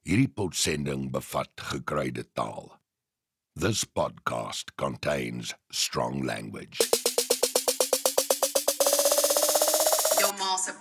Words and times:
Hierdie 0.00 0.30
potsending 0.32 1.10
bevat 1.12 1.60
gekruide 1.60 2.22
taal. 2.32 2.70
This 3.52 3.84
podcast 3.84 4.72
contains 4.80 5.52
strong 5.68 6.24
language. 6.24 6.80
Jou 10.16 10.32
ma 10.38 10.56
se 10.56 10.72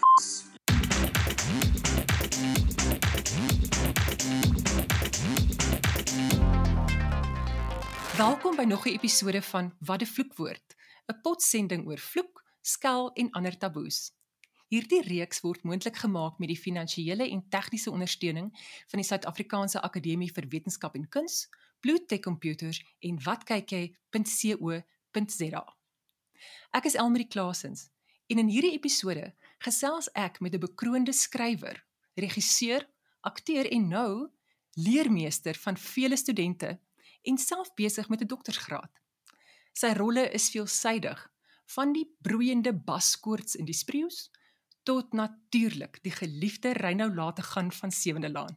Welkom 8.15 8.55
by 8.55 8.63
nog 8.63 8.85
'n 8.85 8.89
episode 8.89 9.41
van 9.41 9.75
Wat 9.79 10.01
'n 10.01 10.05
vloekwoord, 10.05 10.75
'n 11.11 11.19
potsending 11.21 11.87
oor 11.87 11.99
vloek, 11.99 12.43
skel 12.61 13.11
en 13.13 13.31
ander 13.31 13.57
taboes. 13.57 14.18
Hierdie 14.69 15.01
reeks 15.01 15.39
word 15.41 15.63
moontlik 15.65 15.95
gemaak 15.97 16.35
met 16.37 16.51
die 16.51 16.59
finansiële 16.59 17.25
en 17.33 17.39
tegniese 17.49 17.89
ondersteuning 17.89 18.51
van 18.91 19.01
die 19.01 19.07
Suid-Afrikaanse 19.07 19.81
Akademie 19.81 20.29
vir 20.29 20.45
Wetenskap 20.51 20.93
en 20.99 21.07
Kuns, 21.09 21.49
Bluetech 21.81 22.21
Computers 22.21 22.77
en 23.01 23.17
watkyk.co.za. 23.25 24.13
Ek 26.77 26.85
is 26.85 26.93
Elmarie 27.01 27.27
Klasens 27.27 27.89
en 28.29 28.37
in 28.43 28.51
hierdie 28.53 28.75
episode 28.77 29.33
gesels 29.65 30.05
ek 30.13 30.37
met 30.39 30.53
'n 30.53 30.61
bekroonde 30.61 31.13
skrywer, 31.17 31.81
regisseur, 32.13 32.85
akteur 33.25 33.65
en 33.65 33.87
nou 33.89 34.29
leermeester 34.77 35.55
van 35.65 35.77
vele 35.77 36.17
studente 36.17 36.79
en 37.25 37.37
self 37.37 37.73
besig 37.73 38.09
met 38.09 38.21
'n 38.21 38.27
doktorsgraad. 38.27 38.91
Sy 39.73 39.93
rolle 39.97 40.29
is 40.29 40.49
veelsidig, 40.49 41.31
van 41.65 41.93
die 41.93 42.05
broeiende 42.21 42.73
baskoorts 42.73 43.55
in 43.55 43.65
die 43.65 43.73
spreeus 43.73 44.29
tot 44.89 45.13
natuurlik 45.13 45.99
die 46.01 46.13
geliefde 46.13 46.73
Reynou 46.73 47.11
late 47.13 47.43
gaan 47.45 47.69
van 47.71 47.91
Sewende 47.91 48.31
Laan. 48.31 48.55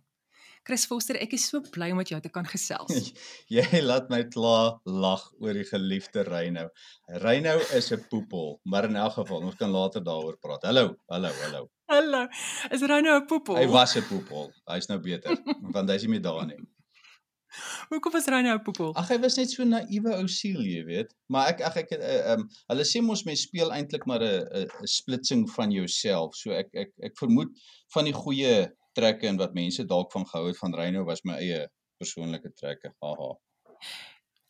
Chris 0.64 0.86
Foster, 0.86 1.18
ek 1.20 1.34
is 1.36 1.45
so 1.50 1.60
bly 1.74 1.91
om 1.92 1.98
met 2.00 2.08
jou 2.08 2.20
te 2.22 2.30
kan 2.32 2.46
gesels. 2.48 3.10
Jy 3.56 3.82
laat 3.82 4.08
my 4.12 4.22
klaar 4.30 4.78
lag 4.86 5.27
oor 5.42 5.58
die 5.58 5.66
geliefde 5.69 6.22
Reynou. 6.24 6.69
Reynou 7.24 7.58
is 7.77 7.91
'n 7.92 8.06
poepel, 8.08 8.61
maar 8.64 8.89
in 8.89 8.97
elk 8.97 9.19
geval, 9.19 9.44
ons 9.50 9.58
kan 9.61 9.74
later 9.74 10.05
daaroor 10.06 10.39
praat. 10.41 10.64
Hallo, 10.70 10.94
hallo, 11.12 11.33
hallo. 11.42 11.66
Hallo. 11.92 12.22
Is 12.70 12.80
Reynou 12.80 13.19
'n 13.19 13.27
poepel? 13.27 13.58
Hy 13.61 13.67
was 13.67 13.96
'n 13.98 14.06
poepel. 14.08 14.52
Hy's 14.70 14.89
nou 14.89 15.00
beter, 15.00 15.36
want 15.74 15.91
hy's 15.91 16.06
nie 16.06 16.14
meer 16.17 16.24
daar 16.24 16.46
nie. 16.46 16.62
Hoekom 17.91 18.12
was 18.12 18.27
Reynou 18.27 18.55
'n 18.58 18.62
poepel? 18.64 18.95
Ag 18.97 19.08
hy 19.12 19.19
was 19.20 19.36
net 19.36 19.50
so 19.50 19.62
'n 19.62 19.69
naïewe 19.75 20.14
ou 20.19 20.27
siel, 20.28 20.61
jy 20.64 20.84
weet. 20.84 21.14
Maar 21.28 21.48
ek 21.53 21.61
ag 21.69 21.77
ek 21.83 21.91
ehm 21.98 22.41
um, 22.41 22.48
hulle 22.72 22.84
sê 22.89 23.03
mos 23.03 23.25
mens 23.28 23.42
speel 23.48 23.70
eintlik 23.72 24.06
maar 24.06 24.22
'n 24.22 24.67
'n 24.67 24.86
splitsing 24.86 25.45
van 25.56 25.70
jouself. 25.70 26.34
So 26.36 26.53
ek 26.53 26.69
ek 26.75 26.91
ek 27.03 27.17
vermoed 27.19 27.50
van 27.95 28.05
die 28.05 28.12
goeie 28.17 28.73
trekke 28.95 29.27
en 29.28 29.36
wat 29.36 29.55
mense 29.55 29.84
dalk 29.84 30.12
van 30.12 30.25
gehou 30.27 30.47
het 30.48 30.58
van 30.58 30.75
Reynou 30.75 31.05
was 31.05 31.25
my 31.25 31.34
eie 31.41 31.69
persoonlike 31.98 32.53
trekke. 32.56 32.92
Haha. 33.03 33.36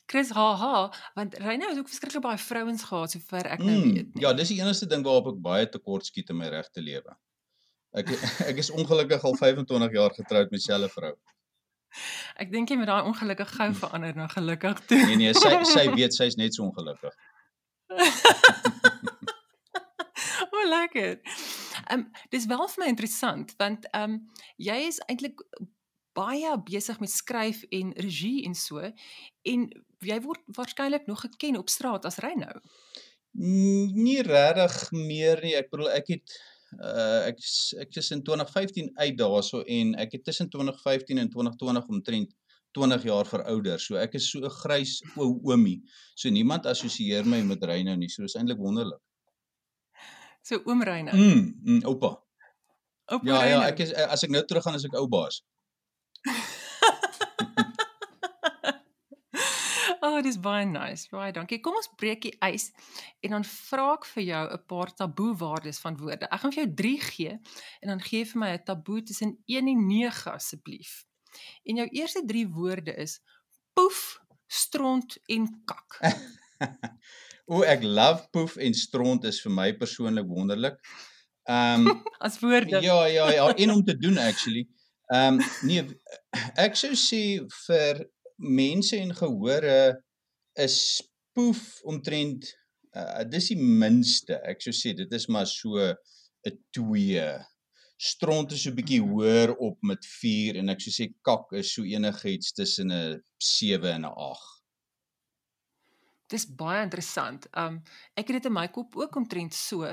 Chris 0.06 0.30
haha, 0.30 0.90
want 1.16 1.34
Reynou 1.40 1.68
het 1.70 1.78
ook 1.78 1.88
verskriklik 1.88 2.22
baie 2.22 2.38
vrouens 2.38 2.82
gehad 2.84 3.10
sover 3.10 3.46
ek 3.46 3.60
nou 3.60 3.76
Mm, 3.78 3.92
weet. 3.94 4.14
nie. 4.14 4.22
ja, 4.22 4.32
dis 4.32 4.48
die 4.48 4.60
enigste 4.60 4.86
ding 4.86 5.02
waarop 5.04 5.26
ek 5.32 5.42
baie 5.42 5.66
tekort 5.66 6.04
skiet 6.06 6.30
in 6.30 6.36
my 6.36 6.48
regte 6.52 6.80
lewe. 6.82 7.14
Ek 7.94 8.06
ek 8.50 8.58
is 8.58 8.70
ongelukkig 8.70 9.24
al 9.24 9.34
25 9.36 9.92
jaar 9.92 10.10
getroud 10.14 10.50
met 10.50 10.60
dieselfde 10.60 10.88
vrou. 10.88 11.14
Ek 12.42 12.52
dink 12.52 12.70
jy 12.70 12.78
met 12.80 12.90
daai 12.90 13.08
ongelukkig 13.08 13.50
gou 13.56 13.68
verander 13.82 14.16
nou 14.16 14.28
gelukkig 14.32 14.80
toe. 14.86 15.00
Nee 15.06 15.18
nee, 15.20 15.34
sy 15.36 15.52
sy 15.68 15.86
weet 15.98 16.16
sy's 16.16 16.38
net 16.40 16.56
so 16.56 16.66
ongelukkig. 16.68 17.14
o, 20.52 20.56
oh, 20.56 20.66
lekker. 20.70 21.20
Ehm 21.88 22.00
um, 22.00 22.08
dis 22.32 22.48
wel 22.50 22.66
vir 22.74 22.84
my 22.84 22.90
interessant 22.94 23.54
want 23.60 23.88
ehm 23.92 24.18
um, 24.18 24.18
jy 24.56 24.78
is 24.88 25.00
eintlik 25.08 25.44
baie 26.16 26.52
besig 26.68 27.00
met 27.00 27.10
skryf 27.10 27.62
en 27.72 27.92
regie 27.96 28.44
en 28.44 28.54
so 28.54 28.80
en 29.48 29.68
jy 30.04 30.18
word 30.24 30.42
waarskynlik 30.56 31.06
nog 31.08 31.24
geken 31.24 31.56
op 31.60 31.72
straat 31.72 32.04
as 32.04 32.20
Reynou. 32.20 32.60
Nie 33.32 34.20
regtig 34.26 34.90
meer 34.92 35.40
nie. 35.40 35.54
Ek 35.56 35.70
bedoel 35.72 35.94
ek 35.96 36.10
het 36.12 36.34
uh 36.80 37.26
ek 37.28 37.38
ek 37.84 37.96
is 37.96 38.10
in 38.10 38.22
2015 38.22 38.90
uit 38.94 39.16
daarso 39.18 39.60
en 39.66 39.94
ek 39.94 40.12
het 40.12 40.24
tussen 40.24 40.48
2015 40.50 41.18
en 41.18 41.30
2020 41.30 41.88
omtrent 41.88 42.34
20 42.72 43.02
jaar 43.04 43.26
verouder. 43.28 43.80
So 43.80 43.96
ek 44.00 44.14
is 44.14 44.30
so 44.30 44.40
'n 44.40 44.50
grys 44.50 45.02
ou 45.16 45.40
oomie. 45.44 45.82
So 46.14 46.30
niemand 46.30 46.66
assosieer 46.66 47.24
my 47.26 47.42
met 47.42 47.64
Reynou 47.64 47.96
nie. 47.96 48.08
So 48.08 48.22
dis 48.22 48.34
eintlik 48.36 48.58
wonderlik. 48.58 49.00
So 50.42 50.62
oom 50.64 50.82
Reynou. 50.82 51.14
Mm, 51.14 51.60
mm 51.64 51.82
oupa. 51.84 52.16
Oom 53.12 53.26
Ja 53.26 53.34
ja, 53.34 53.40
Reynou. 53.42 53.68
ek 53.68 53.78
is 53.80 53.92
as 53.92 54.24
ek 54.24 54.30
nou 54.30 54.44
terug 54.44 54.64
gaan 54.64 54.74
as 54.74 54.84
ek 54.84 54.94
ou 54.94 55.08
baas. 55.08 55.42
Oh, 60.22 60.24
dis 60.28 60.38
baie 60.38 60.66
nice. 60.70 61.08
Baie 61.10 61.32
dankie. 61.34 61.58
Kom 61.58 61.74
ons 61.74 61.88
breek 61.98 62.20
die 62.22 62.36
ys 62.46 62.68
en 63.26 63.32
dan 63.34 63.44
vra 63.48 63.88
ek 63.96 64.04
vir 64.06 64.22
jou 64.22 64.42
'n 64.54 64.60
paar 64.70 64.90
taboe 64.94 65.32
waardes 65.34 65.80
van 65.82 65.96
woorde. 65.98 66.28
Ek 66.30 66.40
gaan 66.40 66.52
vir 66.54 66.62
jou 66.62 66.74
3 66.80 67.00
gee 67.00 67.32
en 67.82 67.88
dan 67.90 68.00
gee 68.00 68.24
vir 68.24 68.38
my 68.38 68.50
'n 68.54 68.62
taboe 68.64 69.02
tussen 69.02 69.32
1 69.46 69.66
en 69.68 69.86
9 69.86 70.32
asseblief. 70.32 71.04
En 71.66 71.76
jou 71.76 71.88
eerste 71.90 72.22
3 72.24 72.46
woorde 72.48 72.94
is 72.94 73.18
poef, 73.74 74.20
stront 74.46 75.18
en 75.26 75.48
kak. 75.64 75.98
O, 77.46 77.62
ek 77.62 77.82
love 77.82 78.28
poef 78.30 78.56
en 78.56 78.74
stront 78.74 79.24
is 79.24 79.40
vir 79.42 79.52
my 79.52 79.72
persoonlik 79.74 80.26
wonderlik. 80.26 80.78
Ehm 81.50 81.88
um, 81.88 82.02
As 82.26 82.38
woorde. 82.38 82.80
ja 82.80 83.06
ja 83.06 83.30
ja, 83.30 83.54
en 83.54 83.70
om 83.70 83.84
te 83.84 83.98
doen 83.98 84.18
actually. 84.18 84.68
Ehm 85.10 85.40
um, 85.40 85.44
nee, 85.66 85.82
ek 86.54 86.76
sou 86.76 86.94
sê 86.94 87.42
vir 87.66 88.06
mense 88.38 88.96
en 88.96 89.14
gehore 89.14 89.98
is 90.60 91.00
poef 91.32 91.80
omtrent 91.88 92.48
uh, 92.96 93.24
dis 93.28 93.52
die 93.52 93.58
minste. 93.60 94.38
Ek 94.48 94.62
sou 94.64 94.74
sê 94.76 94.94
dit 94.96 95.12
is 95.12 95.28
maar 95.28 95.48
so 95.48 95.78
'n 95.78 96.56
2. 96.74 97.26
Stront 98.02 98.52
is 98.52 98.64
so 98.64 98.70
'n 98.70 98.76
bietjie 98.76 99.00
hoër 99.00 99.54
op 99.56 99.78
met 99.82 100.04
4 100.04 100.56
en 100.56 100.68
ek 100.68 100.80
sou 100.80 100.92
sê 100.92 101.12
kak 101.22 101.52
is 101.52 101.72
so 101.74 101.84
enigiets 101.84 102.52
tussen 102.52 102.92
'n 102.92 103.22
7 103.38 103.94
en 103.94 104.04
'n 104.04 104.14
8. 104.14 104.62
Dis 106.32 106.46
baie 106.46 106.82
interessant. 106.82 107.46
Um 107.56 107.82
ek 108.16 108.28
het 108.28 108.42
dit 108.42 108.46
in 108.48 108.52
my 108.56 108.68
kop 108.68 108.96
ook 108.96 109.16
omtrent 109.16 109.54
so, 109.54 109.84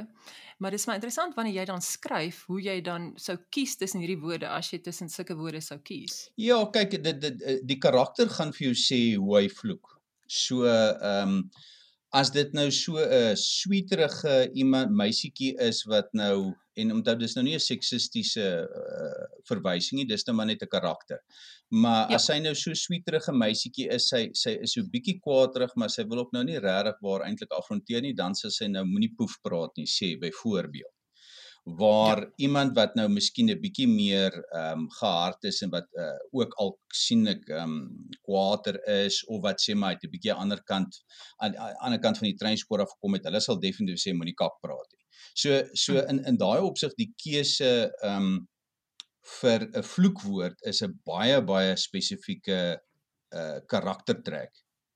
maar 0.57 0.71
dis 0.71 0.87
my 0.87 0.95
interessant 0.95 1.35
wanneer 1.35 1.53
jy 1.53 1.65
dan 1.65 1.81
skryf 1.81 2.45
hoe 2.47 2.61
jy 2.61 2.81
dan 2.81 3.13
sou 3.19 3.37
kies 3.51 3.75
tussen 3.77 3.99
hierdie 3.99 4.19
woorde 4.19 4.47
as 4.47 4.71
jy 4.71 4.79
tussen 4.79 5.09
sulke 5.09 5.35
woorde 5.35 5.61
sou 5.61 5.79
kies. 5.79 6.29
Ja, 6.35 6.65
kyk 6.71 7.03
dit 7.03 7.21
dit 7.21 7.41
eh, 7.41 7.59
die 7.63 7.77
karakter 7.77 8.29
gaan 8.29 8.53
vir 8.53 8.69
jou 8.69 8.75
sê 8.75 9.01
hoe 9.15 9.37
hy 9.37 9.47
vloek. 9.49 9.98
So 10.29 10.63
ehm 10.69 11.27
um, 11.39 11.51
as 12.11 12.31
dit 12.33 12.53
nou 12.57 12.69
so 12.73 12.97
'n 12.97 13.35
sweeterige 13.37 14.49
iemand 14.57 14.91
meisietjie 14.91 15.53
is 15.61 15.83
wat 15.85 16.09
nou 16.13 16.55
en 16.79 16.91
onthou 16.95 17.15
dis 17.19 17.35
nou 17.35 17.43
nie 17.45 17.53
'n 17.55 17.59
seksistiese 17.61 18.45
uh, 18.65 19.25
verwysing 19.49 19.99
nie, 19.99 20.07
dis 20.09 20.25
nou 20.25 20.35
maar 20.35 20.47
net 20.49 20.63
'n 20.63 20.67
karakter. 20.73 21.19
Maar 21.69 22.09
Ja. 22.09 22.15
as 22.15 22.25
sy 22.25 22.39
nou 22.39 22.55
so 22.55 22.73
sweeterige 22.73 23.31
meisietjie 23.31 23.89
is, 23.93 24.09
sy 24.09 24.29
sy 24.33 24.57
is 24.63 24.73
so 24.73 24.81
bietjie 24.83 25.19
kwaadrig, 25.21 25.75
maar 25.75 25.89
sy 25.89 26.03
wil 26.03 26.19
ook 26.19 26.33
nou 26.33 26.43
nie 26.43 26.59
regtig 26.59 26.97
waar 27.01 27.21
eintlik 27.27 27.51
afronteer 27.51 28.01
nie, 28.01 28.13
dan 28.13 28.33
sê 28.33 28.49
sy 28.49 28.67
nou 28.67 28.85
moenie 28.85 29.13
poef 29.17 29.37
praat 29.43 29.77
nie, 29.77 29.85
sê 29.85 30.17
byvoorbeeld 30.19 30.93
waar 31.77 32.19
ja. 32.19 32.31
iemand 32.35 32.75
wat 32.75 32.95
nou 32.95 33.07
miskien 33.09 33.49
'n 33.49 33.59
bietjie 33.61 33.87
meer 33.87 34.33
ehm 34.33 34.79
um, 34.79 34.89
gehard 34.99 35.43
is 35.43 35.61
en 35.61 35.69
wat 35.69 35.87
uh, 35.93 36.17
ook 36.31 36.53
al 36.63 36.77
sien 36.93 37.27
ek 37.27 37.47
ehm 37.49 37.63
um, 37.63 38.07
kwaader 38.27 38.79
is 38.85 39.25
of 39.25 39.41
wat 39.41 39.61
sê 39.61 39.75
maar 39.75 39.95
uit 39.95 40.03
'n 40.03 40.13
bietjie 40.15 40.33
ander 40.33 40.61
kant 40.63 41.01
aan 41.37 41.57
aan 41.57 41.73
die 41.73 41.81
ander 41.85 41.99
kant 41.99 42.17
van 42.17 42.29
die 42.29 42.39
treinspoor 42.41 42.81
af 42.81 42.93
gekom 42.95 43.13
het, 43.13 43.25
hulle 43.25 43.41
sal 43.41 43.59
definitief 43.59 44.01
sê 44.03 44.13
moenie 44.13 44.37
kak 44.43 44.55
praat 44.61 44.89
nie. 44.95 45.05
So 45.33 45.63
so 45.73 45.99
in 45.99 46.23
in 46.25 46.37
daai 46.37 46.59
opsig 46.61 46.95
die 46.95 47.13
keuse 47.23 47.91
ehm 48.03 48.15
um, 48.15 48.47
vir 49.41 49.67
'n 49.73 49.83
vloekwoord 49.83 50.61
is 50.71 50.81
'n 50.83 50.99
baie 51.05 51.41
baie 51.41 51.75
spesifieke 51.75 52.79
uh 53.41 53.59
karaktertrek. 53.67 54.53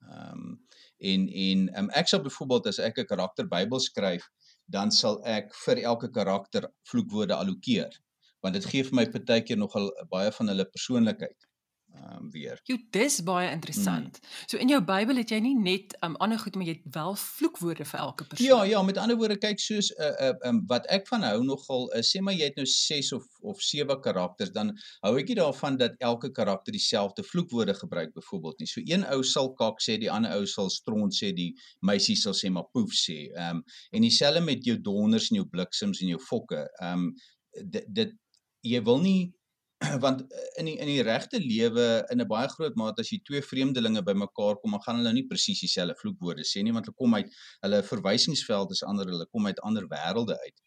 Ehm 0.10 0.32
um, 0.32 0.60
en 0.98 1.28
en 1.28 1.68
um, 1.80 1.90
ek 1.90 2.08
sal 2.08 2.22
byvoorbeeld 2.22 2.68
as 2.68 2.80
ek 2.80 2.98
'n 3.00 3.12
karakter 3.12 3.48
Bybel 3.48 3.80
skryf, 3.80 4.30
dan 4.68 4.92
sal 4.92 5.20
ek 5.28 5.54
vir 5.66 5.84
elke 5.92 6.10
karakter 6.18 6.68
vloekwoorde 6.92 7.36
allokeer 7.36 8.00
want 8.44 8.58
dit 8.60 8.66
gee 8.72 8.84
vir 8.84 9.00
my 9.00 9.06
partykeer 9.16 9.60
nogal 9.60 9.90
baie 10.12 10.32
van 10.38 10.52
hulle 10.52 10.66
persoonlikheid 10.76 11.48
um, 11.94 12.32
weer. 12.32 12.60
Jo, 12.64 12.78
dis 12.90 13.20
baie 13.24 13.52
interessant. 13.52 14.20
Mm. 14.22 14.30
So 14.46 14.58
in 14.58 14.72
jou 14.72 14.80
Bybel 14.86 15.20
het 15.22 15.32
jy 15.34 15.40
nie 15.44 15.54
net 15.60 15.96
um 16.06 16.16
ander 16.24 16.40
goed, 16.42 16.56
maar 16.58 16.68
jy 16.68 16.76
het 16.78 16.96
wel 16.96 17.16
vloekwoorde 17.20 17.86
vir 17.90 18.00
elke 18.00 18.28
persoon. 18.30 18.48
Ja, 18.48 18.60
ja, 18.70 18.82
met 18.86 19.00
ander 19.02 19.18
woorde 19.20 19.38
kyk 19.42 19.62
soos 19.62 19.92
uh, 19.98 20.12
uh, 20.28 20.32
um, 20.50 20.64
wat 20.70 20.88
ek 20.94 21.08
van 21.12 21.26
hou 21.28 21.44
nogal 21.46 21.90
is 22.00 22.12
sê 22.14 22.22
maar 22.24 22.38
jy 22.38 22.50
het 22.52 22.60
nou 22.60 22.68
6 22.70 23.12
of 23.18 23.28
of 23.54 23.62
7 23.62 24.00
karakters 24.04 24.54
dan 24.56 24.72
hou 25.04 25.14
ek 25.20 25.32
nie 25.32 25.38
daarvan 25.40 25.78
dat 25.82 25.98
elke 26.00 26.32
karakter 26.32 26.76
dieselfde 26.76 27.26
vloekwoorde 27.28 27.76
gebruik 27.78 28.14
byvoorbeeld 28.16 28.64
nie. 28.64 28.70
So 28.72 28.82
een 28.86 29.06
ou 29.14 29.22
sal 29.28 29.54
kak 29.60 29.84
sê, 29.84 29.98
die 30.02 30.12
ander 30.12 30.36
ou 30.38 30.48
sal 30.50 30.72
stront 30.74 31.16
sê, 31.18 31.34
die 31.36 31.52
meisie 31.82 32.18
sal 32.20 32.38
sê 32.38 32.52
maar 32.54 32.70
poef 32.72 32.96
sê. 32.98 33.28
Ehm 33.34 33.62
um, 33.62 33.64
en 33.94 34.02
dieselfde 34.02 34.42
met 34.42 34.66
jou 34.66 34.80
donders 34.82 35.30
en 35.32 35.42
jou 35.42 35.48
bliksems 35.50 36.02
en 36.02 36.16
jou 36.16 36.22
fokke. 36.22 36.66
Ehm 36.82 37.08
um, 37.08 37.14
dit 37.70 37.86
dit 37.88 38.14
jy 38.64 38.80
wil 38.88 39.02
nie 39.04 39.34
want 40.04 40.22
in 40.60 40.70
die 40.70 40.76
in 40.80 40.90
die 40.90 41.02
regte 41.06 41.40
lewe 41.42 42.06
in 42.12 42.22
'n 42.22 42.28
baie 42.30 42.48
groot 42.56 42.76
mate 42.80 43.04
as 43.04 43.12
jy 43.12 43.20
twee 43.28 43.42
vreemdelinge 43.42 44.04
bymekaar 44.06 44.60
kom, 44.62 44.76
dan 44.76 44.84
gaan 44.86 45.02
hulle 45.02 45.14
nie 45.14 45.28
presies 45.28 45.64
dieselfde 45.66 45.98
vloekwoorde 46.02 46.46
sê 46.48 46.64
nie 46.64 46.74
want 46.76 46.88
hulle 46.88 47.00
kom 47.02 47.16
uit 47.20 47.30
hulle 47.66 47.82
verwysingsveld 47.92 48.72
is 48.76 48.84
ander, 48.84 49.10
hulle 49.10 49.28
kom 49.32 49.48
uit 49.48 49.60
ander 49.70 49.88
wêrelde 49.92 50.38
uit. 50.46 50.58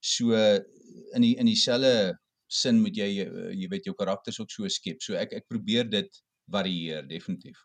So 0.00 0.34
in 0.36 1.22
die 1.22 1.34
in 1.36 1.46
dieselfde 1.50 2.16
sin 2.48 2.82
moet 2.82 2.96
jy 2.96 3.08
jy 3.60 3.68
weet 3.70 3.88
jou 3.88 3.94
karakters 3.94 4.40
ook 4.40 4.50
so 4.50 4.68
skep. 4.68 5.02
So 5.02 5.14
ek 5.18 5.32
ek 5.40 5.48
probeer 5.48 5.88
dit 5.90 6.22
varieer 6.52 7.06
definitief. 7.08 7.64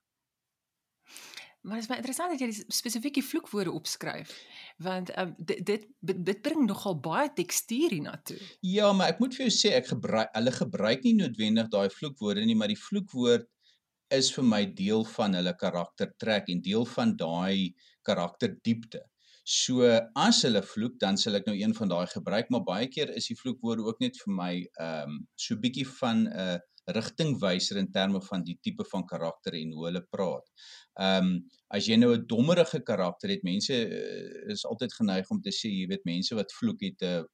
Maar 1.61 1.77
dit 1.77 1.83
is 1.83 1.89
baie 1.91 2.01
interessant 2.01 2.31
dat 2.33 2.41
jy 2.41 2.47
die 2.49 2.73
spesifieke 2.73 3.21
vloekwoorde 3.21 3.73
opskryf 3.77 4.33
want 4.81 5.11
um, 5.21 5.35
dit 5.37 5.61
dit 5.65 5.83
dit 6.01 6.39
bring 6.41 6.63
nogal 6.65 6.95
baie 6.97 7.29
tekstuur 7.37 7.93
hiernatoe. 7.93 8.39
Ja, 8.65 8.89
maar 8.97 9.13
ek 9.13 9.21
moet 9.21 9.37
vir 9.37 9.45
jou 9.45 9.53
sê 9.53 9.75
ek 9.77 9.91
gebruik 9.91 10.31
hulle 10.33 10.53
gebruik 10.55 11.05
nie 11.05 11.13
noodwendig 11.19 11.69
daai 11.69 11.93
vloekwoorde 11.93 12.47
nie, 12.49 12.57
maar 12.57 12.71
die 12.73 12.79
vloekwoord 12.81 13.45
is 14.17 14.31
vir 14.35 14.47
my 14.47 14.63
deel 14.81 15.05
van 15.13 15.37
hulle 15.37 15.53
karaktertrek 15.59 16.49
en 16.51 16.65
deel 16.65 16.87
van 16.95 17.13
daai 17.19 17.77
karakterdiepte. 18.07 19.05
So 19.51 19.85
as 20.17 20.41
hulle 20.45 20.61
vloek, 20.65 20.97
dan 21.01 21.17
sal 21.17 21.37
ek 21.39 21.47
nou 21.49 21.55
een 21.57 21.73
van 21.77 21.89
daai 21.93 22.05
gebruik, 22.09 22.49
maar 22.53 22.65
baie 22.65 22.89
keer 22.89 23.13
is 23.17 23.29
die 23.31 23.37
vloekwoorde 23.37 23.85
ook 23.85 24.01
net 24.03 24.17
vir 24.23 24.33
my 24.37 24.51
ehm 24.57 25.13
um, 25.13 25.21
so 25.37 25.61
bietjie 25.61 25.85
van 25.99 26.25
'n 26.25 26.33
uh, 26.33 26.57
rigtingwyser 26.85 27.77
in 27.77 27.91
terme 27.91 28.21
van 28.21 28.43
die 28.43 28.57
tipe 28.61 28.85
van 28.91 29.05
karakter 29.05 29.53
en 29.53 29.71
hoe 29.73 29.85
hulle 29.85 30.03
praat. 30.09 30.47
Ehm 30.99 31.25
um, 31.25 31.33
as 31.71 31.87
jy 31.87 31.95
nou 31.95 32.11
'n 32.15 32.25
dommerige 32.27 32.81
karakter 32.83 33.29
het, 33.29 33.43
mense 33.43 33.73
uh, 33.73 34.51
is 34.51 34.65
altyd 34.65 34.93
geneig 34.93 35.29
om 35.29 35.41
te 35.41 35.51
sê, 35.51 35.69
jy 35.69 35.87
weet, 35.87 36.05
mense 36.05 36.35
wat 36.35 36.51
vloek 36.59 36.81
het 36.81 37.01
'n 37.01 37.25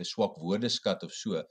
'n 0.00 0.04
swak 0.04 0.36
woordeskat 0.36 1.02
of 1.02 1.12
so. 1.12 1.42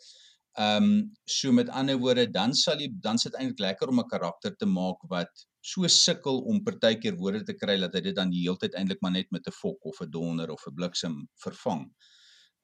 Ehm 0.53 0.83
um, 0.83 1.11
so 1.25 1.51
met 1.51 1.69
ander 1.69 1.97
woorde, 1.97 2.29
dan 2.29 2.53
sal 2.53 2.79
jy 2.79 2.89
dan 3.01 3.17
sit 3.17 3.33
eintlik 3.35 3.59
lekker 3.59 3.89
om 3.89 4.00
'n 4.00 4.07
karakter 4.07 4.55
te 4.55 4.65
maak 4.65 5.01
wat 5.09 5.47
so 5.61 5.88
sukkel 5.88 6.41
om 6.51 6.63
partykeer 6.63 7.15
woorde 7.15 7.44
te 7.44 7.55
kry 7.55 7.77
dat 7.79 7.94
hy 7.95 8.01
dit 8.01 8.15
dan 8.15 8.29
die 8.29 8.44
hele 8.44 8.59
tyd 8.59 8.75
eintlik 8.75 9.01
maar 9.01 9.15
net 9.15 9.31
met 9.31 9.47
'n 9.47 9.51
fok 9.61 9.85
of 9.85 10.01
'n 10.01 10.11
donder 10.11 10.51
of 10.51 10.67
'n 10.67 10.75
bliksem 10.75 11.15
vervang. 11.45 11.89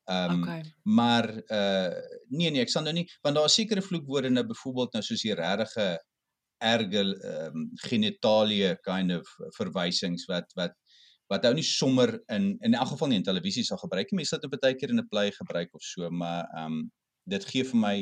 Um, 0.10 0.44
okay. 0.44 0.64
maar 0.84 1.30
uh 1.30 1.94
nee 2.30 2.52
nee, 2.52 2.62
ek 2.62 2.72
sal 2.74 2.84
nou 2.84 2.94
nie 2.94 3.08
want 3.22 3.36
daar 3.36 3.50
is 3.50 3.58
sekere 3.62 3.82
vloekwoorde 3.86 4.30
nou 4.30 4.46
byvoorbeeld 4.50 4.94
nou 4.94 5.04
soos 5.06 5.26
die 5.26 5.36
regte 5.38 5.90
erge 6.60 7.04
ehm 7.04 7.56
um, 7.56 7.68
genitalie 7.88 8.76
kind 8.84 9.16
of 9.16 9.28
verwysings 9.58 10.26
wat 10.28 10.52
wat 10.60 10.76
wat 11.30 11.46
ou 11.46 11.54
nie 11.54 11.66
sommer 11.66 12.16
in 12.36 12.56
in 12.66 12.74
elk 12.74 12.92
geval 12.94 13.12
nie 13.12 13.20
in 13.22 13.28
televisie 13.28 13.64
sal 13.64 13.80
gebruik 13.82 14.10
nie. 14.12 14.22
Mense 14.22 14.36
sal 14.36 14.42
dit 14.44 14.62
baie 14.62 14.76
keer 14.76 14.94
in 14.94 15.00
'n 15.00 15.08
play 15.08 15.32
gebruik 15.32 15.74
of 15.74 15.84
so, 15.84 16.10
maar 16.10 16.48
ehm 16.58 16.66
um, 16.66 16.92
dit 17.30 17.46
gee 17.46 17.64
vir 17.64 17.80
my 17.80 17.96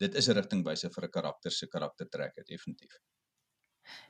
dit 0.00 0.14
is 0.14 0.28
'n 0.28 0.36
rigtingwyser 0.38 0.90
vir 0.90 1.04
'n 1.04 1.14
karakter 1.18 1.52
se 1.52 1.66
karaktertrekke 1.66 2.42
definitief. 2.48 2.96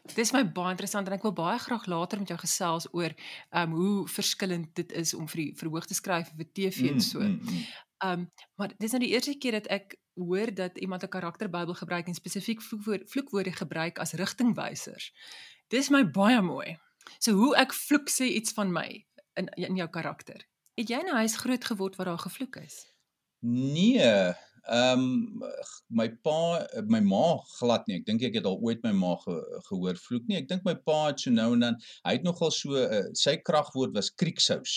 Dit 0.07 0.19
is 0.19 0.33
my 0.33 0.43
baie 0.45 0.71
interessant 0.75 1.07
en 1.07 1.15
ek 1.17 1.23
wil 1.23 1.35
baie 1.37 1.59
graag 1.59 1.87
later 1.87 2.19
met 2.19 2.29
jou 2.29 2.39
gesels 2.41 2.89
oor 2.93 3.15
ehm 3.15 3.73
um, 3.73 3.79
hoe 3.79 4.09
verskillend 4.09 4.75
dit 4.75 4.93
is 4.93 5.15
om 5.15 5.29
vir 5.29 5.45
die 5.45 5.53
verhoog 5.57 5.87
te 5.87 5.95
skryf 5.95 6.33
vir 6.37 6.49
TV 6.53 6.91
en 6.91 7.01
mm, 7.01 7.07
so. 7.07 7.21
Mm, 7.21 7.41
mm. 7.43 7.65
Ehm 8.03 8.25
um, 8.25 8.31
maar 8.61 8.75
dis 8.79 8.91
nou 8.93 9.03
die 9.05 9.13
eerste 9.15 9.37
keer 9.39 9.61
dat 9.61 9.71
ek 9.71 9.97
hoor 10.15 10.55
dat 10.55 10.79
iemand 10.79 11.03
'n 11.03 11.09
karakterbybel 11.09 11.75
gebruik 11.75 12.07
en 12.07 12.15
spesifiek 12.15 12.63
vloekwoorde, 12.63 13.07
vloekwoorde 13.07 13.53
gebruik 13.53 13.99
as 13.99 14.13
rigtingwysers. 14.13 15.13
Dis 15.69 15.89
my 15.89 16.05
baie 16.11 16.43
mooi. 16.43 16.79
So 17.19 17.33
hoe 17.33 17.57
ek 17.57 17.73
vloek 17.73 18.11
sê 18.11 18.25
iets 18.25 18.53
van 18.53 18.73
my 18.73 19.07
in 19.35 19.47
in 19.47 19.77
jou 19.77 19.89
karakter. 19.89 20.47
Het 20.75 20.89
jy 20.89 21.03
nou 21.05 21.17
huis 21.17 21.37
groot 21.37 21.65
geword 21.65 21.97
waar 21.97 22.07
daar 22.07 22.19
gevloek 22.19 22.57
is? 22.57 22.93
Nee, 23.39 24.35
Ehm 24.71 25.01
um, 25.03 25.43
my 25.91 26.09
pa 26.23 26.63
my 26.87 27.01
ma 27.01 27.41
glad 27.59 27.89
nie. 27.89 27.99
Ek 27.99 28.07
dink 28.07 28.23
ek 28.23 28.37
het 28.39 28.47
al 28.47 28.61
ooit 28.63 28.83
my 28.87 28.93
ma 28.95 29.17
ge, 29.25 29.35
gehoor 29.69 29.99
vloek 29.99 30.29
nie. 30.29 30.39
Ek 30.39 30.49
dink 30.49 30.63
my 30.65 30.77
pa 30.87 31.09
het 31.09 31.25
so 31.25 31.35
nou 31.35 31.49
en 31.57 31.65
dan 31.67 31.79
hy 32.07 32.13
het 32.15 32.27
nogal 32.27 32.55
so 32.55 32.79
uh, 32.79 33.03
sy 33.19 33.41
kragwoord 33.43 33.97
was 33.99 34.13
krieksous. 34.15 34.77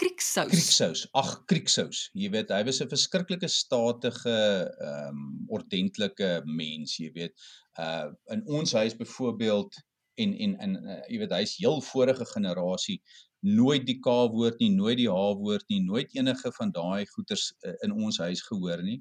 Krieksous. 0.00 0.50
Krieksous. 0.50 1.04
Ag, 1.14 1.30
krieksous. 1.46 2.02
Jy 2.16 2.32
weet, 2.34 2.50
hy 2.50 2.64
was 2.66 2.80
'n 2.82 2.90
verskriklike 2.90 3.48
statige 3.48 4.36
ehm 4.66 5.14
um, 5.14 5.46
ordentlike 5.48 6.32
mens, 6.46 6.98
jy 6.98 7.12
weet. 7.14 7.38
Uh 7.78 8.10
in 8.34 8.42
ons 8.48 8.72
huis 8.72 8.98
byvoorbeeld 8.98 9.78
en 10.18 10.34
en 10.34 10.58
en 10.58 10.78
uh, 10.82 11.02
jy 11.06 11.22
weet 11.22 11.38
hy's 11.38 11.58
heel 11.62 11.78
vorige 11.92 12.26
generasie 12.34 12.98
nooit 13.40 13.86
die 13.86 13.98
K 14.00 14.14
woord 14.32 14.58
nie, 14.60 14.70
nooit 14.74 14.98
die 14.98 15.08
H 15.10 15.36
woord 15.40 15.64
nie, 15.68 15.80
nooit 15.84 16.14
enige 16.16 16.52
van 16.52 16.72
daai 16.72 17.06
goeters 17.14 17.50
uh, 17.64 17.74
in 17.86 17.92
ons 17.92 18.18
huis 18.18 18.42
gehoor 18.48 18.82
nie. 18.82 19.00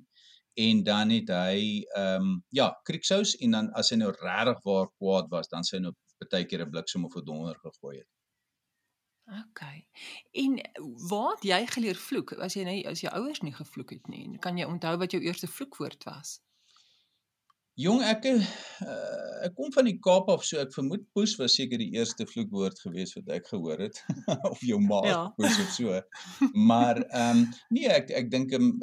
En 0.59 0.83
dan 0.83 1.09
het 1.15 1.30
hy 1.31 1.59
ehm 1.95 2.21
um, 2.21 2.31
ja, 2.56 2.71
krieksous 2.83 3.36
en 3.38 3.51
dan 3.56 3.71
as 3.80 3.91
hy 3.94 4.00
nou 4.01 4.12
regtig 4.12 4.63
waar 4.63 4.89
kwaad 4.97 5.30
was, 5.31 5.47
dan 5.51 5.63
sê 5.63 5.77
hy 5.77 5.83
nou 5.88 5.94
baie 6.31 6.45
keer 6.45 6.65
'n 6.65 6.71
bliksem 6.71 7.06
of 7.06 7.15
'n 7.15 7.25
donder 7.25 7.59
gegooi 7.63 7.97
het. 7.97 8.09
OK. 9.30 9.62
En 10.31 10.57
waar 11.07 11.35
het 11.35 11.44
jy 11.44 11.65
geleer 11.68 11.95
vloek? 11.95 12.33
As 12.33 12.53
jy 12.53 12.63
net 12.63 12.85
as 12.85 13.01
jou 13.01 13.13
ouers 13.13 13.42
nie 13.42 13.53
gevloek 13.53 13.89
het 13.89 14.07
nie, 14.07 14.38
kan 14.39 14.57
jy 14.57 14.65
onthou 14.65 14.97
wat 14.97 15.12
jou 15.12 15.21
eerste 15.21 15.47
vloekwoord 15.47 16.03
was? 16.03 16.39
Jong 17.80 18.02
ek 18.04 18.26
uh, 18.28 18.40
ek 19.46 19.54
kom 19.56 19.70
van 19.72 19.88
die 19.88 20.00
Kaap 20.04 20.28
af 20.34 20.42
so 20.44 20.60
ek 20.60 20.74
vermoed 20.76 21.06
poes 21.16 21.38
was 21.40 21.54
seker 21.56 21.80
die 21.80 21.94
eerste 21.96 22.26
vloekwoord 22.28 22.81
gewees 22.84 23.14
wat 23.16 23.31
ek 23.38 23.48
gehoor 23.48 23.86
het 23.86 24.02
of 24.52 24.60
jou 24.68 24.81
ma 24.84 25.00
ja. 25.08 25.22
poes 25.38 25.62
of 25.64 25.70
so. 25.78 26.02
Maar 26.72 27.00
ehm 27.06 27.46
um, 27.46 27.46
nee 27.76 27.88
ek 27.88 28.12
ek 28.20 28.28
dink 28.34 28.52
um, 28.58 28.74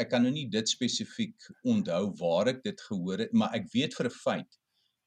ek 0.00 0.08
kan 0.14 0.24
nou 0.24 0.32
nie 0.32 0.46
dit 0.48 0.72
spesifiek 0.72 1.50
onthou 1.68 2.06
waar 2.22 2.54
ek 2.54 2.64
dit 2.64 2.86
gehoor 2.88 3.26
het 3.26 3.36
maar 3.36 3.52
ek 3.58 3.68
weet 3.74 3.98
vir 3.98 4.08
'n 4.08 4.16
feit 4.16 4.60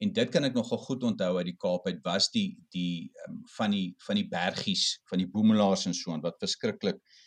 en 0.06 0.14
dit 0.14 0.30
kan 0.30 0.46
ek 0.46 0.54
nogal 0.54 0.84
goed 0.86 1.10
onthou 1.10 1.34
uit 1.40 1.50
die 1.50 1.58
Kaap 1.66 1.90
uit 1.90 2.06
was 2.06 2.30
die 2.30 2.52
die 2.78 3.10
um, 3.26 3.42
van 3.58 3.74
die 3.74 3.88
van 4.06 4.22
die 4.22 4.30
bergies 4.30 5.00
van 5.10 5.24
die 5.24 5.32
boemelaars 5.34 5.90
en 5.90 5.98
so 5.98 6.14
aan 6.14 6.22
wat 6.22 6.38
verskriklik 6.46 7.02
gemaase 7.02 7.25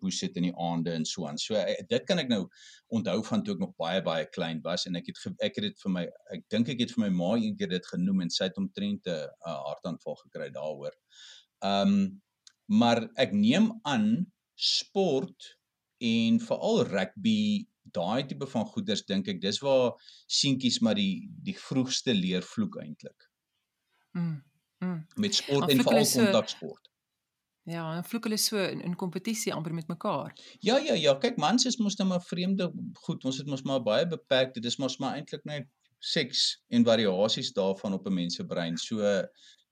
poes 0.00 0.20
het 0.20 0.36
in 0.36 0.42
die 0.42 0.56
aande 0.56 0.92
en 0.92 1.04
so 1.04 1.26
aan. 1.26 1.38
So 1.38 1.54
uh, 1.54 1.74
dit 1.88 2.04
kan 2.06 2.18
ek 2.18 2.28
nou 2.28 2.48
onthou 2.88 3.22
van 3.24 3.42
toe 3.44 3.54
ek 3.54 3.60
nog 3.60 3.74
baie 3.76 4.02
baie 4.02 4.26
klein 4.26 4.60
was 4.62 4.86
en 4.86 4.96
ek 4.96 5.06
het 5.06 5.18
ek 5.40 5.56
het 5.56 5.64
dit 5.64 5.78
vir 5.84 5.92
my 5.92 6.04
ek 6.32 6.44
dink 6.48 6.68
ek 6.68 6.80
het 6.80 6.92
vir 6.92 7.04
my 7.04 7.10
ma 7.10 7.36
eendag 7.36 7.70
dit 7.70 7.86
genoem 7.86 8.20
en 8.20 8.30
sy 8.30 8.44
het 8.44 8.58
omtrent 8.58 9.06
'n 9.06 9.30
uh, 9.46 9.56
hartaanval 9.70 10.16
gekry 10.24 10.50
daaroor. 10.50 10.92
Ehm 11.62 11.88
um, 11.88 12.20
maar 12.70 13.08
ek 13.16 13.32
neem 13.32 13.80
aan 13.82 14.30
sport 14.54 15.58
en 15.98 16.38
veral 16.40 16.84
rugby 16.86 17.66
daai 17.82 18.26
tipe 18.26 18.46
van 18.46 18.64
goeders 18.64 19.02
dink 19.08 19.28
ek 19.28 19.40
dis 19.42 19.58
waar 19.64 19.96
seentjies 20.30 20.78
maar 20.84 20.94
die 20.94 21.26
die 21.42 21.56
vroegste 21.58 22.14
leer 22.14 22.46
vloek 22.46 22.78
eintlik. 22.82 23.26
Mm. 24.14 24.42
Mm. 24.84 25.06
Met 25.16 25.34
sport 25.34 25.70
en 25.70 25.82
veral 25.82 26.06
kontaksport. 26.06 26.89
Ja, 27.68 27.96
en 27.96 28.04
vloek 28.04 28.24
hulle 28.24 28.38
so 28.40 28.56
in 28.64 28.80
in 28.80 28.96
kompetisie 28.96 29.52
amper 29.54 29.74
met 29.74 29.88
mekaar. 29.88 30.32
Ja, 30.60 30.78
ja, 30.78 30.94
ja, 30.94 31.14
kyk 31.20 31.36
mans 31.36 31.64
is 31.68 31.76
mos 31.76 31.96
nou 31.96 32.08
maar 32.08 32.22
vreemde 32.22 32.72
goed. 33.04 33.24
Ons 33.24 33.38
het 33.38 33.46
mos 33.46 33.62
maar 33.62 33.82
baie 33.82 34.06
beperk. 34.06 34.54
Dit 34.54 34.64
is 34.64 34.76
mos 34.76 34.98
maar 34.98 35.14
eintlik 35.14 35.44
net 35.44 35.68
seks 36.00 36.62
en 36.72 36.84
variasies 36.84 37.52
daarvan 37.52 37.92
op 37.92 38.06
'n 38.06 38.14
mens 38.14 38.34
se 38.34 38.44
brein. 38.46 38.76
So 38.78 39.04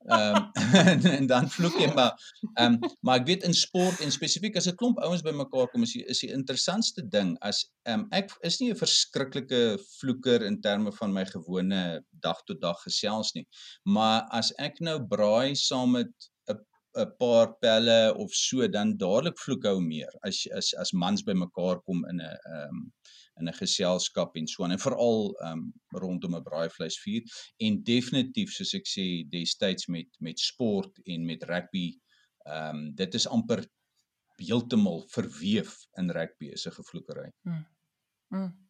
ehm 0.07 0.35
um, 0.35 0.51
en, 0.91 1.01
en 1.03 1.25
dan 1.27 1.49
vloek 1.49 1.75
jy 1.79 1.89
maar 1.93 2.13
ehm 2.53 2.73
um, 2.73 2.93
maar 3.03 3.19
ek 3.19 3.25
weet 3.27 3.43
in 3.43 3.53
sport 3.53 3.99
en 3.99 4.11
spesifiek 4.11 4.55
as 4.55 4.69
'n 4.71 4.75
klomp 4.79 5.01
ouens 5.03 5.21
bymekaar 5.25 5.67
kom 5.73 5.83
is 5.83 5.93
die, 5.97 6.05
is 6.05 6.21
die 6.23 6.31
interessantste 6.31 7.03
ding 7.03 7.35
as 7.41 7.65
ehm 7.83 7.99
um, 7.99 8.07
ek 8.15 8.31
is 8.47 8.59
nie 8.59 8.71
'n 8.71 8.79
verskriklike 8.79 9.61
vloeker 9.99 10.45
in 10.45 10.61
terme 10.61 10.91
van 11.01 11.13
my 11.13 11.25
gewone 11.25 12.05
dag 12.11 12.43
tot 12.47 12.61
dag 12.61 12.79
gesels 12.87 13.33
nie. 13.35 13.47
Maar 13.83 14.23
as 14.31 14.53
ek 14.57 14.79
nou 14.79 14.97
braai 15.07 15.55
saam 15.55 15.91
met 15.91 16.31
'n 16.97 17.11
paar 17.19 17.53
pelle 17.61 18.13
of 18.15 18.31
so 18.33 18.67
dan 18.67 18.97
dadelik 18.97 19.37
vloek 19.39 19.65
hou 19.69 19.79
meer 19.81 20.11
as 20.23 20.47
as 20.59 20.73
as 20.83 20.93
mans 20.93 21.23
bymekaar 21.23 21.81
kom 21.85 22.05
in 22.09 22.21
'n 22.21 22.25
ehm 22.25 22.69
um, 22.69 22.91
in 23.39 23.47
'n 23.47 23.53
geselskap 23.61 24.35
en 24.35 24.47
so 24.47 24.63
aan 24.63 24.71
en 24.75 24.79
veral 24.85 25.35
ehm 25.45 25.51
um, 25.51 25.73
rondom 26.03 26.35
'n 26.35 26.43
braaivleisvuur 26.43 27.23
en 27.65 27.83
definitief 27.83 28.51
soos 28.51 28.73
ek 28.73 28.87
sê 28.95 29.05
destyds 29.29 29.87
met 29.87 30.09
met 30.19 30.39
sport 30.39 30.99
en 31.05 31.25
met 31.25 31.43
rugby 31.43 31.87
ehm 32.45 32.75
um, 32.75 32.95
dit 32.95 33.13
is 33.13 33.27
amper 33.27 33.65
heeltemal 34.39 35.03
verweef 35.13 35.75
in 35.97 36.11
rugby 36.11 36.47
is 36.55 36.65
'n 36.67 36.71
gevloekery. 36.71 37.29
Mm. 37.43 37.65
Mm. 38.29 38.68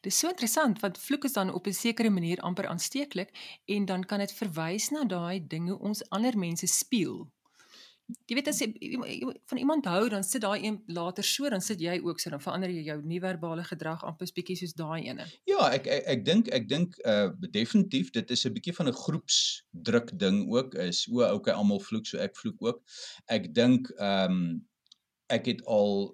Dit 0.00 0.12
is 0.12 0.18
so 0.18 0.28
interessant 0.28 0.80
want 0.80 0.98
vloek 0.98 1.24
is 1.24 1.32
dan 1.32 1.52
op 1.52 1.66
'n 1.66 1.72
sekere 1.72 2.10
manier 2.10 2.40
amper 2.40 2.66
aansteeklik 2.66 3.30
en 3.64 3.84
dan 3.84 4.04
kan 4.04 4.18
dit 4.18 4.32
verwys 4.32 4.90
na 4.90 5.04
daai 5.04 5.46
dinge 5.46 5.78
ons 5.78 6.08
ander 6.08 6.38
mense 6.38 6.66
speel. 6.66 7.28
Jy 8.28 8.36
weet 8.36 8.48
as 8.48 8.58
jy 8.60 8.66
van 9.48 9.58
iemand 9.58 9.86
hou 9.88 10.08
dan 10.12 10.24
sit 10.24 10.42
daai 10.44 10.66
een 10.66 10.82
later 10.92 11.24
so 11.24 11.48
dan 11.48 11.62
sit 11.64 11.80
jy 11.80 11.94
ook 12.04 12.20
so 12.20 12.30
dan 12.30 12.40
verander 12.40 12.68
jy 12.68 12.82
jou 12.84 12.98
nie-verbale 13.02 13.64
gedrag 13.64 14.04
amper 14.04 14.28
bietjie 14.36 14.56
soos 14.60 14.74
daai 14.76 15.06
ene. 15.08 15.24
Ja, 15.48 15.70
ek 15.72 15.86
ek, 15.86 16.04
ek 16.12 16.24
dink 16.24 16.50
ek 16.58 16.68
dink 16.68 16.98
uh 17.08 17.30
definitief 17.56 18.10
dit 18.12 18.30
is 18.30 18.44
'n 18.44 18.52
bietjie 18.52 18.76
van 18.76 18.88
'n 18.88 18.98
groepsdruk 19.04 20.12
ding 20.18 20.44
ook 20.52 20.74
is 20.74 21.06
o, 21.08 21.24
okay, 21.32 21.54
almal 21.54 21.80
vloek 21.80 22.06
so 22.06 22.18
ek 22.18 22.36
vloek 22.36 22.60
ook. 22.60 22.82
Ek 23.26 23.54
dink 23.54 23.88
ehm 23.96 24.32
um, 24.32 24.68
ek 25.32 25.46
het 25.46 25.64
al 25.64 26.12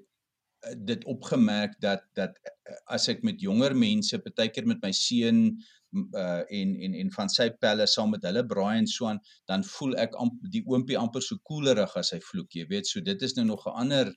dit 0.76 1.04
opgemerk 1.04 1.76
dat 1.80 2.02
dat 2.14 2.36
uh, 2.44 2.76
as 2.96 3.08
ek 3.08 3.22
met 3.22 3.40
jonger 3.40 3.76
mense, 3.76 4.18
partykeer 4.18 4.66
met 4.66 4.82
my 4.84 4.92
seun 4.92 5.44
uh 5.92 6.42
en 6.46 6.74
en 6.86 6.94
en 6.94 7.12
van 7.12 7.30
sy 7.32 7.48
pelle 7.62 7.86
saam 7.90 8.12
met 8.14 8.22
hulle 8.28 8.44
braai 8.46 8.78
en 8.78 8.86
so 8.86 9.08
aan 9.10 9.18
dan 9.50 9.64
voel 9.66 9.96
ek 9.98 10.14
amp, 10.22 10.36
die 10.54 10.62
oompie 10.70 10.98
amper 10.98 11.24
so 11.24 11.40
koelerig 11.50 11.96
as 11.98 12.12
hy 12.14 12.20
vloek 12.22 12.54
jy 12.54 12.66
weet 12.70 12.86
so 12.86 13.02
dit 13.02 13.22
is 13.26 13.34
nou 13.38 13.46
nog 13.48 13.66
'n 13.66 13.78
ander 13.84 14.12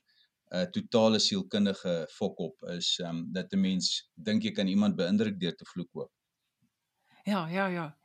uh 0.54 0.66
totale 0.76 1.18
sielkundige 1.18 1.94
fok 2.14 2.38
op 2.48 2.68
is 2.76 2.98
um 3.08 3.24
dat 3.32 3.52
'n 3.52 3.60
mens 3.60 4.10
dink 4.14 4.44
jy 4.44 4.52
kan 4.52 4.68
iemand 4.68 4.96
beïndruk 4.96 5.40
deur 5.40 5.56
te 5.56 5.66
vloek 5.72 5.90
ook 6.04 6.12
Ja, 7.24 7.48
ja, 7.48 7.66
ja. 7.66 7.96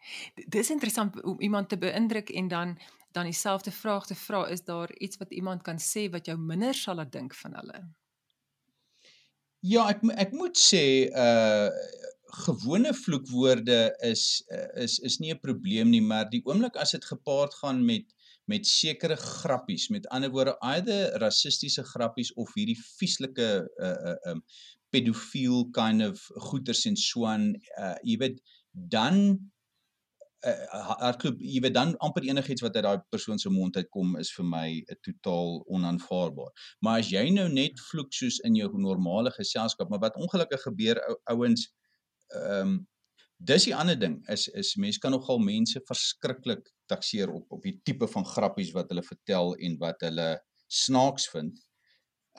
Dis 0.47 0.69
interessant 0.69 1.21
om 1.23 1.41
iemand 1.41 1.69
te 1.69 1.77
beïndruk 1.77 2.29
en 2.29 2.47
dan 2.47 2.79
dan 3.11 3.23
dieselfde 3.23 3.71
vraag 3.71 4.05
te 4.05 4.15
vra, 4.15 4.47
is 4.47 4.63
daar 4.63 4.97
iets 4.97 5.17
wat 5.17 5.31
iemand 5.31 5.61
kan 5.61 5.79
sê 5.79 6.09
wat 6.09 6.25
jou 6.25 6.37
minder 6.37 6.73
sal 6.73 6.95
laat 6.95 7.11
dink 7.11 7.33
van 7.35 7.55
hulle? 7.55 7.79
Ja, 9.67 9.89
ek 9.91 10.05
ek 10.15 10.31
moet 10.39 10.55
sê 10.55 11.09
uh 11.11 11.67
gewone 12.45 12.93
vloekwoorde 12.93 13.89
is 14.05 14.23
is 14.77 14.99
is 15.03 15.17
nie 15.19 15.33
'n 15.33 15.39
probleem 15.41 15.89
nie, 15.89 15.99
maar 16.01 16.29
die 16.29 16.39
oomblik 16.45 16.77
as 16.77 16.91
dit 16.95 17.03
gepaard 17.03 17.53
gaan 17.59 17.83
met 17.85 18.05
met 18.47 18.65
sekere 18.65 19.17
grappies, 19.17 19.89
met 19.89 20.07
ander 20.07 20.31
woorde 20.31 20.55
either 20.61 21.11
rassistiese 21.19 21.83
grappies 21.83 22.31
of 22.33 22.53
hierdie 22.55 22.77
vieslike 22.99 23.49
uh 23.87 23.97
uh 24.11 24.31
um 24.31 24.43
pedofiel 24.93 25.67
kind 25.75 26.01
of 26.07 26.23
goeters 26.49 26.85
en 26.85 26.95
so 26.95 27.25
aan, 27.25 27.51
uh 27.77 27.97
jy 28.03 28.17
weet 28.17 28.39
dan 28.71 29.51
uh, 30.47 30.83
hardloop 30.99 31.39
jy 31.43 31.61
weet 31.63 31.75
dan 31.75 31.95
amper 32.05 32.25
enigiets 32.27 32.63
wat 32.65 32.75
uit 32.75 32.85
daai 32.85 33.01
persoon 33.13 33.39
se 33.39 33.51
mond 33.51 33.75
uitkom 33.75 34.15
is 34.21 34.31
vir 34.35 34.47
my 34.47 34.67
uh, 34.79 34.99
totaal 35.07 35.59
onaanvaarbaar. 35.67 36.53
Maar 36.85 37.03
as 37.03 37.11
jy 37.11 37.25
nou 37.35 37.47
net 37.51 37.79
vloek 37.89 38.13
soos 38.15 38.39
in 38.47 38.55
jou 38.59 38.69
normale 38.79 39.33
geselskap, 39.35 39.89
maar 39.89 40.03
wat 40.05 40.19
ongelukkig 40.19 40.63
gebeur 40.67 41.01
ou, 41.07 41.19
ouens 41.35 41.67
ehm 42.35 42.77
um, 42.77 42.79
dis 43.39 43.69
die 43.69 43.75
ander 43.75 43.95
ding 43.95 44.17
is 44.27 44.49
is 44.59 44.73
mense 44.75 44.99
kan 44.99 45.13
nogal 45.15 45.39
mense 45.39 45.79
verskriklik 45.87 46.65
takseer 46.91 47.31
op 47.31 47.55
op 47.55 47.63
die 47.63 47.77
tipe 47.87 48.07
van 48.11 48.25
grappies 48.27 48.73
wat 48.75 48.89
hulle 48.91 49.03
vertel 49.05 49.53
en 49.55 49.77
wat 49.79 50.03
hulle 50.03 50.29
snaaks 50.67 51.29
vind. 51.31 51.61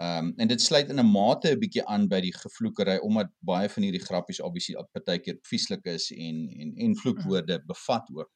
Ehm 0.00 0.26
um, 0.26 0.32
en 0.36 0.48
dit 0.48 0.62
sluit 0.62 0.88
in 0.88 1.00
'n 1.00 1.10
mate 1.12 1.48
'n 1.50 1.58
bietjie 1.60 1.84
aan 1.84 2.08
by 2.08 2.20
die 2.24 2.32
gevloekery 2.32 2.96
omdat 3.06 3.32
baie 3.50 3.68
van 3.68 3.82
hierdie 3.84 4.04
grappies 4.04 4.40
obviously 4.40 4.84
partykeer 4.96 5.38
vieslik 5.50 5.84
is 5.92 6.10
en 6.10 6.38
en 6.62 6.70
en 6.86 6.96
vloekwoorde 6.96 7.58
bevat 7.72 8.08
ook. 8.14 8.30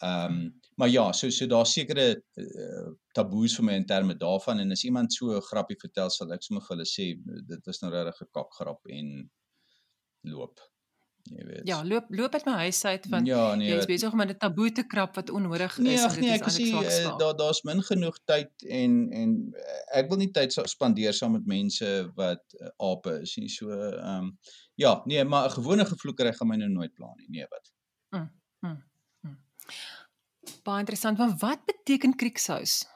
Ehm 0.00 0.32
um, 0.32 0.60
maar 0.74 0.88
ja, 0.88 1.12
so 1.12 1.30
so 1.30 1.46
daar 1.46 1.66
sekerre 1.66 2.22
uh, 2.44 2.88
taboes 3.12 3.56
vir 3.58 3.64
my 3.64 3.74
in 3.82 3.86
terme 3.86 4.16
daarvan 4.16 4.58
en 4.58 4.70
as 4.72 4.84
iemand 4.84 5.12
so 5.12 5.36
'n 5.36 5.48
grappie 5.50 5.80
vertel 5.84 6.10
sal 6.10 6.32
ek 6.32 6.42
sommer 6.42 6.64
vir 6.64 6.76
hulle 6.76 6.88
sê 6.96 7.06
dit 7.52 7.66
is 7.74 7.80
nou 7.82 7.92
regtig 7.92 8.22
'n 8.22 8.32
kakgrap 8.38 8.80
en 8.98 9.30
loop 10.32 10.60
jy 11.36 11.46
weet. 11.46 11.62
Ja, 11.68 11.78
loop 11.86 12.06
loop 12.08 12.34
uit 12.34 12.44
my 12.48 12.52
huis 12.64 12.84
uit 12.84 13.06
want 13.12 13.26
ja, 13.26 13.54
nee, 13.58 13.68
jy 13.70 13.78
is 13.82 13.88
besig 13.88 14.12
om 14.12 14.22
'n 14.24 14.36
taboe 14.38 14.70
te 14.72 14.84
krap 14.86 15.14
wat 15.18 15.30
onnodig 15.30 15.78
nee, 15.78 15.94
is. 15.94 16.04
Ach, 16.04 16.16
nee, 16.20 16.32
ek 16.34 16.48
sê 16.50 16.68
uh, 16.70 17.16
daar 17.18 17.36
daar's 17.38 17.62
min 17.68 17.82
genoeg 17.82 18.18
tyd 18.24 18.66
en 18.66 18.96
en 19.22 19.34
uh, 19.54 19.80
ek 20.00 20.10
wil 20.10 20.20
nie 20.22 20.30
tyd 20.30 20.52
spandeer 20.52 21.14
saam 21.16 21.36
met 21.38 21.46
mense 21.46 21.90
wat 22.18 22.42
uh, 22.58 22.72
ape 22.90 23.20
is 23.22 23.36
nie. 23.36 23.48
So 23.48 23.70
ehm 23.70 24.30
um, 24.30 24.38
ja, 24.74 25.02
nee, 25.04 25.24
maar 25.24 25.48
'n 25.48 25.56
gewone 25.58 25.84
gevloekery 25.84 26.32
gaan 26.32 26.48
my 26.48 26.56
nou 26.56 26.70
nooit 26.70 26.94
pla 26.94 27.12
nie. 27.16 27.28
Nee, 27.28 27.46
wat? 27.50 27.72
Mm, 28.10 28.30
mm, 28.60 28.82
mm. 29.20 29.38
Baie 30.64 30.78
interessant, 30.78 31.18
maar 31.18 31.36
wat 31.38 31.64
beteken 31.64 32.16
krieksous? 32.16 32.86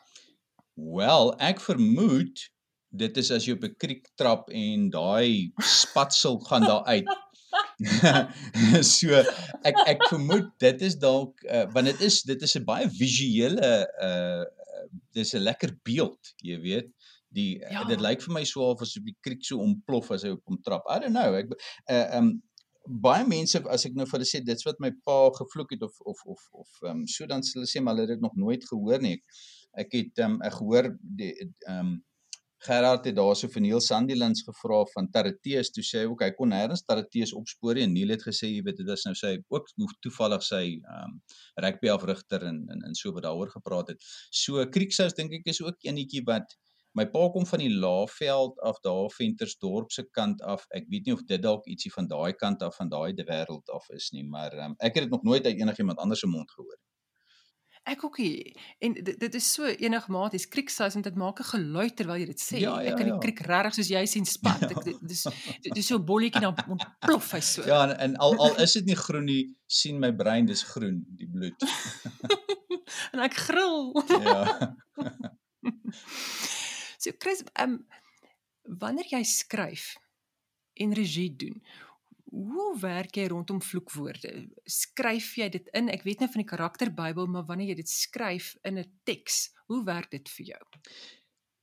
Wel, 0.74 1.34
ek 1.38 1.60
vermoed 1.60 2.50
dit 2.94 3.16
is 3.20 3.30
as 3.34 3.46
jy 3.46 3.56
op 3.56 3.64
'n 3.66 3.76
kriek 3.78 4.08
trap 4.18 4.50
en 4.50 4.90
daai 4.90 5.52
spatsel 5.58 6.38
gaan 6.48 6.62
daar 6.62 6.84
uit. 6.84 7.08
so 8.94 9.22
ek 9.66 9.80
ek 9.94 10.04
vermoed 10.10 10.50
dit 10.62 10.84
is 10.88 10.98
dalk 11.00 11.42
uh, 11.48 11.64
want 11.74 11.90
dit 11.90 12.04
is 12.08 12.22
dit 12.28 12.42
is 12.48 12.56
'n 12.58 12.64
baie 12.68 12.90
visuele 12.90 13.72
uh 14.10 14.44
dis 15.14 15.34
'n 15.34 15.42
lekker 15.42 15.78
beeld, 15.82 16.34
jy 16.42 16.58
weet. 16.60 16.90
Die 17.34 17.58
ja. 17.58 17.84
dit 17.84 18.00
lyk 18.00 18.22
vir 18.22 18.34
my 18.34 18.44
so 18.46 18.62
of 18.70 18.82
as 18.82 18.96
op 18.98 19.06
die 19.06 19.16
kriek 19.26 19.42
so 19.44 19.58
ontplof 19.62 20.10
as 20.14 20.22
hy 20.26 20.34
op 20.34 20.44
hom 20.50 20.60
trap. 20.62 20.86
I 20.90 21.00
don't 21.02 21.14
know. 21.14 21.34
Ek 21.34 21.50
uh 21.90 22.18
um 22.18 22.34
baie 22.84 23.24
mense 23.26 23.58
as 23.72 23.86
ek 23.88 23.94
nou 23.96 24.06
vir 24.06 24.18
hulle 24.18 24.28
sê 24.28 24.42
dit's 24.44 24.66
wat 24.68 24.80
my 24.82 24.90
pa 25.08 25.18
gevloek 25.38 25.72
het 25.72 25.82
of 25.86 25.94
of 26.04 26.20
of 26.34 26.48
of 26.52 26.80
um 26.90 27.06
so 27.08 27.26
dan 27.26 27.42
sê 27.42 27.56
hulle 27.58 27.70
sê 27.70 27.80
maar 27.80 27.96
hulle 27.96 28.06
het 28.06 28.16
dit 28.16 28.24
nog 28.24 28.36
nooit 28.36 28.66
gehoor 28.70 29.02
nie. 29.02 29.16
Ek 29.74 29.94
het 29.96 30.24
um 30.26 30.40
ek 30.46 30.58
gehoor 30.60 30.90
die 31.00 31.32
um 31.70 31.96
Gerard 32.64 33.04
het 33.04 33.16
daarso 33.18 33.48
vir 33.52 33.60
Neil 33.60 33.80
Sandilands 33.84 34.40
gevra 34.46 34.78
van 34.94 35.10
Tarateus 35.12 35.68
toe 35.74 35.82
sê 35.84 36.00
hy 36.00 36.08
ook 36.08 36.22
hy 36.24 36.30
kon 36.38 36.48
nêrens 36.54 36.80
Tarateus 36.88 37.34
opspoor 37.36 37.76
en 37.82 37.92
Neil 37.92 38.14
het 38.14 38.24
gesê 38.24 38.48
jy 38.48 38.62
weet 38.64 38.78
dit 38.80 38.92
is 38.94 39.04
nou 39.04 39.12
sy 39.20 39.34
ook 39.52 39.68
toevallig 40.06 40.46
sy 40.46 40.62
ehm 40.78 41.10
um, 41.10 41.18
rugby 41.64 41.90
afrigter 41.92 42.46
en 42.50 42.62
en 42.72 42.86
en 42.88 42.96
so 43.00 43.12
wat 43.16 43.26
daaroor 43.26 43.52
gepraat 43.52 43.92
het. 43.92 44.08
So 44.44 44.64
Krieksous 44.76 45.16
dink 45.18 45.36
ek 45.40 45.52
is 45.52 45.60
ook 45.66 45.84
enetjie 45.90 46.24
wat 46.30 46.56
my 46.96 47.04
pa 47.12 47.26
kom 47.34 47.44
van 47.52 47.64
die 47.66 47.70
Laagveld 47.84 48.58
af 48.70 48.80
daar 48.86 49.12
Ventersdorp 49.12 49.92
se 49.92 50.06
kant 50.16 50.40
af. 50.54 50.64
Ek 50.80 50.88
weet 50.88 51.04
nie 51.10 51.18
of 51.18 51.24
dit 51.28 51.42
dalk 51.42 51.68
ietsie 51.68 51.92
van 51.92 52.08
daai 52.08 52.32
kant 52.32 52.64
af 52.64 52.80
van 52.80 52.88
daai 52.96 53.12
wêreld 53.28 53.76
af 53.76 53.92
is 53.98 54.08
nie, 54.16 54.24
maar 54.24 54.56
um, 54.66 54.80
ek 54.80 54.96
het 54.96 55.08
dit 55.08 55.16
nog 55.18 55.28
nooit 55.28 55.44
uit 55.44 55.60
enigiemand 55.60 56.00
anders 56.00 56.24
se 56.24 56.32
mond 56.32 56.56
gehoor 56.56 56.78
nie. 56.78 56.93
Ek 57.84 58.04
ook 58.04 58.18
nie. 58.18 58.56
En 58.78 58.94
dit, 58.96 59.18
dit 59.20 59.34
is 59.34 59.46
so 59.52 59.68
enigmaties 59.68 60.46
krieksous 60.48 60.94
want 60.96 61.04
dit 61.04 61.16
maak 61.20 61.40
'n 61.40 61.44
geluid 61.44 61.96
terwyl 61.96 62.16
jy 62.16 62.26
dit 62.26 62.40
sê. 62.40 62.58
Ja, 62.58 62.80
ja, 62.80 62.90
ek 62.90 62.96
kan 62.96 63.04
die 63.04 63.12
ja. 63.12 63.18
kriek 63.20 63.40
regtig 63.44 63.74
soos 63.74 63.90
jy 63.92 64.04
sien 64.06 64.24
spat. 64.24 64.62
Ek 64.70 64.84
dit 64.84 64.96
dis 65.02 65.26
dit 65.66 65.76
is 65.76 65.86
so 65.86 65.98
'n 65.98 66.04
bolletjie 66.04 66.40
dan 66.40 66.56
ontplof 66.56 67.32
hy 67.36 67.40
so. 67.40 67.62
Ja, 67.68 67.84
en, 67.84 67.92
en 67.98 68.16
al 68.16 68.38
al 68.40 68.56
is 68.64 68.72
dit 68.72 68.86
nie 68.86 68.96
groen 68.96 69.28
nie, 69.28 69.52
sien 69.66 70.00
my 70.00 70.12
brein 70.16 70.46
dis 70.46 70.62
groen, 70.62 71.04
die 71.08 71.28
bloed. 71.28 71.60
en 73.12 73.20
ek 73.20 73.34
gril. 73.34 73.92
ja. 74.08 74.76
so 77.02 77.12
Chris, 77.18 77.44
ehm 77.52 77.70
um, 77.70 77.86
wanneer 78.80 79.12
jy 79.12 79.24
skryf 79.28 79.92
en 80.80 80.96
regie 80.96 81.28
doen, 81.36 81.60
hoe 82.34 82.70
werk 82.80 83.16
jy 83.18 83.26
rondom 83.30 83.60
vloekwoorde? 83.62 84.32
Skryf 84.66 85.34
jy 85.38 85.48
dit 85.54 85.68
in? 85.78 85.90
Ek 85.92 86.02
weet 86.06 86.22
nou 86.22 86.30
van 86.32 86.42
die 86.42 86.50
karakterbybel, 86.50 87.28
maar 87.30 87.46
wanneer 87.48 87.72
jy 87.72 87.82
dit 87.82 87.90
skryf 87.90 88.54
in 88.64 88.78
'n 88.78 88.88
teks, 89.04 89.52
hoe 89.70 89.84
werk 89.84 90.10
dit 90.10 90.28
vir 90.36 90.46
jou? 90.54 90.64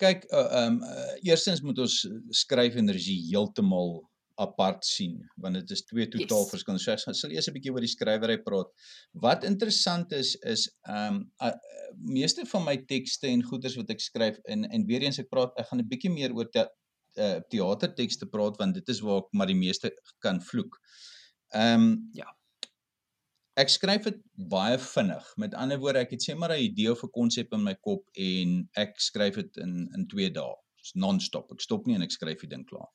Kyk, 0.01 0.25
ehm 0.31 0.39
uh, 0.39 0.65
um, 0.65 0.79
uh, 0.83 1.17
eerstens 1.27 1.61
moet 1.61 1.79
ons 1.79 2.07
skryf 2.29 2.75
en 2.75 2.89
regie 2.89 3.19
heeltemal 3.29 4.01
apart 4.41 4.85
sien 4.87 5.19
want 5.41 5.57
dit 5.59 5.71
is 5.75 5.83
twee 5.85 6.07
totaal 6.07 6.45
yes. 6.45 6.51
verskillende. 6.53 6.83
So 6.83 7.11
ek 7.11 7.19
sal 7.19 7.33
eers 7.35 7.47
'n 7.49 7.53
bietjie 7.53 7.73
oor 7.73 7.85
die 7.85 7.91
skrywery 7.91 8.37
praat. 8.41 8.71
Wat 9.13 9.43
interessant 9.43 10.13
is 10.17 10.35
is 10.53 10.67
ehm 10.87 11.15
um, 11.15 11.31
uh, 11.43 11.53
meeste 12.17 12.45
van 12.45 12.63
my 12.65 12.77
tekste 12.87 13.27
en 13.27 13.43
goeders 13.43 13.75
wat 13.75 13.91
ek 13.91 14.01
skryf 14.01 14.39
en 14.45 14.65
en 14.65 14.85
weer 14.87 15.03
eens 15.03 15.19
ek 15.19 15.29
praat 15.29 15.51
ek 15.59 15.67
gaan 15.67 15.83
'n 15.83 15.89
bietjie 15.93 16.13
meer 16.13 16.33
oor 16.33 16.49
te, 16.49 16.65
uh, 17.17 17.39
teatertekste 17.49 18.27
praat 18.29 18.57
want 18.57 18.77
dit 18.77 18.87
is 18.93 19.01
waar 19.05 19.23
ek 19.23 19.31
maar 19.31 19.49
die 19.51 19.57
meeste 19.57 19.91
kan 20.19 20.41
vloek. 20.41 20.77
Ehm 21.55 21.87
um, 21.87 22.09
ja. 22.17 22.27
Ek 23.59 23.69
skryf 23.69 24.05
dit 24.07 24.19
baie 24.49 24.77
vinnig. 24.79 25.25
Met 25.37 25.55
ander 25.59 25.79
woorde, 25.81 25.99
ek 26.05 26.13
het 26.15 26.23
sê 26.23 26.35
maar 26.35 26.53
'n 26.55 26.63
idee 26.71 26.91
of 26.91 27.03
'n 27.03 27.11
konsep 27.11 27.51
in 27.53 27.63
my 27.63 27.75
kop 27.75 28.07
en 28.15 28.69
ek 28.75 28.99
skryf 28.99 29.35
dit 29.35 29.57
in 29.57 29.89
in 29.95 30.07
2 30.07 30.31
dae. 30.31 30.55
Dis 30.81 30.93
non-stop. 30.93 31.51
Ek 31.51 31.61
stop 31.61 31.85
nie 31.85 31.95
en 31.95 32.01
ek 32.01 32.11
skryf 32.11 32.39
die 32.39 32.49
ding 32.49 32.65
klaar. 32.65 32.89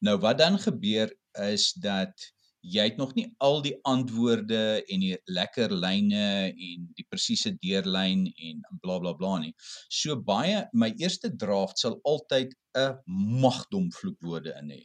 Nou 0.00 0.18
wat 0.18 0.38
dan 0.38 0.58
gebeur 0.58 1.12
is 1.40 1.72
dat 1.72 2.32
jy 2.64 2.84
het 2.88 2.96
nog 2.96 3.12
nie 3.16 3.26
al 3.44 3.60
die 3.64 3.74
antwoorde 3.88 4.80
en 4.88 5.02
die 5.04 5.16
lekker 5.28 5.72
lyne 5.72 6.26
en 6.48 6.86
die 6.96 7.06
presiese 7.10 7.52
deurlyn 7.60 8.24
en 8.32 8.62
bla 8.80 8.96
bla 9.02 9.12
bla 9.18 9.36
nie. 9.42 9.52
So 9.92 10.16
baie 10.16 10.64
my 10.72 10.92
eerste 11.00 11.30
draft 11.36 11.82
sal 11.82 11.98
altyd 12.08 12.54
'n 12.78 12.96
magdom 13.42 13.90
vloekwoorde 13.92 14.54
in 14.62 14.70
hê. 14.70 14.82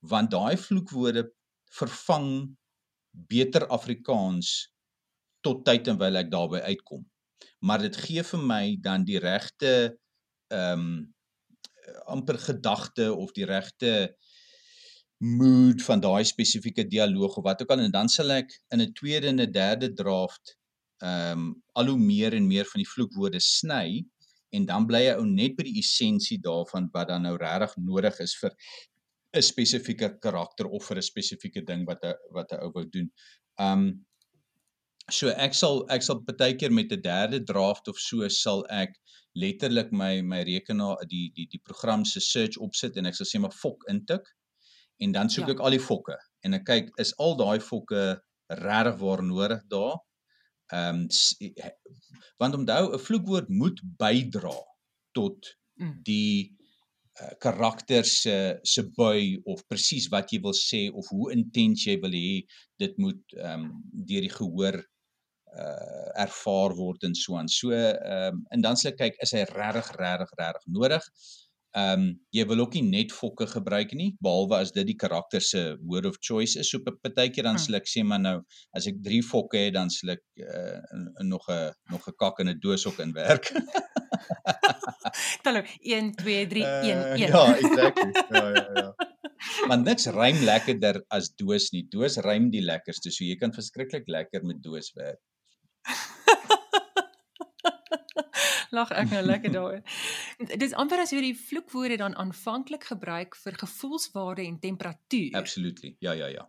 Want 0.00 0.30
daai 0.30 0.56
vloekwoorde 0.56 1.30
vervang 1.78 2.28
beter 3.12 3.66
Afrikaans 3.66 4.68
tot 5.40 5.64
tyd 5.64 5.88
en 5.88 5.98
wyl 5.98 6.16
ek 6.16 6.30
daarby 6.30 6.60
uitkom. 6.68 7.02
Maar 7.60 7.88
dit 7.88 7.96
gee 7.96 8.22
vir 8.22 8.40
my 8.40 8.76
dan 8.80 9.04
die 9.04 9.18
regte 9.18 9.96
ehm 10.52 10.86
um, 10.86 11.14
amper 12.06 12.38
gedagte 12.38 13.12
of 13.14 13.32
die 13.32 13.44
regte 13.44 14.14
mood 15.22 15.82
van 15.86 16.00
daai 16.02 16.24
spesifieke 16.26 16.84
dialoog 16.90 17.36
of 17.38 17.44
wat 17.46 17.62
ook 17.62 17.70
al 17.70 17.84
en 17.84 17.94
dan 17.94 18.08
sal 18.10 18.30
ek 18.34 18.50
in 18.74 18.82
'n 18.82 18.92
tweede 18.92 19.28
en 19.30 19.40
'n 19.40 19.52
derde 19.52 19.92
draft 19.92 20.56
ehm 21.02 21.38
um, 21.38 21.62
al 21.72 21.86
hoe 21.86 21.98
meer 21.98 22.34
en 22.34 22.46
meer 22.46 22.64
van 22.64 22.82
die 22.82 22.92
vloekwoorde 22.94 23.40
sny 23.40 24.04
en 24.50 24.66
dan 24.66 24.86
bly 24.86 25.02
jy 25.04 25.14
ou 25.18 25.26
net 25.26 25.54
by 25.56 25.64
die 25.68 25.78
essensie 25.78 26.38
daarvan 26.38 26.88
wat 26.92 27.08
dan 27.08 27.22
nou 27.22 27.36
regtig 27.36 27.76
nodig 27.76 28.18
is 28.26 28.34
vir 28.40 28.52
'n 29.36 29.42
spesifieke 29.42 30.08
karakter 30.20 30.66
of 30.66 30.86
vir 30.88 30.96
'n 30.96 31.08
spesifieke 31.12 31.62
ding 31.70 31.86
wat 31.86 32.04
'n 32.04 32.14
wat 32.36 32.52
'n 32.52 32.62
ou 32.64 32.70
wou 32.74 32.84
doen. 32.96 33.08
Um 33.58 34.04
so 35.10 35.28
ek 35.28 35.54
sal 35.54 35.86
ek 35.90 36.02
sal 36.02 36.20
baie 36.20 36.56
keer 36.56 36.72
met 36.72 36.92
'n 36.92 37.00
derde 37.00 37.40
draft 37.44 37.88
of 37.88 37.98
so 37.98 38.28
sal 38.28 38.66
ek 38.70 38.98
letterlik 39.34 39.92
my 39.92 40.20
my 40.20 40.42
rekenaar 40.42 41.06
die 41.08 41.30
die 41.36 41.46
die 41.46 41.62
program 41.64 42.04
se 42.04 42.20
search 42.20 42.58
opsit 42.58 42.96
en 42.96 43.06
ek 43.06 43.14
sal 43.14 43.26
sê 43.26 43.40
maar 43.40 43.58
fok 43.64 43.84
intik 43.88 44.26
en 45.02 45.12
dan 45.16 45.30
soek 45.32 45.48
Ja. 45.48 45.54
ek 45.56 45.60
al 45.66 45.74
die 45.76 45.82
fokke 45.88 46.16
en 46.44 46.54
ek 46.58 46.64
kyk 46.68 46.90
is 47.02 47.12
al 47.18 47.36
daai 47.40 47.60
fokke 47.60 48.02
regtig 48.62 48.98
waar 49.02 49.22
nodig 49.24 49.62
daar. 49.72 49.98
Ehm 50.72 51.04
um, 51.04 51.08
want 52.40 52.54
onthou 52.58 52.84
'n 52.94 52.98
vloekwoord 53.06 53.48
moet 53.48 53.80
bydra 53.98 54.56
tot 55.12 55.56
Mm. 55.80 56.00
die 56.04 56.52
uh, 57.22 57.32
karakter 57.40 58.04
se 58.04 58.58
se 58.62 58.82
bui 58.96 59.40
of 59.44 59.62
presies 59.68 60.08
wat 60.12 60.30
jy 60.32 60.38
wil 60.44 60.52
sê 60.54 60.82
of 60.92 61.08
hoe 61.08 61.30
intens 61.32 61.86
jy 61.86 61.96
wil 62.02 62.12
hê 62.12 62.42
dit 62.78 62.98
moet 62.98 63.22
ehm 63.36 63.64
um, 63.64 63.82
deur 64.08 64.20
die 64.26 64.34
gehoor 64.38 64.76
uh 65.62 66.08
ervaar 66.24 66.72
word 66.76 67.02
en 67.04 67.14
so 67.14 67.36
aan. 67.36 67.48
So 67.48 67.70
ehm 67.72 68.34
um, 68.34 68.44
en 68.50 68.60
dan 68.60 68.76
sal 68.76 68.92
ek 68.92 68.98
kyk 68.98 69.16
is 69.24 69.32
hy 69.36 69.44
regtig 69.48 69.90
regtig 70.00 70.30
regtig 70.38 70.64
nodig. 70.76 71.04
Ehm 71.74 72.00
um, 72.00 72.08
jy 72.36 72.44
wil 72.46 72.60
ook 72.60 72.74
nie 72.74 72.82
net 72.84 73.12
fokke 73.16 73.46
gebruik 73.48 73.92
nie 73.96 74.10
behalwe 74.20 74.56
as 74.60 74.72
dit 74.72 74.86
die 74.86 74.96
karakter 74.96 75.40
se 75.40 75.76
word 75.80 76.04
of 76.06 76.18
choice 76.20 76.58
is. 76.60 76.68
So 76.70 76.78
pa- 76.84 76.92
partykeer 77.00 77.44
dan 77.44 77.54
Mm. 77.56 77.58
sal 77.64 77.74
ek 77.80 77.86
sê 77.88 78.02
maar 78.04 78.20
nou 78.20 78.42
as 78.76 78.86
ek 78.86 78.98
3 79.02 79.22
fokke 79.22 79.56
het 79.58 79.74
dan 79.74 79.88
sal 79.90 80.10
ek 80.10 80.20
uh, 80.36 80.80
nog 81.24 81.48
'n 81.48 81.72
nog 81.90 82.08
'n 82.08 82.12
kak 82.18 82.40
in 82.40 82.48
'n 82.48 82.58
doos 82.60 82.86
ook 82.86 82.98
inwerk. 83.00 83.48
Tel 85.42 85.52
nou 85.58 85.64
1 85.80 86.12
2 86.16 86.46
3 86.46 86.64
1 86.64 86.98
Uh, 86.98 87.12
1. 87.16 87.28
Ja, 87.28 87.56
exactly. 87.56 88.10
Ja 88.30 88.48
ja 88.48 88.66
ja. 88.74 88.94
Maar 89.66 89.78
niks 89.82 90.06
rym 90.06 90.44
lekkerder 90.44 91.02
as 91.08 91.32
doos 91.34 91.70
nie. 91.72 91.86
Doos 91.88 92.16
rym 92.22 92.50
die 92.50 92.62
lekkerste. 92.62 93.10
So 93.10 93.24
jy 93.24 93.36
kan 93.36 93.52
verskriklik 93.52 94.06
lekker 94.08 94.44
met 94.44 94.62
doos 94.62 94.92
werk. 94.94 95.18
Lag 98.72 98.90
ek 98.96 99.10
nou 99.12 99.20
lekker 99.26 99.52
daaroor. 99.56 99.82
Dis 100.58 100.72
amper 100.80 101.02
as 101.04 101.12
jy 101.12 101.20
die 101.26 101.36
vloekwoorde 101.36 101.98
dan 102.00 102.14
aanvanklik 102.16 102.84
gebruik 102.88 103.36
vir 103.36 103.56
gevoelswaarde 103.60 104.44
en 104.48 104.58
temperatuur. 104.62 105.34
Absolutely. 105.36 105.94
Ja 106.00 106.12
ja 106.16 106.26
ja. 106.32 106.46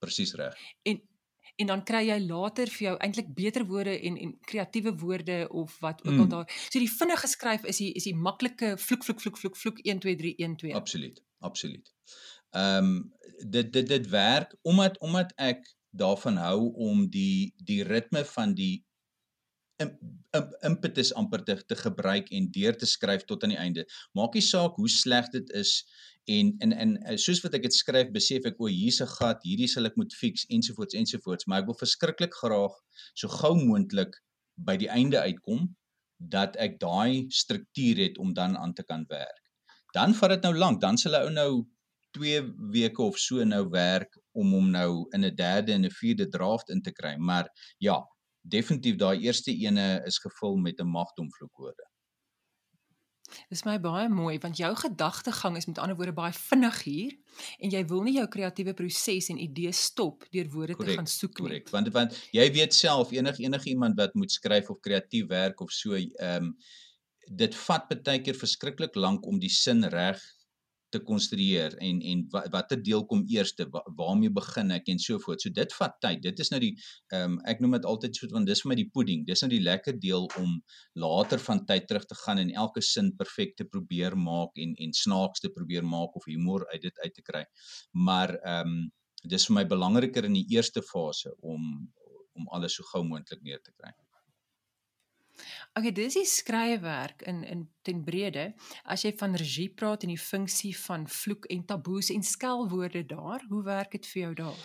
Presies 0.00 0.34
reg. 0.40 0.56
En 0.88 1.02
en 1.60 1.68
dan 1.68 1.82
kry 1.84 2.00
jy 2.08 2.16
later 2.24 2.70
vir 2.72 2.84
jou 2.86 2.92
eintlik 3.04 3.26
beter 3.36 3.66
woorde 3.68 3.92
en 4.08 4.16
en 4.16 4.30
kreatiewe 4.48 4.94
woorde 4.98 5.36
of 5.52 5.74
wat 5.84 6.00
ook 6.06 6.14
al 6.18 6.24
Mm. 6.24 6.28
daar. 6.32 6.48
So 6.70 6.78
die 6.80 6.88
vinnige 6.90 7.28
skryf 7.28 7.64
is 7.68 7.76
die 7.76 7.92
is 7.92 8.04
die 8.08 8.14
maklike 8.16 8.70
vloek 8.80 9.04
vloek 9.04 9.20
vloek 9.20 9.36
vloek 9.38 9.56
vloek 9.60 9.78
1 9.84 10.00
2 10.00 10.16
3 10.16 10.34
1 10.38 10.56
2. 10.56 10.72
Absoluut. 10.74 11.20
Absoluut. 11.38 11.92
Ehm 12.50 12.84
um, 12.84 13.12
dit 13.50 13.72
dit 13.72 13.86
dit 13.88 14.08
werk 14.08 14.56
omdat 14.62 14.98
omdat 15.00 15.32
ek 15.36 15.68
daarvan 15.90 16.36
hou 16.40 16.72
om 16.88 17.04
die 17.10 17.52
die 17.56 17.82
ritme 17.84 18.24
van 18.24 18.54
die 18.54 18.84
impetus 20.68 21.12
amper 21.18 21.44
te, 21.44 21.56
te 21.68 21.76
gebruik 21.76 22.30
en 22.32 22.48
deur 22.54 22.76
te 22.78 22.86
skryf 22.86 23.26
tot 23.28 23.44
aan 23.44 23.54
die 23.54 23.60
einde. 23.60 23.84
Maak 24.18 24.34
nie 24.38 24.44
saak 24.44 24.78
hoe 24.80 24.88
sleg 24.88 25.28
dit 25.34 25.52
is 25.58 25.82
en 26.30 26.54
en 26.62 26.72
en 26.72 26.96
eh, 27.02 27.16
soos 27.18 27.42
wat 27.42 27.54
ek 27.58 27.66
dit 27.66 27.74
skryf 27.74 28.12
besef 28.14 28.46
ek 28.46 28.60
o 28.62 28.70
hier's 28.70 29.00
'n 29.02 29.10
gat, 29.18 29.42
hierdie 29.42 29.68
sal 29.68 29.86
ek 29.90 29.96
moet 29.96 30.14
fix 30.14 30.46
ensovoorts 30.48 30.94
ensovoorts, 30.94 31.46
maar 31.46 31.62
ek 31.62 31.70
wil 31.70 31.80
verskriklik 31.82 32.34
graag 32.34 32.74
so 33.14 33.28
gou 33.28 33.54
moontlik 33.58 34.14
by 34.56 34.76
die 34.76 34.90
einde 34.90 35.18
uitkom 35.18 35.68
dat 36.18 36.56
ek 36.56 36.78
daai 36.80 37.26
struktuur 37.30 37.98
het 38.06 38.18
om 38.18 38.32
dan 38.34 38.56
aan 38.56 38.74
te 38.74 38.84
kan 38.86 39.04
werk. 39.08 39.42
Dan 39.94 40.14
vat 40.14 40.36
dit 40.36 40.42
nou 40.46 40.54
lank, 40.54 40.80
dan 40.80 40.96
sal 40.96 41.18
'n 41.18 41.26
ou 41.26 41.30
nou 41.30 41.52
2 42.12 42.40
weke 42.72 43.02
of 43.02 43.18
so 43.18 43.44
nou 43.44 43.68
werk 43.70 44.18
om 44.32 44.52
hom 44.52 44.70
nou 44.70 45.06
in 45.12 45.24
'n 45.24 45.34
derde 45.34 45.72
en 45.72 45.84
'n 45.84 45.90
vierde 45.90 46.28
draft 46.28 46.70
in 46.70 46.82
te 46.82 46.92
kry, 46.92 47.16
maar 47.16 47.48
ja, 47.78 47.98
definitief 48.42 48.96
daai 48.96 49.22
eerste 49.22 49.54
ene 49.54 50.02
is 50.06 50.18
gevul 50.18 50.56
met 50.56 50.80
'n 50.80 50.86
magdom 50.86 51.30
vloekwoorde. 51.32 51.86
Dis 53.48 53.64
my 53.64 53.78
baie 53.80 54.08
mooi 54.12 54.38
want 54.42 54.58
jou 54.60 54.70
gedagtegang 54.76 55.56
is 55.56 55.66
met 55.66 55.78
ander 55.78 55.96
woorde 55.96 56.12
baie 56.12 56.32
vinnig 56.32 56.82
hier 56.82 57.14
en 57.58 57.70
jy 57.70 57.82
wil 57.88 58.02
nie 58.02 58.16
jou 58.18 58.26
kreatiewe 58.28 58.74
proses 58.74 59.30
en 59.32 59.40
idees 59.40 59.84
stop 59.90 60.26
deur 60.34 60.50
woorde 60.52 60.74
te 60.74 60.82
Korrek, 60.82 61.00
gaan 61.00 61.06
soek 61.06 61.38
nie. 61.38 61.46
Korrek. 61.46 61.70
Want 61.70 61.92
want 61.96 62.18
jy 62.36 62.46
weet 62.52 62.74
self 62.74 63.12
enig 63.12 63.38
enige 63.38 63.70
iemand 63.70 63.96
wat 63.96 64.14
moet 64.14 64.32
skryf 64.32 64.70
of 64.70 64.80
kreatief 64.80 65.28
werk 65.32 65.60
of 65.60 65.72
so 65.72 65.94
ehm 65.94 66.52
um, 66.52 66.56
dit 67.30 67.54
vat 67.54 67.86
baie 67.88 68.18
keer 68.20 68.34
verskriklik 68.34 68.96
lank 68.98 69.26
om 69.26 69.38
die 69.38 69.52
sin 69.52 69.84
reg 69.88 70.20
te 70.92 71.00
konstrueer 71.04 71.74
en 71.84 72.00
en 72.12 72.24
wa, 72.32 72.42
watter 72.54 72.80
deel 72.84 73.04
kom 73.10 73.24
eerste 73.30 73.66
wa, 73.74 73.82
waarmee 73.98 74.32
begin 74.34 74.72
ek 74.76 74.90
en 74.92 75.00
so 75.02 75.20
voort. 75.22 75.42
So 75.44 75.54
dit 75.54 75.76
vat 75.78 75.96
tyd. 76.04 76.22
Dit 76.24 76.42
is 76.44 76.52
nou 76.52 76.60
die 76.62 76.72
ehm 77.12 77.36
um, 77.36 77.38
ek 77.52 77.62
noem 77.64 77.78
dit 77.78 77.88
altyd 77.92 78.18
so 78.18 78.30
want 78.34 78.50
dis 78.50 78.64
vir 78.64 78.72
my 78.72 78.78
die 78.80 78.88
pudding. 78.96 79.26
Dis 79.28 79.44
nou 79.44 79.50
die 79.52 79.62
lekker 79.64 79.98
deel 80.02 80.28
om 80.40 80.58
later 81.04 81.42
van 81.46 81.64
tyd 81.68 81.88
terug 81.90 82.06
te 82.10 82.18
gaan 82.24 82.42
en 82.42 82.52
elke 82.64 82.84
sin 82.84 83.12
perfek 83.16 83.56
te 83.60 83.68
probeer 83.68 84.16
maak 84.28 84.58
en 84.64 84.76
en 84.86 84.96
snaaks 85.02 85.44
te 85.44 85.52
probeer 85.56 85.86
maak 85.96 86.16
of 86.16 86.28
humor 86.30 86.66
uit 86.72 86.82
dit 86.88 87.04
uit 87.04 87.14
te 87.14 87.26
kry. 87.30 87.46
Maar 87.92 88.36
ehm 88.40 88.76
um, 88.76 88.90
dis 89.22 89.44
vir 89.46 89.54
my 89.54 89.62
belangriker 89.70 90.26
in 90.26 90.34
die 90.34 90.48
eerste 90.56 90.82
fase 90.82 91.30
om 91.40 91.66
om 92.32 92.48
alles 92.56 92.78
so 92.78 92.86
gou 92.92 93.04
moontlik 93.04 93.42
neer 93.44 93.60
te 93.62 93.74
kry. 93.76 93.92
Okay, 95.78 95.92
dis 95.92 96.14
die 96.14 96.26
skryfwerk 96.28 97.22
in 97.22 97.42
in 97.44 97.66
ten 97.82 98.04
brede. 98.04 98.52
As 98.84 99.02
jy 99.02 99.12
van 99.18 99.34
regie 99.34 99.68
praat 99.74 100.02
en 100.02 100.12
die 100.14 100.20
funksie 100.20 100.72
van 100.84 101.08
vloek 101.08 101.48
en 101.50 101.64
taboes 101.66 102.10
en 102.14 102.22
skelwoorde 102.22 103.04
daar, 103.06 103.44
hoe 103.48 103.62
werk 103.64 103.92
dit 103.98 104.06
vir 104.06 104.22
jou 104.22 104.32
daar? 104.44 104.64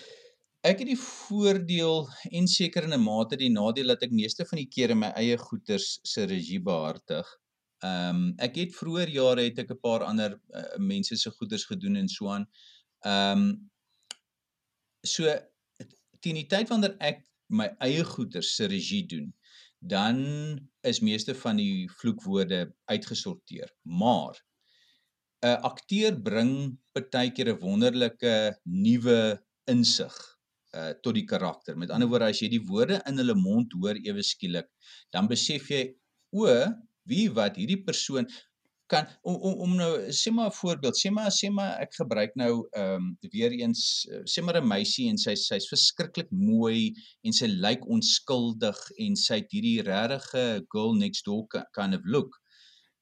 Ek 0.68 0.82
het 0.82 0.90
die 0.90 1.00
voordeel 1.00 2.08
en 2.32 2.48
seker 2.48 2.84
in 2.84 2.94
'n 2.94 3.04
mate 3.04 3.38
die 3.38 3.52
nadeel 3.54 3.94
dat 3.94 4.04
ek 4.04 4.12
meeste 4.12 4.46
van 4.46 4.58
die 4.58 4.70
kere 4.70 4.96
my 4.96 5.12
eie 5.16 5.38
goeters 5.38 6.00
se 6.04 6.26
regie 6.26 6.60
behartig. 6.60 7.28
Ehm 7.84 8.16
um, 8.16 8.34
ek 8.38 8.56
het 8.56 8.74
vroeër 8.76 9.10
jare 9.10 9.44
het 9.46 9.60
ek 9.60 9.72
'n 9.72 9.80
paar 9.82 10.04
ander 10.04 10.40
uh, 10.54 10.78
mense 10.78 11.16
se 11.16 11.30
goeders 11.30 11.66
gedoen 11.66 11.96
en 11.96 12.08
so 12.10 12.30
aan. 12.30 12.48
Ehm 13.06 13.44
um, 13.44 13.70
so 15.04 15.24
teen 16.20 16.36
die 16.36 16.48
tyd 16.48 16.70
wanneer 16.70 16.96
ek 17.00 17.24
my 17.48 17.70
eie 17.80 18.04
goeders 18.04 18.56
se 18.56 18.68
regie 18.68 19.06
doen, 19.08 19.34
dan 19.80 20.18
is 20.82 21.02
meeste 21.06 21.36
van 21.36 21.60
die 21.60 21.90
vloekwoorde 22.00 22.74
uitgesorteer. 22.86 23.70
Maar 23.84 24.40
'n 25.46 25.62
akteur 25.62 26.22
bring 26.22 26.80
partykeer 26.94 27.54
'n 27.54 27.60
wonderlike 27.60 28.58
nuwe 28.64 29.44
insig 29.66 30.16
uh 30.76 30.94
tot 31.02 31.14
die 31.14 31.26
karakter. 31.26 31.78
Met 31.78 31.92
ander 31.92 32.10
woorde 32.10 32.26
as 32.26 32.42
jy 32.42 32.50
die 32.50 32.66
woorde 32.66 33.02
in 33.06 33.18
hulle 33.18 33.36
mond 33.36 33.72
hoor 33.74 33.96
ewe 33.96 34.24
skielik, 34.24 34.68
dan 35.12 35.28
besef 35.28 35.70
jy 35.70 35.96
o, 36.34 36.48
wie 37.08 37.30
wat 37.32 37.56
hierdie 37.56 37.84
persoon 37.84 38.28
kan 38.88 39.08
om 39.22 39.36
om, 39.36 39.54
om 39.66 39.76
nou 39.76 39.92
sê 40.16 40.32
maar 40.32 40.48
'n 40.52 40.58
voorbeeld, 40.62 40.96
sê 40.98 41.12
maar 41.12 41.32
sê 41.32 41.50
maar 41.52 41.80
ek 41.84 41.94
gebruik 42.00 42.36
nou 42.36 42.68
ehm 42.72 42.96
um, 42.96 43.18
weer 43.32 43.52
eens 43.52 44.08
eh, 44.12 44.22
sê 44.26 44.44
maar 44.44 44.58
'n 44.62 44.68
meisie 44.68 45.10
en 45.10 45.18
sy 45.18 45.36
sy's 45.36 45.68
verskriklik 45.70 46.30
mooi 46.32 46.94
en 47.24 47.34
sy 47.34 47.48
lyk 47.48 47.86
onskuldig 47.88 48.78
en 48.98 49.16
sy 49.16 49.36
het 49.42 49.52
hierdie 49.52 49.82
regte 49.82 50.66
girl 50.74 50.94
next 50.96 51.26
door 51.26 51.48
ki- 51.48 51.66
kind 51.74 51.96
of 51.96 52.02
look 52.06 52.32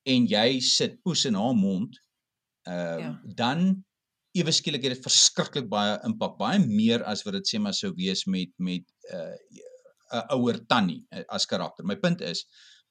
en 0.05 0.27
jy 0.27 0.59
sit 0.59 1.01
poes 1.03 1.25
in 1.25 1.35
haar 1.35 1.55
mond 1.55 1.99
ehm 2.67 2.99
Ja. 2.99 3.09
um, 3.09 3.33
dan 3.35 3.83
ewe 4.35 4.51
skielik 4.51 4.83
het 4.83 4.93
dit 4.95 5.03
verskriklik 5.03 5.69
baie 5.69 5.99
impak, 6.03 6.37
baie 6.37 6.59
meer 6.59 7.03
as 7.03 7.23
wat 7.23 7.33
dit 7.33 7.47
sê 7.47 7.59
maar 7.59 7.73
sou 7.73 7.93
wees 7.95 8.25
met 8.25 8.49
met 8.57 8.83
'n 9.13 9.37
uh, 10.13 10.23
ouer 10.35 10.59
tannie 10.67 11.05
uh, 11.11 11.23
as 11.29 11.45
karakter. 11.45 11.85
My 11.85 11.95
punt 11.95 12.21
is 12.21 12.45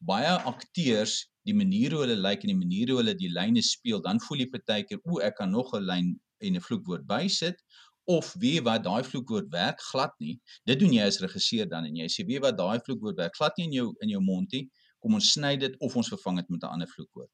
baie 0.07 0.35
akteurs, 0.51 1.25
die 1.45 1.55
manier 1.55 1.93
hoe 1.93 2.05
hulle 2.05 2.17
lyk 2.17 2.45
en 2.45 2.53
die 2.53 2.61
manier 2.61 2.93
hoe 2.93 3.01
hulle 3.03 3.15
die 3.19 3.33
lyne 3.33 3.63
speel, 3.63 4.01
dan 4.05 4.21
voel 4.21 4.45
jy 4.45 4.49
partykeer, 4.53 5.01
o, 5.05 5.21
ek 5.25 5.37
kan 5.41 5.51
nog 5.51 5.75
'n 5.75 5.85
lyn 5.85 6.15
en 6.41 6.57
'n 6.57 6.61
vloekwoord 6.61 7.07
bysit 7.07 7.61
of 8.05 8.35
weet 8.39 8.65
wat 8.65 8.85
daai 8.85 9.05
vloekwoord 9.05 9.49
werk 9.53 9.81
glad 9.91 10.13
nie. 10.21 10.37
Dit 10.69 10.81
doen 10.81 10.93
jy 10.93 11.05
as 11.09 11.21
regisseur 11.25 11.69
dan 11.69 11.87
en 11.89 11.97
jy 11.97 12.09
sê 12.13 12.27
weet 12.29 12.43
wat 12.45 12.59
daai 12.59 12.81
vloekwoord 12.85 13.17
werk 13.21 13.37
glad 13.39 13.57
nie 13.59 13.69
in 13.69 13.77
jou 13.79 13.87
in 14.05 14.13
jou 14.13 14.21
mond 14.21 14.53
nie. 14.53 14.67
Kom 15.01 15.17
ons 15.17 15.33
sny 15.37 15.55
dit 15.61 15.77
of 15.81 15.97
ons 15.97 16.11
vervang 16.13 16.43
dit 16.43 16.51
met 16.53 16.63
'n 16.63 16.75
ander 16.77 16.91
vloekwoord. 16.97 17.31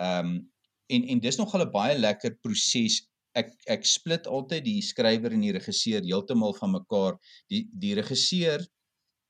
Ehm 0.00 0.26
um, 0.26 0.50
en 0.92 1.04
en 1.08 1.20
dis 1.20 1.36
nogal 1.40 1.64
'n 1.64 1.72
baie 1.72 1.98
lekker 1.98 2.36
proses. 2.42 3.00
Ek 3.34 3.50
ek 3.66 3.84
split 3.84 4.26
altyd 4.26 4.64
die 4.64 4.82
skrywer 4.82 5.32
en 5.32 5.40
die 5.40 5.52
regisseur 5.52 6.02
heeltemal 6.02 6.54
van 6.54 6.70
mekaar. 6.70 7.18
Die 7.48 7.68
die 7.72 7.94
regisseur 7.94 8.60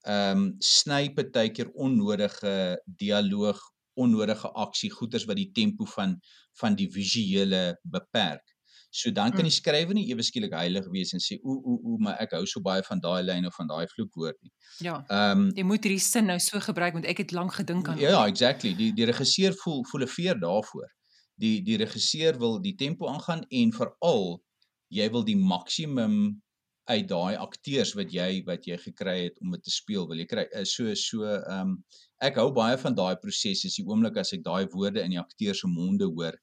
ehm 0.04 0.38
um, 0.38 0.56
sny 0.60 1.12
partykeer 1.16 1.70
onnodige 1.74 2.80
dialoog, 2.86 3.60
onnodige 3.96 4.50
aksie, 4.52 4.90
goeters 4.90 5.24
wat 5.24 5.36
die 5.36 5.50
tempo 5.52 5.84
van 5.84 6.18
van 6.60 6.74
die 6.76 6.88
visuele 6.92 7.78
beperk. 7.82 8.42
So 8.90 9.10
dan 9.10 9.30
kan 9.32 9.40
Mm. 9.42 9.48
die 9.50 9.56
skrywer 9.60 9.94
nie 9.94 10.06
ewe 10.12 10.22
skielik 10.22 10.52
heilig 10.54 10.84
wees 10.92 11.12
en 11.12 11.20
sê 11.20 11.38
o 11.42 11.50
o 11.50 11.72
o 11.82 11.96
maar 11.98 12.16
ek 12.20 12.30
hou 12.36 12.44
so 12.46 12.60
baie 12.60 12.82
van 12.82 13.00
daai 13.00 13.22
lyn 13.24 13.46
of 13.46 13.54
van 13.56 13.66
daai 13.66 13.86
vloekwoord 13.94 14.36
nie. 14.42 14.52
Ja. 14.78 15.04
Ehm 15.08 15.38
um, 15.38 15.50
Jy 15.56 15.64
moet 15.64 15.82
hierdie 15.84 16.00
sin 16.00 16.26
nou 16.26 16.38
so 16.38 16.60
gebruik 16.60 16.92
want 16.92 17.06
ek 17.06 17.18
het 17.18 17.32
lank 17.32 17.54
gedink 17.54 17.88
aan. 17.88 17.98
Ja, 17.98 18.10
ja, 18.10 18.26
exactly. 18.26 18.74
Die 18.74 18.92
die 18.94 19.04
regisseur 19.06 19.52
voel 19.64 19.84
voel 19.84 20.02
'n 20.02 20.08
veer 20.08 20.38
daarvoor. 20.40 20.88
Die 21.36 21.62
die 21.62 21.76
regisseur 21.76 22.38
wil 22.38 22.60
die 22.60 22.74
tempo 22.76 23.08
aangaan 23.08 23.42
en 23.50 23.72
veral 23.72 24.42
jy 24.88 25.10
wil 25.10 25.24
die 25.24 25.36
maksimum 25.36 26.42
uit 26.84 27.06
daai 27.08 27.36
akteurs 27.40 27.94
wat 27.96 28.12
jy 28.12 28.42
wat 28.46 28.66
jy 28.68 28.76
gekry 28.80 29.16
het 29.24 29.38
om 29.40 29.54
dit 29.56 29.62
te 29.64 29.72
speel. 29.72 30.08
Wil 30.08 30.20
jy 30.20 30.26
kry 30.28 30.44
uh, 30.50 30.64
so 30.68 30.94
so 30.94 31.24
ehm 31.24 31.60
um, 31.60 31.78
ek 32.24 32.38
hou 32.40 32.50
baie 32.56 32.76
van 32.80 32.96
daai 32.96 33.16
proses 33.20 33.64
is 33.68 33.78
die 33.78 33.86
oomblik 33.86 34.16
as 34.20 34.32
ek 34.36 34.44
daai 34.44 34.66
woorde 34.72 35.02
in 35.04 35.16
die 35.16 35.20
akteur 35.20 35.56
se 35.56 35.68
monde 35.68 36.08
hoor 36.08 36.36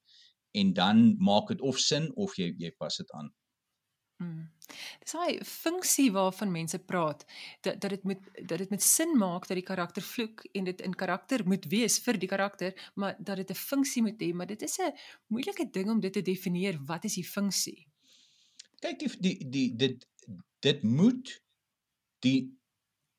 en 0.58 0.74
dan 0.74 1.06
maak 1.20 1.54
dit 1.54 1.62
of 1.62 1.80
sin 1.80 2.10
of 2.16 2.36
jy 2.38 2.52
jy 2.60 2.74
pas 2.78 2.98
dit 2.98 3.14
aan. 3.18 3.32
Mm. 4.22 4.50
Dis 5.02 5.16
hy 5.18 5.38
funksie 5.48 6.12
waarvan 6.14 6.52
mense 6.54 6.78
praat 6.90 7.24
dat 7.66 7.80
dat 7.82 7.96
dit 7.96 8.04
moet 8.08 8.28
dat 8.38 8.62
dit 8.62 8.70
met 8.70 8.84
sin 8.86 9.16
maak 9.18 9.48
dat 9.50 9.58
die 9.58 9.66
karakter 9.66 10.06
vloek 10.06 10.44
en 10.54 10.68
dit 10.70 10.82
in 10.86 10.96
karakter 10.96 11.46
moet 11.48 11.66
wees 11.72 11.98
vir 12.06 12.20
die 12.22 12.30
karakter, 12.30 12.76
maar 12.96 13.16
dat 13.20 13.42
dit 13.42 13.50
'n 13.52 13.62
funksie 13.62 14.02
moet 14.02 14.22
hê, 14.22 14.34
maar 14.34 14.48
dit 14.48 14.62
is 14.62 14.78
'n 14.80 14.94
moeilike 15.28 15.70
ding 15.72 15.90
om 15.90 16.00
dit 16.00 16.14
te 16.14 16.22
definieer. 16.22 16.78
Wat 16.86 17.04
is 17.04 17.16
die 17.16 17.26
funksie? 17.26 17.88
Kyk 18.82 19.00
die 19.00 19.10
die 19.20 19.50
die 19.50 19.76
dit 19.76 20.08
dit 20.66 20.84
moet 20.84 21.34
die 22.26 22.52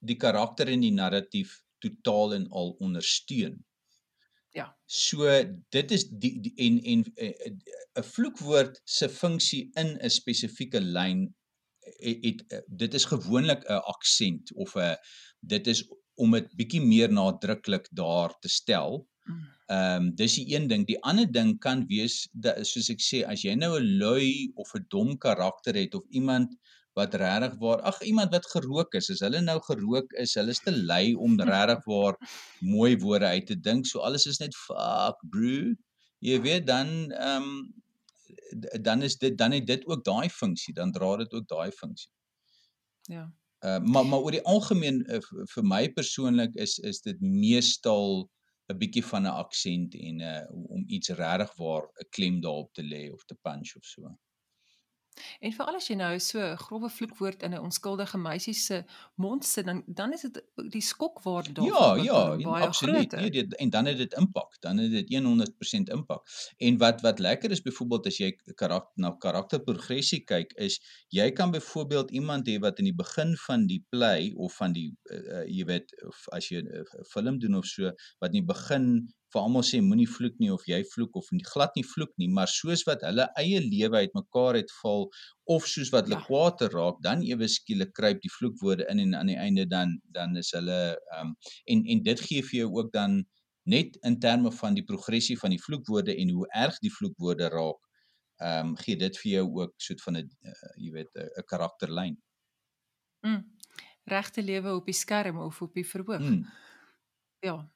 die 0.03 0.17
karakter 0.19 0.67
en 0.69 0.83
die 0.83 0.95
narratief 0.95 1.61
totaal 1.83 2.35
en 2.35 2.49
al 2.51 2.73
ondersteun. 2.83 3.61
Ja. 4.53 4.67
So 4.87 5.29
dit 5.73 5.95
is 5.97 6.09
die, 6.11 6.35
die 6.45 6.53
en 6.67 6.81
en 6.95 7.05
eh, 7.15 7.31
eh, 7.47 7.53
'n 8.01 8.05
vloekwoord 8.05 8.81
se 8.85 9.09
funksie 9.09 9.71
in 9.75 9.97
'n 9.97 10.11
spesifieke 10.11 10.81
lyn 10.81 11.35
het, 11.81 12.19
het 12.25 12.45
eh, 12.49 12.61
dit 12.67 12.95
is 12.95 13.05
gewoonlik 13.05 13.65
'n 13.69 13.81
aksent 13.95 14.53
of 14.53 14.77
'n 14.77 14.97
dit 15.41 15.67
is 15.67 15.87
om 16.15 16.31
dit 16.37 16.55
bietjie 16.57 16.83
meer 16.85 17.13
nadruklik 17.13 17.89
daar 17.91 18.39
te 18.39 18.49
stel. 18.49 19.09
Mm. 19.25 19.49
Ehm 19.67 20.03
um, 20.03 20.15
dis 20.15 20.35
die 20.35 20.55
een 20.55 20.69
ding. 20.69 20.87
Die 20.87 21.01
ander 21.03 21.33
ding 21.33 21.59
kan 21.59 21.87
wees 21.87 22.29
dat 22.33 22.67
soos 22.67 22.91
ek 22.91 23.01
sê 23.01 23.23
as 23.25 23.43
jy 23.43 23.55
nou 23.55 23.79
'n 23.79 23.99
lui 23.99 24.51
of 24.55 24.75
'n 24.75 24.85
dom 24.89 25.19
karakter 25.19 25.75
het 25.75 25.95
of 25.95 26.05
iemand 26.11 26.59
wat 26.99 27.15
regtig 27.15 27.55
waar 27.61 27.81
ag 27.89 28.01
iemand 28.03 28.33
wat 28.35 28.47
gerook 28.47 28.95
is, 28.95 29.11
as 29.11 29.23
hulle 29.25 29.41
nou 29.41 29.59
gerook 29.65 30.13
is, 30.21 30.35
hulle 30.35 30.53
is 30.53 30.61
te 30.61 30.73
lui 30.73 31.15
om 31.15 31.39
regtig 31.41 31.85
waar 31.89 32.19
mooi 32.61 32.97
woorde 33.01 33.31
uit 33.33 33.47
te 33.47 33.57
dink. 33.57 33.87
So 33.87 34.05
alles 34.05 34.27
is 34.27 34.41
net 34.43 34.57
fuck 34.57 35.21
bro. 35.31 35.73
Jy 36.23 36.41
weet 36.41 36.67
dan 36.67 37.13
ehm 37.13 37.49
um, 37.49 37.55
dan 38.85 39.03
is 39.03 39.17
dit 39.17 39.39
dan 39.39 39.53
het 39.53 39.67
dit 39.67 39.87
ook 39.87 40.05
daai 40.05 40.29
funksie, 40.29 40.75
dan 40.75 40.93
dra 40.93 41.17
dit 41.17 41.33
ook 41.33 41.49
daai 41.49 41.71
funksie. 41.73 42.11
Ja. 43.09 43.33
Uh, 43.65 43.79
maar 43.79 44.07
maar 44.07 44.19
oor 44.19 44.35
die 44.35 44.45
algemeen 44.45 45.01
uh, 45.09 45.21
vir 45.55 45.65
my 45.65 45.87
persoonlik 45.93 46.55
is 46.55 46.79
is 46.79 47.01
dit 47.01 47.21
meestal 47.21 48.29
'n 48.73 48.79
bietjie 48.79 49.05
van 49.05 49.23
'n 49.23 49.39
aksent 49.45 49.95
en 49.95 50.21
uh, 50.21 50.47
om 50.51 50.85
iets 50.87 51.09
regtig 51.09 51.55
waar 51.57 51.85
'n 51.87 52.09
klem 52.11 52.41
daarop 52.41 52.73
te 52.75 52.83
lê 52.83 53.11
of 53.13 53.25
te 53.25 53.37
punch 53.43 53.77
of 53.77 53.85
so. 53.85 54.19
En 55.41 55.53
veral 55.53 55.77
as 55.77 55.89
jy 55.91 55.97
nou 55.99 56.13
so 56.21 56.41
'n 56.41 56.57
grove 56.57 56.89
vloekwoord 56.89 57.43
in 57.43 57.55
'n 57.55 57.65
onskuldige 57.69 58.19
meisie 58.19 58.55
se 58.55 58.85
mond 59.15 59.45
sit, 59.45 59.67
dan 59.67 59.83
dan 59.87 60.13
is 60.13 60.21
dit 60.21 60.43
die 60.71 60.81
skokwaarde 60.81 61.53
daarvan 61.53 62.05
ja, 62.05 62.37
ja, 62.37 62.37
baie 62.37 62.67
absoluut. 62.67 63.13
Nee, 63.13 63.31
dit, 63.31 63.57
en 63.57 63.71
dan 63.71 63.87
het 63.87 63.97
dit 63.97 64.13
impak. 64.13 64.61
Dan 64.61 64.79
het 64.79 64.91
dit 64.91 65.23
100% 65.23 65.93
impak. 65.93 66.27
En 66.57 66.79
wat 66.79 67.01
wat 67.01 67.19
lekker 67.19 67.51
is 67.51 67.63
byvoorbeeld 67.63 68.07
as 68.07 68.19
jy 68.19 68.33
karakter 68.55 69.03
na 69.03 69.15
karakterprogressie 69.19 70.25
kyk, 70.25 70.53
is 70.53 70.81
jy 71.09 71.31
kan 71.33 71.51
byvoorbeeld 71.51 72.11
iemand 72.11 72.49
hê 72.49 72.59
wat 72.59 72.79
in 72.79 72.85
die 72.85 72.97
begin 72.97 73.37
van 73.37 73.67
die 73.67 73.85
play 73.89 74.33
of 74.37 74.57
van 74.57 74.73
die 74.73 74.97
uh, 75.11 75.45
jy 75.47 75.65
weet 75.65 75.93
of 76.07 76.29
as 76.33 76.49
jy 76.49 76.63
'n 76.63 76.69
uh, 76.69 77.05
film 77.05 77.39
doen 77.39 77.55
of 77.55 77.67
so 77.67 77.93
wat 78.19 78.33
in 78.33 78.41
die 78.41 78.49
begin 78.55 79.13
vir 79.33 79.41
almal 79.43 79.65
sê 79.67 79.81
moenie 79.81 80.09
vloek 80.09 80.39
nie 80.43 80.51
of 80.53 80.65
jy 80.69 80.83
vloek 80.95 81.17
of 81.17 81.29
nie, 81.33 81.45
glad 81.47 81.77
nie 81.77 81.85
vloek 81.87 82.13
nie, 82.21 82.29
maar 82.29 82.51
soos 82.51 82.85
wat 82.89 83.05
hulle 83.07 83.27
eie 83.41 83.61
lewe 83.65 84.03
uitmekaar 84.05 84.59
het 84.61 84.73
val 84.81 85.09
of 85.55 85.67
soos 85.67 85.93
wat 85.95 86.09
hulle 86.09 86.19
ja. 86.21 86.27
kwaad 86.27 86.65
raak, 86.75 86.99
dan 87.05 87.23
ewe 87.27 87.49
skielik 87.49 87.95
kruip 87.97 88.21
die 88.25 88.33
vloekwoorde 88.39 88.89
in 88.93 89.03
en 89.07 89.15
aan 89.21 89.33
die 89.33 89.39
einde 89.41 89.67
dan 89.69 89.99
dan 90.17 90.37
is 90.41 90.53
hulle 90.57 90.81
ehm 90.95 91.33
um, 91.33 91.37
en 91.75 91.87
en 91.95 92.03
dit 92.11 92.27
gee 92.29 92.43
vir 92.51 92.59
jou 92.63 92.69
ook 92.81 92.93
dan 92.93 93.23
net 93.63 93.97
in 94.03 94.19
terme 94.19 94.53
van 94.53 94.75
die 94.75 94.85
progressie 94.85 95.39
van 95.39 95.55
die 95.55 95.63
vloekwoorde 95.63 96.17
en 96.17 96.35
hoe 96.37 96.47
erg 96.65 96.79
die 96.83 96.93
vloekwoorde 96.93 97.49
raak, 97.53 97.81
ehm 98.43 98.73
um, 98.73 98.77
gee 98.77 98.97
dit 98.99 99.19
vir 99.23 99.31
jou 99.33 99.47
ook 99.61 99.75
soet 99.79 100.03
van 100.03 100.19
'n 100.19 100.31
uh, 100.43 100.75
jy 100.77 100.91
weet 100.93 101.11
'n 101.15 101.47
karakterlyn. 101.47 102.17
Mm. 103.27 103.45
Regte 104.05 104.43
lewe 104.43 104.75
op 104.75 104.87
die 104.87 104.95
skerm 104.95 105.39
of 105.39 105.63
op 105.63 105.75
die 105.75 105.87
verhoog. 105.87 106.21
Mm. 106.21 106.47
Ja. 107.41 107.71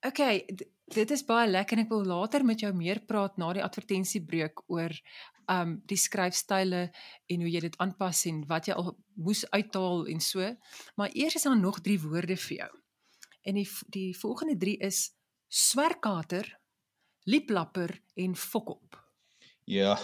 Okay, 0.00 0.46
dit 0.94 1.10
is 1.14 1.22
baie 1.26 1.48
lekker 1.50 1.78
en 1.78 1.84
ek 1.84 1.92
wil 1.92 2.06
later 2.06 2.44
met 2.46 2.62
jou 2.64 2.70
meer 2.74 3.00
praat 3.06 3.36
na 3.38 3.52
die 3.56 3.64
advertensiebreek 3.64 4.64
oor 4.72 4.94
um 5.50 5.76
die 5.90 5.98
skryfstyle 5.98 6.82
en 7.30 7.42
hoe 7.42 7.50
jy 7.50 7.62
dit 7.64 7.78
aanpas 7.82 8.24
en 8.30 8.42
wat 8.50 8.68
jy 8.70 8.76
al 8.78 8.92
moes 9.18 9.42
uithaal 9.50 10.06
en 10.12 10.22
so. 10.22 10.46
Maar 10.96 11.14
eers 11.18 11.38
is 11.40 11.46
daar 11.48 11.58
nog 11.58 11.80
3 11.86 11.98
woorde 12.04 12.36
vir 12.46 12.56
jou. 12.56 12.70
En 13.42 13.58
die 13.58 13.66
die 13.90 14.10
volgende 14.18 14.56
3 14.60 14.76
is 14.86 15.00
swerkater, 15.48 16.46
lieplapper 17.26 17.96
en 18.14 18.36
fokop. 18.36 18.98
Ja. 19.66 19.98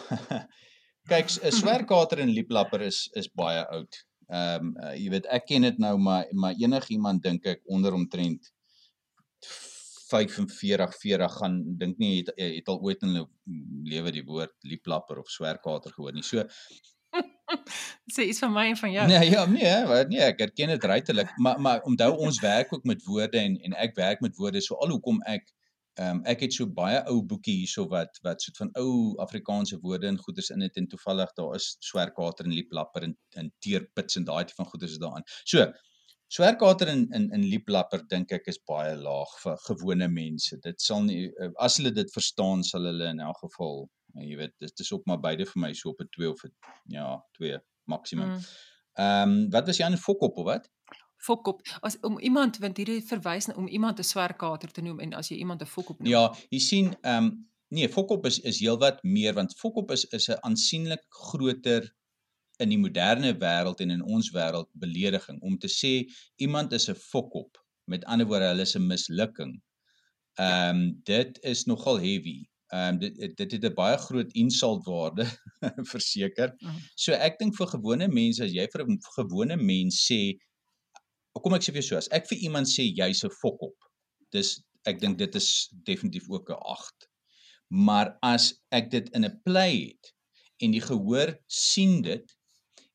Kyk, 1.11 1.31
'n 1.31 1.55
swerkater 1.55 2.19
en 2.19 2.35
lieplapper 2.35 2.83
is 2.83 3.07
is 3.15 3.31
baie 3.31 3.63
oud. 3.67 4.03
Ehm 4.27 4.67
um, 4.67 4.75
uh, 4.83 4.95
jy 4.99 5.11
weet 5.11 5.27
ek 5.31 5.47
ken 5.47 5.63
dit 5.63 5.79
nou 5.79 5.95
maar 5.99 6.27
maar 6.33 6.55
enigiemand 6.59 7.23
dink 7.23 7.47
ek 7.47 7.63
onder 7.71 7.95
omtrent 7.95 8.51
45 10.07 10.95
40 11.01 11.39
gaan 11.41 11.57
dink 11.81 11.99
nie 11.99 12.13
het 12.19 12.33
het 12.39 12.69
al 12.69 12.81
ooit 12.81 13.03
in 13.03 13.15
hulle 13.15 13.29
lewe 13.91 14.13
die 14.15 14.25
woord 14.27 14.55
lieplapper 14.63 15.19
of 15.23 15.31
swerkater 15.31 15.95
gehoor 15.95 16.15
nie. 16.15 16.27
So 16.27 16.45
sê 18.15 18.27
iets 18.31 18.41
van 18.43 18.53
my 18.55 18.69
en 18.71 18.79
van 18.79 18.93
jou. 18.93 19.07
Nee, 19.09 19.31
ja, 19.31 19.45
nee, 19.51 19.75
wat 19.89 20.09
nee, 20.13 20.23
ek 20.23 20.43
erken 20.47 20.73
dit 20.75 20.89
regtelik, 20.93 21.33
maar 21.43 21.61
maar 21.61 21.83
onthou 21.91 22.13
ons 22.29 22.41
werk 22.45 22.73
ook 22.75 22.85
met 22.85 23.05
woorde 23.05 23.39
en 23.43 23.59
en 23.69 23.77
ek 23.87 23.95
werk 23.99 24.23
met 24.25 24.37
woorde 24.37 24.63
so 24.63 24.79
al 24.83 24.95
hoekom 24.95 25.23
ek 25.27 25.53
ehm 25.97 26.19
um, 26.19 26.25
ek 26.29 26.43
het 26.45 26.53
so 26.53 26.69
baie 26.79 26.99
ou 27.09 27.23
boekie 27.25 27.55
hierso 27.63 27.87
wat 27.89 28.19
wat 28.25 28.43
soet 28.45 28.59
van 28.61 28.71
ou 28.77 29.17
Afrikaanse 29.25 29.79
woorde 29.81 30.11
en 30.11 30.19
goeders 30.21 30.51
in 30.53 30.61
het 30.61 30.77
en 30.77 30.89
toevallig 30.93 31.33
daar 31.39 31.55
is 31.57 31.69
swerkater 31.81 32.45
en 32.45 32.53
lieplapper 32.53 33.07
en 33.09 33.15
en 33.43 33.53
teerpits 33.65 34.21
en 34.21 34.27
daai 34.29 34.45
tipe 34.45 34.61
van 34.61 34.69
goeders 34.73 34.99
is 34.99 35.01
daarin. 35.01 35.25
So 35.45 35.65
Swerkater 36.29 36.89
in 36.89 37.07
in 37.15 37.31
in 37.31 37.45
lieplapper 37.51 38.03
dink 38.11 38.33
ek 38.35 38.49
is 38.51 38.59
baie 38.67 38.95
laag 38.99 39.35
vir 39.43 39.59
gewone 39.67 40.09
mense. 40.11 40.59
Dit 40.63 40.81
sal 40.83 41.05
nie 41.07 41.29
eh, 41.31 41.51
as 41.63 41.79
hulle 41.79 41.93
dit 41.95 42.11
verstaan 42.13 42.65
sal 42.67 42.89
hulle 42.89 43.11
in 43.15 43.23
elk 43.23 43.39
geval, 43.45 43.85
jy 44.19 44.39
weet, 44.41 44.55
dit 44.63 44.85
is 44.85 44.93
ook 44.93 45.07
maar 45.07 45.21
beide 45.23 45.47
vir 45.47 45.61
my 45.63 45.73
so 45.73 45.93
op 45.93 46.01
'n 46.03 46.09
2 46.17 46.31
of 46.31 46.45
'n 46.45 46.55
ja, 46.97 47.23
2 47.39 47.61
maksimum. 47.85 48.29
Mm. 48.29 48.41
Ehm 48.97 49.29
mm. 49.29 49.45
um, 49.45 49.51
wat 49.51 49.67
was 49.67 49.79
jy 49.79 49.85
aan 49.85 49.99
fokop 49.99 50.39
of 50.39 50.45
wat? 50.45 50.71
Fokop. 51.17 51.61
As 51.81 51.99
om 52.01 52.19
iemand 52.19 52.59
want 52.59 52.77
hierdie 52.77 53.03
verwys 53.03 53.47
om 53.55 53.69
iemand 53.69 53.99
'n 53.99 54.11
swerkater 54.13 54.71
te 54.71 54.83
noem 54.83 55.01
en 55.01 55.15
as 55.15 55.29
jy 55.29 55.37
iemand 55.37 55.63
'n 55.63 55.67
fokop 55.67 55.99
noem. 55.99 56.11
Ja, 56.11 56.35
jy 56.51 56.59
sien 56.59 56.97
ehm 57.03 57.25
um, 57.25 57.49
nee, 57.69 57.89
fokop 57.89 58.27
is 58.27 58.41
is 58.41 58.61
heelwat 58.61 59.03
meer 59.03 59.35
want 59.35 59.55
fokop 59.59 59.91
is 59.91 60.05
is 60.05 60.29
'n 60.29 60.43
aansienlik 60.43 61.05
groter 61.09 61.95
in 62.63 62.73
die 62.73 62.81
moderne 62.81 63.33
wêreld 63.39 63.81
en 63.85 63.91
in 63.91 64.03
ons 64.03 64.31
wêreld 64.35 64.69
belediging 64.81 65.41
om 65.43 65.59
te 65.59 65.69
sê 65.69 65.93
iemand 66.37 66.73
is 66.73 66.89
'n 66.89 66.95
fokop 66.95 67.59
met 67.87 68.05
ander 68.05 68.27
woorde 68.27 68.49
hulle 68.51 68.63
is 68.63 68.77
'n 68.77 68.87
mislukking. 68.87 69.63
Ehm 70.39 70.77
um, 70.77 71.01
dit 71.05 71.39
is 71.43 71.65
nogal 71.65 71.99
heavy. 71.99 72.47
Ehm 72.75 72.95
um, 72.95 72.99
dit 72.99 73.37
dit 73.37 73.53
het 73.53 73.65
'n 73.65 73.75
baie 73.75 73.99
groot 73.99 74.33
insultwaarde 74.33 75.27
verseker. 75.93 76.55
Mm. 76.59 76.81
So 76.95 77.13
ek 77.13 77.39
dink 77.39 77.57
vir 77.57 77.67
gewone 77.67 78.09
mense 78.09 78.45
as 78.45 78.53
jy 78.53 78.67
vir 78.73 78.85
'n 78.85 78.99
gewone 79.17 79.57
mens 79.57 80.07
sê 80.11 80.39
kom 81.43 81.55
ek 81.55 81.63
sê 81.63 81.73
vir 81.73 81.83
jou 81.83 81.89
so 81.91 81.97
as 81.97 82.09
ek 82.11 82.29
vir 82.29 82.39
iemand 82.39 82.67
sê 82.67 82.89
jy's 82.89 83.25
'n 83.25 83.31
fokop. 83.41 83.77
Dis 84.33 84.63
ek 84.87 85.01
dink 85.01 85.19
dit 85.19 85.35
is 85.35 85.69
definitief 85.85 86.31
ook 86.31 86.51
'n 86.51 86.61
8. 86.61 87.09
Maar 87.71 88.17
as 88.23 88.55
ek 88.73 88.91
dit 88.91 89.09
in 89.15 89.25
'n 89.25 89.41
play 89.45 89.75
het 89.91 90.13
en 90.63 90.71
die 90.71 90.81
gehoor 90.81 91.37
sien 91.47 92.03
dit 92.03 92.36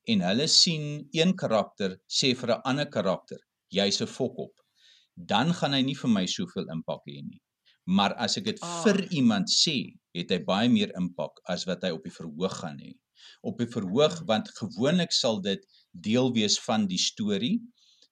en 0.08 0.24
hulle 0.26 0.48
sien 0.48 1.08
een 1.14 1.36
karakter 1.38 1.98
sê 2.10 2.34
vir 2.36 2.56
'n 2.56 2.62
ander 2.66 2.90
karakter 2.90 3.40
jy's 3.70 4.02
'n 4.02 4.08
fokop 4.08 4.54
dan 5.16 5.54
gaan 5.54 5.74
hy 5.74 5.82
nie 5.82 5.96
vir 5.96 6.10
my 6.10 6.26
soveel 6.26 6.70
impak 6.76 7.04
hê 7.08 7.22
nie 7.22 7.42
maar 7.86 8.14
as 8.14 8.38
ek 8.38 8.46
dit 8.46 8.60
oh. 8.62 8.84
vir 8.84 9.08
iemand 9.12 9.50
sê 9.50 9.94
het 10.16 10.32
hy 10.32 10.40
baie 10.48 10.70
meer 10.70 10.92
impak 10.98 11.42
as 11.50 11.68
wat 11.68 11.84
hy 11.84 11.92
op 11.92 12.04
die 12.04 12.18
verhoog 12.18 12.58
gaan 12.64 12.80
hê 12.80 12.94
op 13.44 13.58
die 13.58 13.70
verhoog 13.70 14.18
hmm. 14.20 14.28
want 14.28 14.50
gewoonlik 14.58 15.14
sal 15.14 15.42
dit 15.42 15.62
deel 15.92 16.34
wees 16.34 16.58
van 16.60 16.88
die 16.88 17.02
storie 17.02 17.60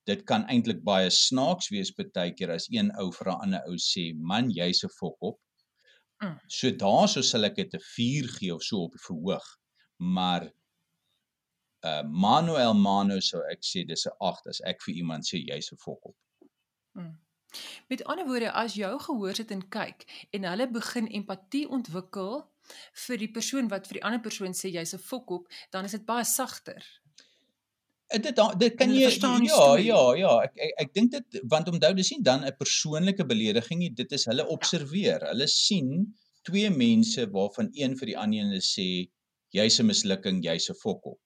dit 0.10 0.23
kan 0.30 0.45
eintlik 0.49 0.82
baie 0.86 1.10
snaaks 1.13 1.69
wees 1.73 1.91
baie 1.97 2.34
keer 2.34 2.54
as 2.56 2.67
een 2.73 2.91
ou 3.02 3.12
vir 3.12 3.32
'n 3.32 3.41
ander 3.45 3.63
ou 3.69 3.78
sê 3.78 4.13
man 4.32 4.49
jy's 4.49 4.84
'n 4.84 4.95
fokop 4.99 5.38
mm. 6.21 6.38
so 6.47 6.71
daaroor 6.71 7.23
sal 7.23 7.45
ek 7.49 7.56
dit 7.56 7.73
'n 7.73 7.86
4 7.95 8.28
gee 8.38 8.54
of 8.56 8.63
so 8.63 8.86
op 8.86 8.93
die 8.97 9.06
verhoog 9.08 9.47
maar 9.99 10.49
uh 11.86 12.04
Manuel 12.04 12.74
Mano 12.74 13.20
sou 13.20 13.42
ek 13.52 13.63
sê 13.63 13.86
dis 13.88 14.06
'n 14.06 14.15
8 14.20 14.48
as 14.50 14.62
ek 14.65 14.82
vir 14.86 14.96
iemand 14.96 15.24
sê 15.24 15.39
jy's 15.39 15.72
'n 15.72 15.78
fokop. 15.78 16.15
Hmm. 16.94 17.18
Met 17.89 18.04
ander 18.04 18.26
woorde 18.26 18.52
as 18.52 18.74
jou 18.74 19.00
gehoor 19.00 19.36
sit 19.36 19.52
en 19.52 19.70
kyk 19.70 20.06
en 20.32 20.44
hulle 20.44 20.68
begin 20.72 21.08
empatie 21.08 21.68
ontwikkel 21.70 22.46
vir 23.06 23.18
die 23.18 23.32
persoon 23.32 23.70
wat 23.70 23.88
vir 23.88 24.00
die 24.00 24.04
ander 24.06 24.22
persoon 24.22 24.54
sê 24.54 24.70
jy's 24.70 24.94
'n 24.94 25.00
fokop, 25.00 25.48
dan 25.72 25.86
is 25.86 25.92
dit 25.92 26.06
baie 26.06 26.26
sagter. 26.26 26.84
Eh, 28.10 28.18
dit 28.18 28.39
dit 28.58 28.76
kan 28.78 28.89
jy 28.89 29.04
verstaan 29.06 29.44
ja 29.46 29.65
ja 29.78 30.02
ja 30.18 30.32
ek 30.42 30.56
ek, 30.58 30.72
ek 30.84 30.94
dink 30.98 31.12
dit 31.13 31.42
want 31.54 31.68
onthou 31.70 31.92
dis 31.94 32.10
nie 32.15 32.24
dan 32.26 32.42
'n 32.46 32.56
persoonlike 32.58 33.26
belediging 33.32 33.80
nie 33.80 33.89
dit 33.94 34.12
is 34.18 34.26
hulle 34.26 34.46
observeer 34.56 35.26
hulle 35.30 35.48
sien 35.48 35.92
twee 36.50 36.70
mense 36.74 37.28
waarvan 37.36 37.70
een 37.74 37.94
vir 38.00 38.10
die 38.12 38.18
ander 38.18 38.39
ene 38.48 38.62
sê 38.65 38.88
jy's 39.54 39.78
'n 39.80 39.86
mislukking 39.92 40.42
jy's 40.42 40.70
'n 40.74 40.80
fokol 40.82 41.20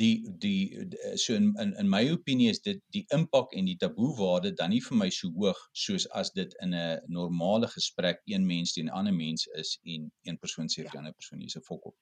die 0.00 0.24
die 0.44 0.84
d- 0.92 1.16
so 1.22 1.34
in 1.34 1.52
in 1.62 1.72
in 1.82 1.88
my 1.88 2.02
opinie 2.12 2.50
is 2.50 2.60
dit 2.60 2.80
die 2.96 3.04
impak 3.18 3.52
en 3.52 3.64
die 3.70 3.76
taboewaarde 3.84 4.52
dan 4.54 4.70
nie 4.70 4.80
vir 4.88 4.96
my 5.02 5.08
so 5.10 5.30
hoog 5.38 5.60
soos 5.72 6.06
as 6.22 6.30
dit 6.32 6.54
in 6.62 6.74
'n 6.74 7.00
normale 7.18 7.68
gesprek 7.76 8.20
een 8.24 8.46
mens 8.46 8.72
teen 8.72 8.86
'n 8.90 8.96
ander 9.00 9.14
mens 9.14 9.46
is 9.62 9.78
en 9.84 10.12
een 10.22 10.38
persoon 10.38 10.68
sê 10.68 10.82
vir 10.82 10.90
die 10.90 10.98
ander 10.98 11.14
persoon 11.20 11.40
jy's 11.40 11.56
'n 11.56 11.62
fokol 11.70 11.96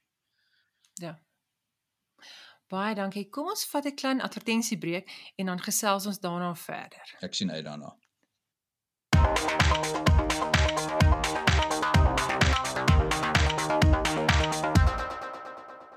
Ja. 1.02 1.18
Baie 2.72 2.94
dankie. 2.94 3.28
Kom 3.30 3.48
ons 3.52 3.64
vat 3.70 3.84
'n 3.86 3.94
klein 3.94 4.20
advertensiebreek 4.20 5.10
en 5.36 5.46
dan 5.46 5.60
gesels 5.60 6.06
ons 6.06 6.18
daarna 6.20 6.54
verder. 6.54 7.16
ek 7.20 7.34
sien 7.34 7.50
uit 7.50 7.64
daarna 7.64 7.96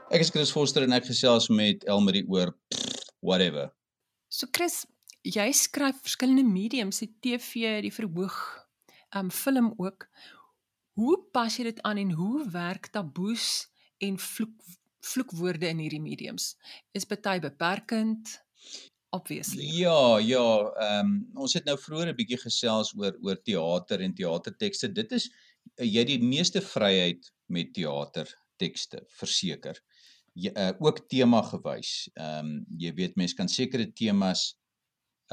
Ek 0.08 0.22
is 0.24 0.30
Chris 0.32 0.54
Foster 0.56 0.86
en 0.86 0.96
ek 0.96 1.10
gesels 1.10 1.50
met 1.52 1.82
Elmarie 1.84 2.24
oor 2.32 2.54
whatever. 3.20 3.74
So 4.32 4.48
Chris, 4.56 4.86
jy 5.28 5.50
skryf 5.52 6.00
verskillende 6.06 6.46
mediums, 6.48 7.02
die 7.04 7.10
TV, 7.20 7.82
die 7.84 7.92
verhoog, 7.92 8.38
um 9.20 9.28
film 9.36 9.74
ook. 9.76 10.06
Hoe 10.96 11.18
pas 11.36 11.58
jy 11.60 11.68
dit 11.68 11.82
aan 11.84 12.00
en 12.00 12.14
hoe 12.16 12.46
werk 12.54 12.88
taboes 12.96 13.68
en 14.00 14.16
vloek 14.16 14.56
vloekwoorde 15.08 15.68
in 15.74 15.84
hierdie 15.84 16.04
mediums? 16.04 16.54
Is 16.96 17.08
party 17.08 17.42
beperkend? 17.44 18.32
Obviously. 19.12 19.68
Ja, 19.76 20.20
ja, 20.24 20.48
ehm 20.88 21.14
ons 21.36 21.56
het 21.60 21.68
nou 21.68 21.76
vroeër 21.76 22.14
'n 22.14 22.16
bietjie 22.16 22.40
gesels 22.40 22.96
oor 22.96 23.20
oor 23.20 23.44
teater 23.44 24.02
en 24.02 24.16
teatertekste. 24.16 24.88
Dit 24.88 25.12
is 25.12 25.28
jy 25.76 26.00
het 26.00 26.16
die 26.16 26.24
meeste 26.24 26.64
vryheid 26.64 27.28
met 27.52 27.76
teatertekste, 27.76 29.04
verseker. 29.20 29.84
Jy, 30.38 30.52
uh, 30.54 30.74
ook 30.86 31.02
tema 31.10 31.42
gewys. 31.50 31.92
Ehm 32.14 32.60
jy 32.78 32.94
weet 32.98 33.16
mense 33.18 33.36
kan 33.38 33.50
sekere 33.50 33.88
temas 33.98 34.52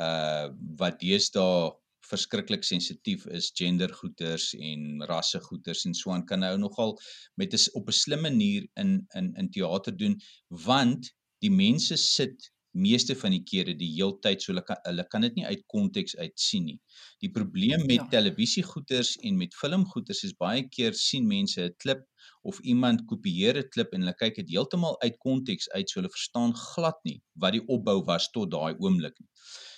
uh 0.00 0.48
wat 0.80 1.00
deesdae 1.02 1.72
verskriklik 2.04 2.64
sensitief 2.64 3.26
is, 3.32 3.50
gendergoeters 3.56 4.50
en 4.60 5.04
rassegoeters 5.08 5.84
en 5.88 5.94
so 5.96 6.12
aan 6.12 6.24
kan 6.28 6.42
nou 6.44 6.56
nogal 6.60 6.96
met 7.40 7.54
'n 7.54 7.70
op 7.78 7.88
'n 7.88 8.00
slim 8.00 8.22
manier 8.28 8.66
in 8.80 9.06
in 9.14 9.34
in 9.36 9.50
teater 9.50 9.96
doen 9.96 10.16
want 10.48 11.12
die 11.40 11.50
mense 11.50 11.96
sit 11.96 12.50
meeste 12.74 13.14
van 13.16 13.30
die 13.34 13.42
kere 13.46 13.74
die 13.78 13.90
heeltyd 13.94 14.42
so 14.42 14.52
hulle 14.52 14.64
kan 14.66 14.78
hulle 14.86 15.04
kan 15.10 15.22
dit 15.26 15.36
nie 15.38 15.46
uit 15.46 15.62
konteks 15.70 16.16
uit 16.18 16.34
sien 16.40 16.64
nie. 16.68 16.78
Die 17.22 17.30
probleem 17.30 17.86
met 17.86 18.02
Ja. 18.02 18.08
televisiegoeters 18.18 19.16
en 19.22 19.38
met 19.38 19.54
filmgoeters 19.54 20.24
is 20.24 20.34
baie 20.34 20.66
keer 20.68 20.94
sien 20.94 21.26
mense 21.26 21.60
'n 21.62 21.74
klip 21.78 22.02
of 22.42 22.60
iemand 22.60 23.04
kopieer 23.06 23.56
'n 23.58 23.68
klip 23.70 23.94
en 23.94 24.00
hulle 24.02 24.14
kyk 24.14 24.34
dit 24.40 24.50
heeltemal 24.50 24.96
uit 25.02 25.16
konteks 25.18 25.68
uit 25.70 25.88
so 25.90 26.00
hulle 26.00 26.10
verstaan 26.10 26.54
glad 26.54 26.98
nie 27.04 27.20
wat 27.34 27.52
die 27.52 27.64
opbou 27.68 28.02
was 28.04 28.30
tot 28.30 28.50
daai 28.50 28.74
oomblik 28.78 29.18
nie. 29.20 29.28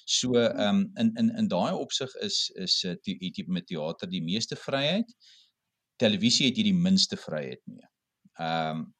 So 0.06 0.34
ehm 0.34 0.68
um, 0.68 0.90
in 0.96 1.12
in 1.18 1.30
in 1.36 1.48
daai 1.48 1.72
opsig 1.74 2.14
is 2.22 2.50
is 2.56 2.84
uh, 2.84 2.94
die 3.04 3.18
jy 3.20 3.44
met 3.48 3.66
teater 3.66 4.08
die 4.08 4.22
meeste 4.22 4.56
vryheid. 4.56 5.12
Televisie 5.98 6.46
het 6.46 6.56
jy 6.56 6.62
die 6.70 6.80
minste 6.88 7.16
vryheid 7.16 7.62
mee. 7.66 7.86
Ehm 8.38 8.76
um, 8.76 8.94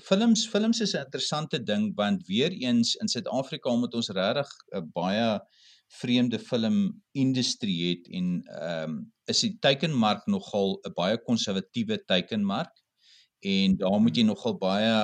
films 0.00 0.46
films 0.46 0.80
is 0.80 0.94
'n 0.94 1.04
interessante 1.04 1.62
ding 1.62 1.94
want 1.94 2.26
weer 2.26 2.52
eens 2.52 2.94
in 2.94 3.08
Suid-Afrika 3.08 3.70
omdat 3.70 3.94
ons 3.94 4.08
regtig 4.08 4.50
'n 4.74 4.90
baie 4.92 5.40
vreemde 5.88 6.38
film 6.38 7.02
industrie 7.12 7.90
het 7.90 8.08
en 8.08 8.42
ehm 8.44 8.90
um, 8.90 9.12
is 9.26 9.40
die 9.40 9.56
teikenmark 9.60 10.26
nogal 10.26 10.78
'n 10.84 10.92
baie 10.94 11.18
konservatiewe 11.18 12.04
teikenmark 12.04 12.72
en 13.40 13.76
daar 13.76 14.00
moet 14.00 14.16
jy 14.16 14.22
nogal 14.22 14.58
baie 14.58 14.94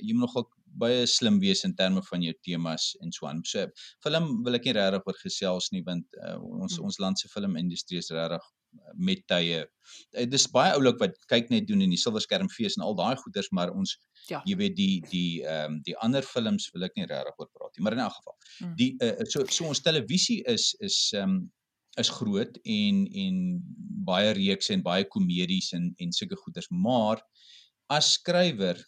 jy 0.00 0.12
moet 0.12 0.26
nogal 0.26 0.48
baie 0.66 1.06
slim 1.06 1.38
wees 1.38 1.64
in 1.64 1.74
terme 1.74 2.02
van 2.02 2.22
jou 2.22 2.34
temas 2.42 2.96
en 3.00 3.12
so 3.12 3.26
aan. 3.26 3.44
So 3.44 3.66
film 4.02 4.42
wil 4.44 4.54
ek 4.54 4.64
nie 4.64 4.72
regtig 4.72 5.06
oor 5.06 5.18
gesels 5.22 5.70
nie 5.70 5.82
want 5.82 6.06
uh, 6.26 6.38
ons 6.42 6.76
Hmm. 6.76 6.84
ons 6.84 6.98
land 6.98 7.18
se 7.18 7.28
filmindustrie 7.28 7.98
is 7.98 8.10
regtig 8.10 8.42
uh, 8.42 8.63
met 8.96 9.22
tye. 9.30 9.64
Uh, 10.14 10.26
dis 10.30 10.46
baie 10.52 10.72
oulik 10.76 10.98
wat 11.02 11.16
kyk 11.30 11.50
net 11.52 11.66
doen 11.68 11.82
in 11.84 11.92
die 11.92 12.00
silverskermfees 12.00 12.78
en 12.78 12.86
al 12.86 12.96
daai 12.98 13.16
goeders, 13.22 13.50
maar 13.52 13.72
ons 13.74 13.98
Ja. 14.30 14.38
jy 14.48 14.56
weet 14.56 14.76
die 14.76 15.02
die 15.10 15.42
ehm 15.44 15.74
um, 15.74 15.80
die 15.84 15.96
ander 16.00 16.24
films 16.24 16.70
wil 16.72 16.86
ek 16.86 16.94
nie 16.96 17.04
regtig 17.04 17.36
oor 17.38 17.50
praat 17.52 17.74
nie, 17.76 17.82
maar 17.84 17.92
in 17.92 18.04
elk 18.06 18.14
geval. 18.16 18.36
Mm. 18.60 18.70
Die 18.78 18.94
uh, 19.04 19.26
so 19.28 19.44
so 19.52 19.66
ons 19.68 19.82
televisie 19.84 20.40
is 20.48 20.70
is 20.80 21.10
ehm 21.12 21.34
um, 21.36 21.52
is 22.00 22.08
groot 22.10 22.56
en 22.64 23.04
en 23.06 23.36
baie 24.08 24.32
reekse 24.34 24.72
en 24.72 24.82
baie 24.82 25.04
komedies 25.04 25.72
en 25.76 25.92
en 26.00 26.12
sulke 26.12 26.36
goeders, 26.40 26.70
maar 26.70 27.20
as 27.92 28.14
skrywer 28.16 28.80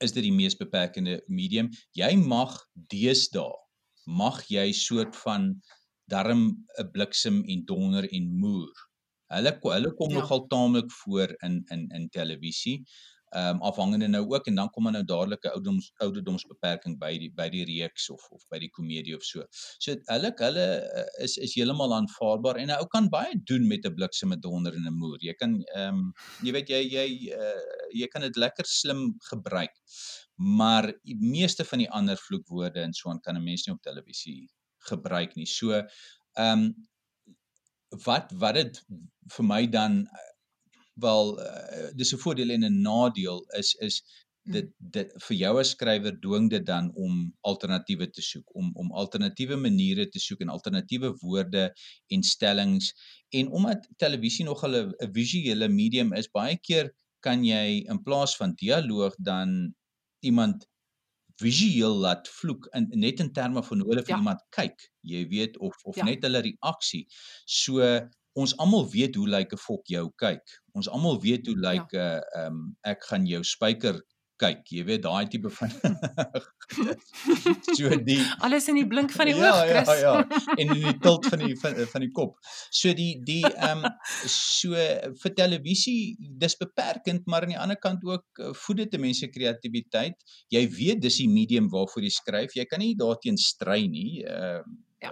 is 0.00 0.14
dit 0.14 0.22
die 0.22 0.32
mees 0.32 0.54
beperkende 0.56 1.18
medium. 1.28 1.68
Jy 1.98 2.14
mag 2.16 2.54
deesdae 2.94 3.58
mag 4.06 4.42
jy 4.50 4.72
soort 4.74 5.16
van 5.24 5.52
darm 6.06 6.66
'n 6.78 6.90
bliksem 6.92 7.42
en 7.44 7.64
donder 7.64 8.04
en 8.12 8.24
moer. 8.40 8.72
Hulle 9.32 9.58
hulle 9.62 9.94
kom 9.96 10.10
Ja. 10.10 10.18
nogal 10.20 10.46
taamlik 10.46 10.90
voor 11.04 11.34
in 11.42 11.64
in 11.70 11.88
in 11.88 12.08
televisie. 12.08 12.84
Ehm 13.32 13.56
um, 13.56 13.62
afhangende 13.62 14.08
nou 14.08 14.26
ook 14.28 14.46
en 14.46 14.54
dan 14.54 14.70
kom 14.70 14.82
maar 14.82 14.92
nou 14.92 15.04
dadelik 15.04 15.44
'n 15.44 15.48
ouderdoms 15.48 15.92
ouderdomsbeperking 16.04 16.98
by 16.98 17.18
die 17.18 17.30
by 17.34 17.48
die 17.48 17.64
reeks 17.64 18.10
of 18.10 18.26
of 18.30 18.42
by 18.50 18.58
die 18.58 18.68
komedie 18.70 19.14
of 19.16 19.22
so. 19.24 19.44
So 19.78 19.94
hulle 20.06 20.32
hulle 20.36 20.66
uh, 21.00 21.24
is 21.24 21.36
is 21.36 21.54
heeltemal 21.54 21.94
aanvaarbaar 21.94 22.56
en 22.56 22.68
'n 22.70 22.76
ou 22.80 22.86
kan 22.86 23.08
baie 23.08 23.32
doen 23.44 23.66
met 23.66 23.86
'n 23.86 23.94
bliksem 23.94 24.28
met 24.28 24.42
donder 24.42 24.74
en 24.74 24.86
'n 24.86 24.92
moer. 24.98 25.18
Jy 25.20 25.32
kan 25.34 25.62
ehm 25.74 25.94
um, 25.94 26.12
jy 26.44 26.52
weet 26.52 26.68
jy 26.68 26.82
jy 26.96 27.08
uh, 27.32 27.88
jy 28.00 28.06
kan 28.08 28.20
dit 28.22 28.36
lekker 28.36 28.64
slim 28.66 29.14
gebruik. 29.30 29.72
Maar 30.36 30.92
die 31.02 31.16
meeste 31.16 31.64
van 31.64 31.78
die 31.78 31.90
ander 31.90 32.16
vloekwoorde 32.16 32.80
en 32.80 32.92
so 32.92 33.08
aan 33.10 33.20
kan 33.20 33.36
'n 33.36 33.44
mens 33.44 33.66
nie 33.66 33.74
op 33.74 33.82
televisie 33.82 34.48
gebruik 34.88 35.36
nie. 35.36 35.46
So 35.46 35.72
ehm 35.72 35.86
um, 36.36 36.74
wat 38.04 38.32
wat 38.40 38.54
dit 38.54 38.78
vir 39.36 39.44
my 39.44 39.66
dan 39.68 40.04
eh, 40.06 40.28
wel 41.04 41.38
uh, 41.40 41.90
dis 41.96 42.12
'n 42.14 42.22
voordeel 42.24 42.50
en 42.50 42.64
'n 42.64 42.80
nadeel 42.82 43.44
is 43.58 43.74
is 43.74 44.02
dit 44.42 44.70
dit 44.78 45.12
vir 45.26 45.36
jou 45.36 45.52
as 45.60 45.70
skrywer 45.74 46.14
dwing 46.20 46.48
dit 46.50 46.64
dan 46.66 46.90
om 46.98 47.18
alternatiewe 47.40 48.08
te 48.10 48.22
soek 48.22 48.54
om 48.58 48.72
om 48.74 48.90
alternatiewe 48.92 49.56
maniere 49.56 50.08
te 50.08 50.18
soek 50.18 50.40
en 50.40 50.48
alternatiewe 50.48 51.12
woorde 51.20 51.70
en 52.08 52.22
stellings 52.22 52.90
en 53.30 53.50
omdat 53.50 53.86
televisie 53.96 54.44
nogal 54.44 54.74
'n 54.80 54.92
'n 55.00 55.12
visuele 55.12 55.68
medium 55.68 56.12
is 56.12 56.28
baie 56.28 56.58
keer 56.58 56.90
kan 57.20 57.44
jy 57.44 57.84
in 57.86 58.02
plaas 58.02 58.36
van 58.36 58.54
dialoog 58.54 59.14
dan 59.18 59.74
iemand 60.20 60.66
visueel 61.40 61.94
laat 62.04 62.28
vloek 62.28 62.66
in 62.76 62.88
net 63.00 63.20
in 63.20 63.32
terme 63.32 63.62
van 63.62 63.80
hoe 63.80 63.88
hulle 63.88 64.02
vir 64.02 64.14
Ja. 64.14 64.16
ja. 64.16 64.22
iemand 64.22 64.40
kyk 64.50 64.88
jy 65.02 65.26
weet 65.28 65.58
of 65.58 65.76
of 65.84 65.96
Ja. 65.96 66.04
ja. 66.04 66.10
net 66.10 66.22
hulle 66.22 66.40
reaksie 66.40 67.06
so 67.46 67.80
ons 68.34 68.56
almal 68.56 68.88
weet 68.90 69.14
hoe 69.14 69.28
lyk 69.28 69.52
'n 69.52 69.58
fok 69.58 69.86
jou 69.86 70.10
kyk 70.16 70.42
ons 70.74 70.88
almal 70.88 71.20
weet 71.20 71.46
hoe 71.46 71.56
lyk 71.56 71.92
'n 71.92 71.98
ja. 71.98 72.20
ehm 72.36 72.46
um, 72.54 72.76
ek 72.82 73.04
gaan 73.04 73.26
jou 73.26 73.42
spyker 73.44 74.00
kyk 74.42 74.72
jy 74.76 74.84
weet 74.88 75.02
daai 75.06 75.26
tipe 75.32 75.50
van 75.56 75.72
so 77.78 77.90
die 78.08 78.18
Alles 78.46 78.68
in 78.72 78.80
die 78.80 78.86
blink 78.88 79.12
van 79.14 79.30
die 79.30 79.36
ja, 79.36 79.50
oog, 79.50 79.62
Chris. 79.70 79.92
Ja, 80.02 80.18
ja, 80.20 80.40
en 80.60 80.74
in 80.76 80.84
die 80.86 80.94
tilt 81.04 81.28
van 81.30 81.44
die 81.44 81.56
van, 81.62 81.78
van 81.94 82.04
die 82.06 82.10
kop. 82.14 82.36
So 82.70 82.92
die 82.98 83.12
die 83.26 83.42
ehm 83.50 83.84
um, 83.86 83.90
so 84.32 84.86
vir 85.22 85.34
televisie 85.38 86.14
dis 86.18 86.56
beperkend, 86.60 87.26
maar 87.26 87.46
aan 87.46 87.54
die 87.54 87.60
ander 87.64 87.80
kant 87.80 88.04
ook 88.08 88.42
uh, 88.42 88.52
voed 88.64 88.84
dit 88.84 88.96
'n 88.96 89.04
mens 89.06 89.22
se 89.22 89.30
kreatiwiteit. 89.32 90.18
Jy 90.52 90.64
weet 90.78 91.02
dis 91.02 91.20
die 91.22 91.28
medium 91.28 91.68
waarvoor 91.72 92.02
jy 92.02 92.14
skryf. 92.14 92.56
Jy 92.56 92.66
kan 92.70 92.82
nie 92.82 92.94
daarteen 92.96 93.38
stry 93.38 93.86
nie. 93.86 94.22
Ehm 94.26 94.64
uh, 94.64 94.80
Ja. 95.02 95.10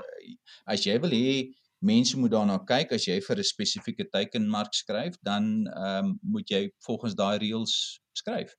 As 0.70 0.84
jy 0.86 0.94
wil 1.02 1.10
hê 1.10 1.50
mense 1.82 2.18
moet 2.20 2.30
daarna 2.30 2.60
kyk 2.68 2.92
as 2.94 3.08
jy 3.08 3.18
vir 3.24 3.38
'n 3.40 3.48
spesifieke 3.48 4.04
teikenmark 4.12 4.74
skryf, 4.74 5.16
dan 5.22 5.66
ehm 5.66 6.04
um, 6.04 6.18
moet 6.22 6.50
jy 6.50 6.70
volgens 6.86 7.14
daai 7.18 7.38
reëls 7.42 8.00
skryf. 8.14 8.54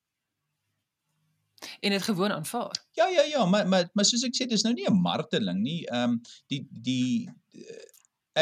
En 1.80 1.90
dit 1.90 2.02
gewoon 2.02 2.32
aanvaar. 2.32 2.84
Ja 2.92 3.08
ja 3.08 3.22
ja, 3.22 3.44
maar 3.46 3.68
maar 3.68 3.88
maar 3.92 4.04
soos 4.04 4.24
ek 4.26 4.36
sê 4.36 4.46
dis 4.46 4.62
nou 4.62 4.74
nie 4.74 4.88
'n 4.88 5.00
marteling 5.00 5.60
nie. 5.62 5.86
Ehm 5.86 6.10
um, 6.10 6.20
die 6.46 6.66
die 6.70 7.30
eh, 7.50 7.86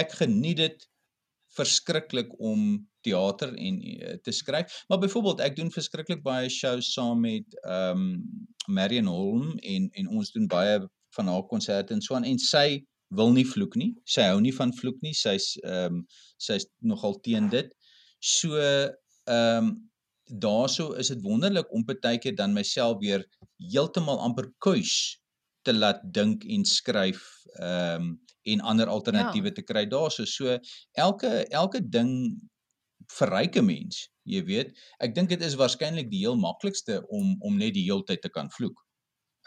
ek 0.03 0.13
geniet 0.13 0.57
dit 0.57 0.89
verskriklik 1.51 2.31
om 2.39 2.89
teater 3.01 3.55
en 3.55 3.81
uh, 3.83 4.15
te 4.23 4.33
skryf. 4.33 4.85
Maar 4.89 4.99
byvoorbeeld 4.99 5.41
ek 5.41 5.57
doen 5.57 5.71
verskriklik 5.71 6.23
baie 6.23 6.49
shows 6.49 6.93
saam 6.93 7.21
met 7.21 7.59
ehm 7.65 8.07
um, 8.07 8.49
Marion 8.67 9.07
Holm 9.07 9.59
en 9.59 9.89
en 9.91 10.09
ons 10.09 10.33
doen 10.33 10.47
baie 10.47 10.79
van 11.17 11.27
haar 11.27 11.47
konserte 11.47 11.95
en 11.95 12.01
so 12.01 12.15
aan 12.15 12.25
en 12.25 12.39
sy 12.39 12.87
wil 13.09 13.33
nie 13.33 13.47
vloek 13.47 13.75
nie. 13.75 13.95
Sy 14.05 14.29
hou 14.31 14.41
nie 14.41 14.55
van 14.55 14.73
vloek 14.77 15.01
nie. 15.03 15.15
Sy's 15.15 15.57
ehm 15.65 16.01
um, 16.01 16.03
sy's 16.39 16.69
nogal 16.79 17.19
teen 17.21 17.49
dit. 17.51 17.73
So 18.19 18.59
ehm 18.61 19.01
um, 19.27 19.90
daarso 20.33 20.93
is 20.93 21.09
dit 21.09 21.23
wonderlik 21.23 21.73
om 21.73 21.85
partykeer 21.85 22.35
dan 22.37 22.53
myself 22.53 22.99
weer 23.01 23.25
heeltemal 23.73 24.19
amper 24.21 24.53
kuis 24.59 25.21
te 25.63 25.75
laat 25.75 26.01
dink 26.15 26.45
en 26.45 26.65
skryf 26.65 27.23
ehm 27.59 28.03
um, 28.03 28.21
en 28.43 28.61
ander 28.61 28.89
alternatiewe 28.89 29.49
Ja. 29.49 29.53
te 29.55 29.63
kry 29.63 29.87
daarso. 29.87 30.25
So 30.25 30.59
elke 30.93 31.47
elke 31.51 31.81
ding 31.89 32.41
verryk 33.13 33.57
'n 33.57 33.65
mens, 33.67 34.09
jy 34.25 34.45
weet. 34.45 34.79
Ek 34.99 35.15
dink 35.15 35.29
dit 35.29 35.43
is 35.43 35.55
waarskynlik 35.55 36.11
die 36.11 36.23
heel 36.25 36.37
maklikste 36.37 37.03
om 37.09 37.37
om 37.41 37.57
net 37.57 37.75
die 37.75 37.85
heeltyd 37.85 38.23
te 38.23 38.29
kan 38.31 38.51
vloek. 38.51 38.81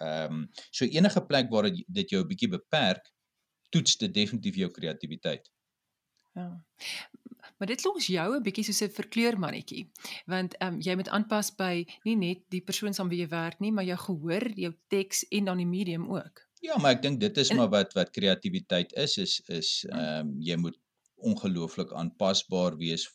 Ehm 0.02 0.34
um, 0.34 0.50
so 0.72 0.86
enige 0.86 1.26
plek 1.26 1.50
waar 1.50 1.64
dit 1.70 1.84
dit 1.88 2.10
jou 2.10 2.22
'n 2.24 2.28
bietjie 2.28 2.50
beperk, 2.50 3.12
toets 3.72 3.98
dit 3.98 4.14
definitief 4.14 4.56
jou 4.56 4.72
kreatiwiteit. 4.72 5.50
Ja. 6.36 6.66
Maar 7.60 7.68
dit 7.68 7.84
los 7.86 8.08
jou 8.08 8.36
'n 8.36 8.44
bietjie 8.44 8.64
soos 8.64 8.82
'n 8.84 8.90
verkleurmannetjie, 8.90 9.90
want 10.28 10.56
ehm 10.60 10.74
um, 10.74 10.80
jy 10.82 10.96
moet 10.96 11.10
aanpas 11.10 11.52
by 11.56 11.86
nie 12.06 12.16
net 12.16 12.40
die 12.50 12.62
persoon 12.62 12.94
saam 12.94 13.10
wie 13.10 13.20
jy 13.22 13.28
werk 13.30 13.60
nie, 13.60 13.72
maar 13.72 13.86
jou 13.86 13.98
gehoor, 13.98 14.50
jou 14.56 14.74
teks 14.90 15.26
en 15.32 15.46
dan 15.46 15.58
die 15.58 15.66
medium 15.68 16.10
ook. 16.12 16.42
Ja, 16.62 16.78
maar 16.78 16.92
ek 16.96 17.02
dink 17.02 17.20
dit 17.20 17.38
is 17.38 17.50
En- 17.50 17.58
maar 17.58 17.70
wat 17.70 17.94
wat 17.94 18.10
kreatiwiteit 18.12 18.94
is 18.94 19.18
is 19.18 19.42
is 19.48 19.86
ehm 19.92 20.28
um, 20.28 20.36
jy 20.42 20.56
moet 20.58 20.78
ongelooflik 21.16 21.92
aanpasbaar 21.94 22.78
wees. 22.78 23.08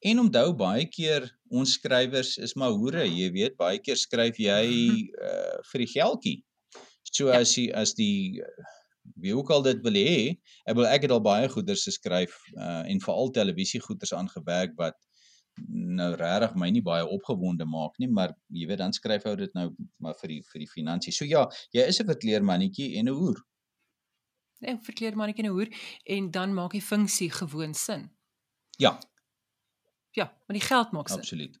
En 0.00 0.18
onthou 0.20 0.52
baie 0.54 0.86
keer 0.86 1.38
ons 1.50 1.72
skrywers 1.72 2.36
is 2.38 2.54
maar 2.54 2.70
hoere, 2.70 3.02
jy 3.08 3.30
weet, 3.32 3.56
baie 3.56 3.78
keer 3.78 3.96
skryf 3.96 4.36
jy 4.38 4.64
uh 5.22 5.58
vir 5.72 5.78
die 5.78 5.86
geldjie. 5.94 6.44
So 7.12 7.26
Ja. 7.28 7.40
as 7.40 7.54
jy 7.56 7.72
as 7.72 7.94
die 7.94 8.40
uh, 8.40 8.44
wie 9.16 9.34
ook 9.36 9.50
al 9.50 9.62
dit 9.62 9.80
wil 9.82 9.92
hê, 9.94 10.38
ek 10.66 10.74
wil 10.76 10.86
ek 10.86 11.02
het 11.02 11.10
al 11.10 11.20
baie 11.24 11.48
goeders 11.48 11.84
geskryf 11.84 12.36
uh 12.56 12.82
en 12.90 13.00
veral 13.00 13.30
televisiegoeders 13.30 14.12
aangewerk 14.14 14.74
wat 14.76 14.96
nou 15.68 16.14
regtig 16.14 16.54
my 16.54 16.70
nie 16.70 16.82
baie 16.82 17.06
opgewonde 17.06 17.64
maak 17.66 17.98
nie, 17.98 18.08
maar 18.08 18.34
jy 18.48 18.66
weet 18.70 18.78
dan 18.78 18.92
skryf 18.92 19.24
ou 19.26 19.36
dit 19.36 19.54
nou 19.54 19.70
maar 19.98 20.14
vir 20.20 20.28
die 20.28 20.42
vir 20.52 20.60
die 20.64 20.68
finansies. 20.70 21.16
So 21.18 21.24
ja, 21.24 21.46
jy 21.72 21.82
is 21.88 22.00
'n 22.00 22.06
verkleermannetjie 22.06 22.96
en 22.98 23.08
'n 23.08 23.14
hoer. 23.14 23.42
Ja, 24.60 24.78
verkleurmannetjie 24.82 25.44
en 25.44 25.50
'n 25.50 25.54
hoer 25.54 25.70
en 26.16 26.30
dan 26.30 26.54
maak 26.54 26.70
die 26.72 26.82
funksie 26.82 27.30
gewoon 27.30 27.74
sin. 27.74 28.10
Ja, 28.78 28.98
Ja, 30.10 30.24
maar 30.46 30.56
die 30.58 30.66
geld 30.66 30.90
maak 30.92 31.08
sin. 31.08 31.18
absoluut. 31.18 31.60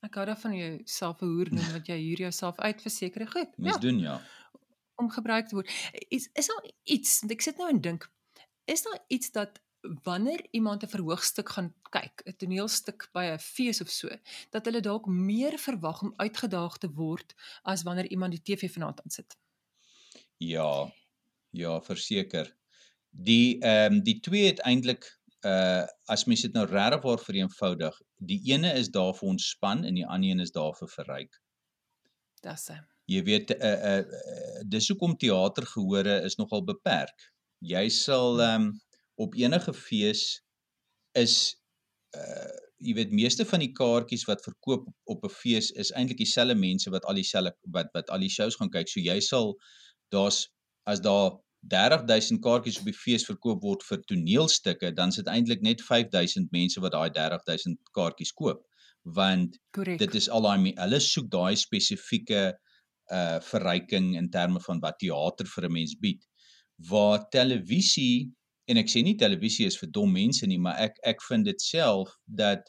Ek 0.00 0.14
hou 0.14 0.24
daarvan 0.26 0.54
jou 0.56 0.80
self 0.84 1.20
'n 1.22 1.26
hoer 1.28 1.48
noem 1.52 1.72
want 1.72 1.86
jy 1.86 1.96
huur 2.00 2.18
jouself 2.24 2.58
uit 2.58 2.82
vir 2.82 2.90
sekere 2.90 3.26
goed. 3.26 3.58
Mens 3.58 3.74
Ja, 3.74 3.78
doen 3.78 3.98
ja. 3.98 4.20
Om 5.00 5.10
gebruik 5.10 5.48
te 5.48 5.58
word. 5.58 5.72
Is 6.08 6.28
is 6.32 6.46
daar 6.52 6.70
iets, 6.84 7.18
want 7.24 7.34
ek 7.36 7.44
sit 7.46 7.58
nou 7.60 7.68
en 7.72 7.80
dink, 7.80 8.06
is 8.70 8.84
daar 8.86 9.00
iets 9.08 9.32
dat 9.34 9.60
wanneer 10.04 10.46
iemand 10.50 10.82
'n 10.84 10.92
verhoogstuk 10.94 11.48
gaan 11.48 11.74
kyk, 11.90 12.22
'n 12.24 12.36
toneelstuk 12.36 13.08
by 13.12 13.24
'n 13.32 13.38
fees 13.38 13.80
of 13.80 13.90
so, 13.90 14.08
dat 14.50 14.64
hulle 14.64 14.80
dalk 14.80 15.06
meer 15.06 15.58
verwag 15.58 16.02
om 16.02 16.12
uitgedaag 16.16 16.78
te 16.78 16.90
word 16.92 17.34
as 17.62 17.82
wanneer 17.82 18.08
iemand 18.08 18.32
die 18.32 18.42
TV 18.42 18.72
vanaand 18.72 19.02
aan 19.02 19.10
sit. 19.10 19.36
Ja. 20.36 20.92
Ja, 21.50 21.80
verseker. 21.82 22.56
Die 23.10 23.58
ehm 23.60 23.92
um, 23.92 24.02
die 24.02 24.20
twee 24.20 24.46
het 24.46 24.60
eintlik 24.60 25.20
uh 25.44 25.86
as 26.04 26.24
mens 26.24 26.42
dit 26.44 26.52
nou 26.52 26.66
regtig 26.66 27.02
waar 27.02 27.18
vereenvoudig, 27.18 28.00
die 28.16 28.40
ene 28.52 28.72
is 28.72 28.90
daar 28.90 29.14
vir 29.14 29.28
ontspan 29.28 29.84
en 29.84 29.94
die 29.94 30.06
ander 30.06 30.30
een 30.30 30.40
is 30.40 30.52
daar 30.52 30.74
vir 30.76 30.88
verryk. 30.88 31.40
Dis 32.44 32.68
hy. 32.68 32.78
Jy 33.10 33.22
weet 33.26 33.54
uh, 33.56 33.58
uh, 33.66 33.98
uh 33.98 34.62
dis 34.70 34.88
hoekom 34.92 35.16
teatergehore 35.18 36.20
is 36.28 36.36
nogal 36.38 36.62
beperk. 36.64 37.28
Jy 37.64 37.88
sal 37.94 38.40
ehm 38.40 38.68
um, 38.68 38.72
op 39.20 39.34
enige 39.36 39.72
fees 39.76 40.22
is 41.18 41.34
uh 42.16 42.58
jy 42.80 42.94
weet 42.96 43.12
meeste 43.12 43.44
van 43.44 43.60
die 43.60 43.72
kaartjies 43.76 44.24
wat 44.28 44.40
verkoop 44.44 44.86
op 45.12 45.24
'n 45.26 45.34
fees 45.34 45.68
is 45.82 45.90
eintlik 45.92 46.22
dieselfde 46.22 46.56
mense 46.56 46.90
wat 46.90 47.04
al 47.04 47.18
dieselfde 47.20 47.52
wat 47.76 47.90
wat 47.96 48.08
al 48.10 48.24
die 48.24 48.32
shows 48.36 48.56
gaan 48.56 48.72
kyk. 48.72 48.88
So 48.88 49.00
jy 49.00 49.18
sal 49.20 49.54
daar's 50.14 50.48
as 50.86 51.00
daar 51.00 51.36
30000 51.68 52.40
kaartjies 52.40 52.78
op 52.80 52.88
die 52.88 52.96
fees 52.96 53.26
verkoop 53.28 53.62
word 53.62 53.82
vir 53.84 54.00
toneelstukke, 54.08 54.92
dan 54.96 55.12
sit 55.12 55.28
eintlik 55.28 55.60
net 55.60 55.82
5000 55.84 56.48
mense 56.52 56.80
wat 56.80 56.92
daai 56.92 57.10
30000 57.10 57.76
kaartjies 57.92 58.32
koop. 58.32 58.64
Want 59.04 59.58
Korrek. 59.76 59.98
dit 59.98 60.14
is 60.14 60.28
al 60.28 60.42
daai 60.42 60.72
hulle 60.76 61.00
soek 61.00 61.28
daai 61.30 61.56
spesifieke 61.56 62.56
uh 63.12 63.40
verryking 63.40 64.16
in 64.16 64.30
terme 64.30 64.60
van 64.60 64.80
wat 64.80 64.98
teater 64.98 65.46
vir 65.46 65.64
'n 65.68 65.72
mens 65.72 65.94
bied. 66.00 66.22
Waar 66.90 67.28
televisie 67.30 68.32
en 68.68 68.76
ek 68.76 68.88
sê 68.88 69.02
nie 69.02 69.16
televisie 69.16 69.66
is 69.66 69.76
vir 69.76 69.90
dom 69.90 70.12
mense 70.12 70.46
nie, 70.46 70.58
maar 70.58 70.78
ek 70.78 70.96
ek 71.04 71.22
vind 71.22 71.44
dit 71.44 71.60
self 71.60 72.08
dat 72.26 72.62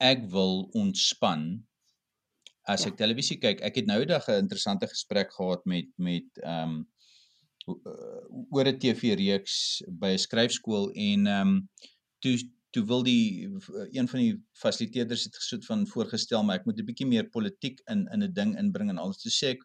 ek 0.00 0.26
wil 0.30 0.68
ontspan 0.74 1.64
as 2.68 2.84
Ja. 2.84 2.88
ek 2.90 2.96
televisie 2.98 3.38
kyk. 3.38 3.60
Ek 3.62 3.76
het 3.76 3.86
nou 3.86 4.00
eendag 4.00 4.28
'n 4.28 4.42
interessante 4.42 4.86
gesprek 4.86 5.32
gehad 5.32 5.64
met 5.66 5.86
met 5.98 6.26
ehm 6.42 6.70
um, 6.70 6.86
oor 8.50 8.66
'n 8.66 8.78
TV-reeks 8.78 9.82
by 9.88 10.12
'n 10.14 10.18
skryfskool 10.18 10.90
en 10.94 11.26
ehm 11.26 11.48
um, 11.48 11.68
toe 12.22 12.36
toe 12.72 12.84
wil 12.84 13.02
die 13.02 13.48
een 13.92 14.08
van 14.08 14.20
die 14.20 14.34
fasiliteerders 14.52 15.24
het 15.24 15.36
gesoet 15.36 15.64
van 15.66 15.86
voorgestel 15.86 16.42
maar 16.44 16.56
ek 16.58 16.66
moet 16.66 16.78
'n 16.80 16.84
bietjie 16.86 17.06
meer 17.06 17.28
politiek 17.30 17.80
in 17.88 18.06
in 18.12 18.22
'n 18.22 18.32
ding 18.32 18.56
inbring 18.58 18.90
en 18.90 18.98
alles. 18.98 19.18
Toe 19.22 19.30
sê 19.32 19.46
ek 19.54 19.62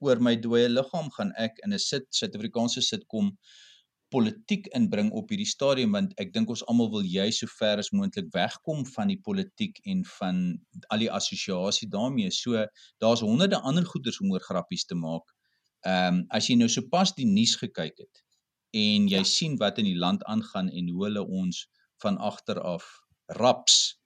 oor 0.00 0.20
my 0.20 0.34
dooie 0.36 0.68
liggaam 0.68 1.10
gaan 1.16 1.32
ek 1.36 1.60
in 1.64 1.72
'n 1.72 1.78
sit 1.78 2.06
Suid-Afrikaanse 2.10 2.82
sitkom 2.82 3.36
politiek 4.14 4.66
inbring 4.78 5.10
op 5.18 5.30
hierdie 5.32 5.48
stadium 5.48 5.94
want 5.96 6.12
ek 6.22 6.32
dink 6.34 6.50
ons 6.52 6.62
almal 6.70 6.90
wil 6.92 7.06
jy 7.08 7.30
so 7.34 7.50
ver 7.58 7.80
as 7.82 7.90
moontlik 7.90 8.28
wegkom 8.34 8.84
van 8.94 9.10
die 9.10 9.20
politiek 9.28 9.80
en 9.90 10.04
van 10.18 10.42
al 10.94 11.02
die 11.02 11.10
assosiasie 11.10 11.88
daarmee. 11.90 12.30
So 12.30 12.66
daar's 13.02 13.24
honderde 13.26 13.60
ander 13.70 13.86
goeders 13.86 14.20
om 14.20 14.30
oor 14.34 14.44
grappies 14.44 14.86
te 14.86 14.94
maak. 14.94 15.26
Ehm 15.86 16.20
um, 16.20 16.26
as 16.30 16.48
jy 16.48 16.56
nou 16.56 16.68
sopas 16.68 17.14
die 17.16 17.26
nuus 17.26 17.56
gekyk 17.60 17.98
het 17.98 18.22
en 18.74 19.08
jy 19.08 19.20
Ja. 19.20 19.24
ja. 19.24 19.32
sien 19.36 19.58
wat 19.58 19.78
in 19.78 19.84
die 19.84 19.98
land 19.98 20.24
aangaan 20.24 20.70
en 20.70 20.88
hoe 20.88 21.04
hulle 21.04 21.26
ons 21.26 21.66
van 22.02 22.18
agter 22.18 22.60
af 22.60 22.86
raps 23.26 23.98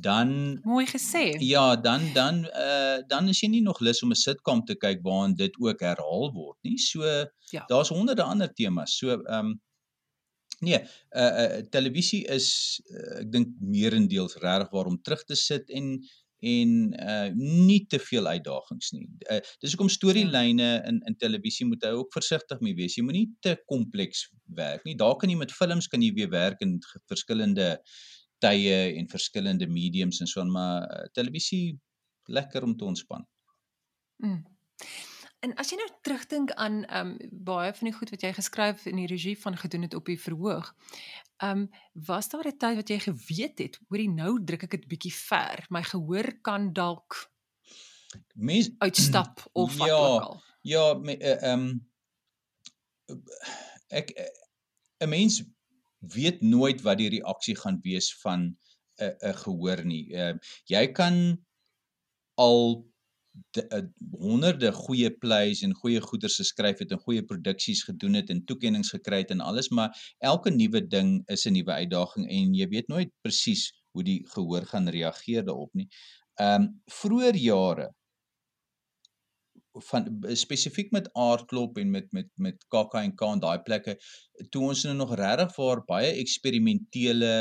dan 0.00 0.58
Mooi 0.64 0.86
gesê. 0.86 1.36
ja 1.38 1.76
dan 1.76 2.00
dan 2.12 2.44
uh, 2.44 2.98
dan 3.06 3.28
is 3.28 3.40
jy 3.40 3.48
nie 3.48 3.62
nog 3.62 3.80
lus 3.80 4.02
om 4.02 4.10
'n 4.10 4.18
sitkom 4.18 4.64
te 4.64 4.74
kyk 4.74 5.02
waarin 5.02 5.34
dit 5.34 5.54
ook 5.60 5.80
herhaal 5.80 6.32
word 6.32 6.58
nie. 6.62 6.78
So 6.78 7.02
Ja. 7.50 7.64
daar's 7.66 7.88
honderde 7.88 8.22
ander 8.22 8.52
temas. 8.54 8.98
So 8.98 9.10
ehm 9.10 9.46
um, 9.46 9.60
nee, 10.60 10.80
uh, 11.10 11.32
uh 11.42 11.60
televisie 11.70 12.24
is 12.26 12.80
uh, 12.90 13.20
ek 13.20 13.32
dink 13.32 13.48
meerendeels 13.60 14.34
regtig 14.36 14.70
waar 14.70 14.86
om 14.86 15.02
terug 15.02 15.24
te 15.24 15.34
sit 15.36 15.70
en 15.70 16.00
en 16.40 16.70
uh 17.00 17.30
nie 17.34 17.86
te 17.86 17.98
veel 17.98 18.26
uitdagings 18.26 18.90
nie. 18.92 19.06
Uh, 19.30 19.38
dis 19.60 19.70
hoekom 19.70 19.88
storielyne 19.88 20.82
in 20.86 21.00
in 21.06 21.16
televisie 21.16 21.66
moet 21.66 21.84
hy 21.84 21.90
ook 21.90 22.12
versigtig 22.12 22.60
mee 22.60 22.74
wees. 22.74 22.96
Jy 22.96 23.04
moenie 23.04 23.28
te 23.40 23.56
kompleks 23.66 24.28
werk 24.44 24.84
nie. 24.84 24.96
Daar 24.96 25.16
kan 25.16 25.30
jy 25.30 25.36
met 25.36 25.52
films 25.52 25.86
kan 25.86 26.02
jy 26.02 26.12
weer 26.12 26.30
werk 26.30 26.60
in 26.60 26.78
verskillende 27.06 27.78
tye 28.44 28.76
en 28.98 29.08
verskillende 29.08 29.68
mediums 29.70 30.20
en 30.20 30.30
so 30.30 30.40
aan, 30.40 30.52
maar 30.52 30.84
uh, 30.84 31.08
televisie 31.16 31.78
lekker 32.30 32.64
om 32.64 32.76
te 32.76 32.84
ontspan. 32.84 33.26
Mm. 34.22 34.42
En 35.44 35.52
as 35.60 35.70
jy 35.70 35.76
nou 35.76 35.88
terugdink 36.06 36.54
aan 36.56 36.84
ehm 36.84 37.10
um, 37.12 37.42
baie 37.44 37.72
van 37.76 37.90
die 37.90 37.96
goed 37.96 38.10
wat 38.14 38.22
jy 38.24 38.32
geskryf 38.32 38.86
in 38.88 38.96
die 39.02 39.10
regie 39.10 39.36
van 39.40 39.56
gedoen 39.60 39.84
het 39.84 39.94
op 39.94 40.08
die 40.08 40.20
verhoog. 40.20 40.70
Ehm 41.36 41.66
um, 41.66 41.68
was 42.06 42.28
daar 42.32 42.48
'n 42.48 42.56
tyd 42.56 42.76
wat 42.80 42.88
jy 42.88 42.98
geweet 42.98 43.58
het, 43.58 43.78
hoorie 43.88 44.08
nou 44.08 44.44
druk 44.44 44.62
ek 44.62 44.70
dit 44.70 44.88
bietjie 44.88 45.12
ver. 45.12 45.66
My 45.68 45.82
gehoor 45.82 46.32
kan 46.40 46.72
dalk 46.72 47.32
Mens 48.34 48.70
uitstap 48.86 49.44
of 49.52 49.76
wat 49.76 49.88
Ja, 49.88 49.96
ook 49.96 50.22
al. 50.22 50.42
Ja, 50.60 51.00
eh, 51.02 51.42
ehm 51.42 51.68
ek 53.88 54.10
eh, 54.10 54.32
'n 55.04 55.08
mens 55.08 55.42
weet 56.12 56.42
nooit 56.42 56.82
wat 56.82 56.98
die 56.98 57.10
reaksie 57.18 57.56
gaan 57.56 57.80
wees 57.82 58.10
van 58.22 58.56
'n 59.00 59.14
'n 59.30 59.36
gehoor 59.44 59.84
nie. 59.84 60.12
Ehm 60.14 60.38
jy 60.66 60.86
kan 60.92 61.44
al 62.34 62.86
de, 63.50 63.62
uh, 63.70 63.82
honderde 64.20 64.72
goeie 64.72 65.10
plays 65.10 65.62
en 65.62 65.74
goeie 65.74 66.00
goeders 66.00 66.36
geskryf 66.36 66.78
het 66.78 66.92
en 66.94 67.02
goeie 67.02 67.22
produksies 67.22 67.82
gedoen 67.88 68.14
het 68.14 68.30
en 68.30 68.44
toekenninge 68.44 68.88
gekry 68.88 69.18
het 69.24 69.30
en 69.34 69.40
alles, 69.40 69.68
maar 69.68 70.14
elke 70.18 70.50
nuwe 70.50 70.86
ding 70.86 71.22
is 71.26 71.46
'n 71.46 71.52
nuwe 71.52 71.72
uitdaging 71.72 72.28
en 72.30 72.54
jy 72.54 72.68
weet 72.68 72.88
nooit 72.88 73.10
presies 73.22 73.72
hoe 73.92 74.04
die 74.04 74.20
gehoor 74.34 74.66
gaan 74.66 74.88
reageer 74.88 75.44
daarop 75.44 75.74
nie. 75.74 75.88
Ehm 76.40 76.62
um, 76.62 76.82
vroeër 76.86 77.36
jare 77.36 77.90
van 79.88 80.24
spesifiek 80.38 80.90
met 80.90 81.08
aardklop 81.12 81.78
en 81.78 81.90
met 81.90 82.12
met 82.12 82.30
met 82.36 82.64
KAK&K 82.68 83.20
en 83.20 83.40
daai 83.42 83.58
plekke 83.66 83.96
toe 84.50 84.62
ons 84.70 84.84
nou 84.84 84.94
nog 84.96 85.14
regtig 85.18 85.56
waar 85.56 85.84
baie 85.84 86.12
eksperimentele 86.22 87.34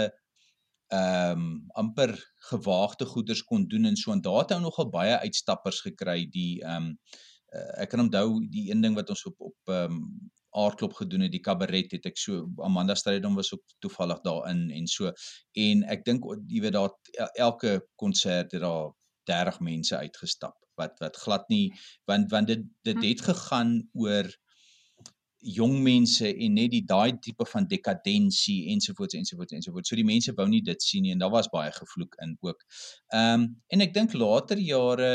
ehm 0.94 1.40
um, 1.40 1.66
amper 1.74 2.14
gewaagde 2.50 3.06
goeders 3.06 3.44
kon 3.44 3.68
doen 3.68 3.86
en 3.86 3.96
so 3.96 4.12
en 4.12 4.22
daar 4.22 4.42
het 4.44 4.52
ou 4.52 4.62
nogal 4.62 4.90
baie 4.90 5.18
uitstappers 5.26 5.82
gekry 5.82 6.26
die 6.30 6.62
ehm 6.62 6.90
um, 6.92 6.98
ek 7.54 7.90
kan 7.94 8.02
onthou 8.02 8.40
die 8.50 8.72
een 8.72 8.82
ding 8.82 8.96
wat 8.98 9.10
ons 9.10 9.26
op 9.30 9.42
op 9.52 9.74
ehm 9.74 9.98
um, 9.98 10.32
aardklop 10.54 10.94
gedoen 10.94 11.24
het 11.26 11.32
die 11.34 11.42
kabaret 11.42 11.92
het 11.96 12.06
ek 12.06 12.18
so 12.22 12.44
Amanda 12.62 12.94
Strydom 12.96 13.36
was 13.36 13.54
ook 13.56 13.64
toevallig 13.82 14.20
daarin 14.22 14.68
en 14.72 14.88
so 14.88 15.10
en 15.66 15.82
ek 15.96 16.04
dink 16.06 16.28
jy 16.48 16.62
weet 16.62 16.76
daar 16.78 16.92
el- 17.26 17.32
elke 17.48 17.72
konsert 17.96 18.52
het 18.54 18.62
daar 18.62 18.92
30 19.30 19.60
mense 19.60 19.98
uitgestap 19.98 20.63
wat 20.80 21.00
wat 21.04 21.18
glad 21.26 21.50
nie 21.50 21.74
want 22.10 22.32
want 22.32 22.48
dit 22.48 22.64
dit 22.84 22.98
Hm. 22.98 23.08
het 23.10 23.22
gegaan 23.22 23.76
oor 23.94 24.30
jong 25.44 25.82
mense 25.84 26.28
en 26.32 26.54
net 26.56 26.72
die 26.72 26.86
daai 26.88 27.20
tipe 27.20 27.46
van 27.46 27.66
dekadensie 27.68 28.70
ensovoorts 28.72 29.14
ensovoorts 29.20 29.54
ensovoorts. 29.54 29.90
So 29.90 29.96
die 30.00 30.06
mense 30.08 30.32
wou 30.38 30.48
nie 30.48 30.62
dit 30.64 30.82
sien 30.82 31.04
nie 31.04 31.12
en 31.12 31.20
daar 31.20 31.34
was 31.34 31.50
baie 31.52 31.72
gevloek 31.72 32.16
in 32.24 32.38
ook. 32.42 32.64
Ehm 33.12 33.42
um, 33.42 33.50
en 33.68 33.82
ek 33.82 33.94
dink 33.94 34.14
later 34.14 34.58
jare 34.58 35.12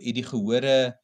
het 0.00 0.14
die 0.16 0.24
gehore 0.24 0.94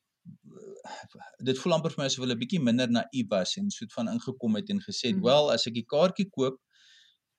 dit 1.44 1.58
voel 1.58 1.76
amper 1.76 1.92
vir 1.92 2.00
my 2.02 2.06
asof 2.08 2.24
hulle 2.24 2.36
bietjie 2.40 2.60
minder 2.62 2.88
naïef 2.90 3.28
was 3.30 3.56
en 3.60 3.68
soet 3.70 3.92
van 3.92 4.08
ingekom 4.08 4.56
het 4.58 4.70
en 4.70 4.80
gesê 4.82 5.08
het, 5.12 5.16
Mhm. 5.16 5.24
"Wel, 5.24 5.50
as 5.52 5.66
ek 5.66 5.74
die 5.74 5.84
kaartjie 5.86 6.28
koop, 6.30 6.56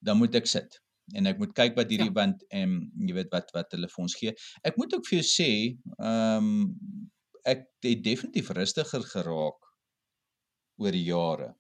dan 0.01 0.17
moet 0.17 0.35
ek 0.35 0.45
sit 0.47 0.79
en 1.15 1.25
ek 1.27 1.37
moet 1.39 1.53
kyk 1.55 1.75
wat 1.75 1.89
hierdie 1.89 2.09
Ja. 2.11 2.13
want 2.13 2.43
ehm 2.51 2.63
um, 2.73 2.91
jy 3.07 3.13
weet 3.13 3.31
wat 3.31 3.51
wat 3.53 3.71
hulle 3.71 3.87
vir 3.87 4.01
ons 4.03 4.15
gee. 4.15 4.33
Ek 4.63 4.77
moet 4.77 4.93
ook 4.93 5.05
vir 5.07 5.19
jou 5.19 5.27
sê, 5.27 5.51
ehm 5.99 6.37
um, 6.37 7.09
ek 7.45 7.63
het 7.83 8.03
definitief 8.03 8.49
rustiger 8.51 9.01
geraak 9.03 9.59
oor 10.77 10.91
die 10.91 11.05
jare. 11.07 11.53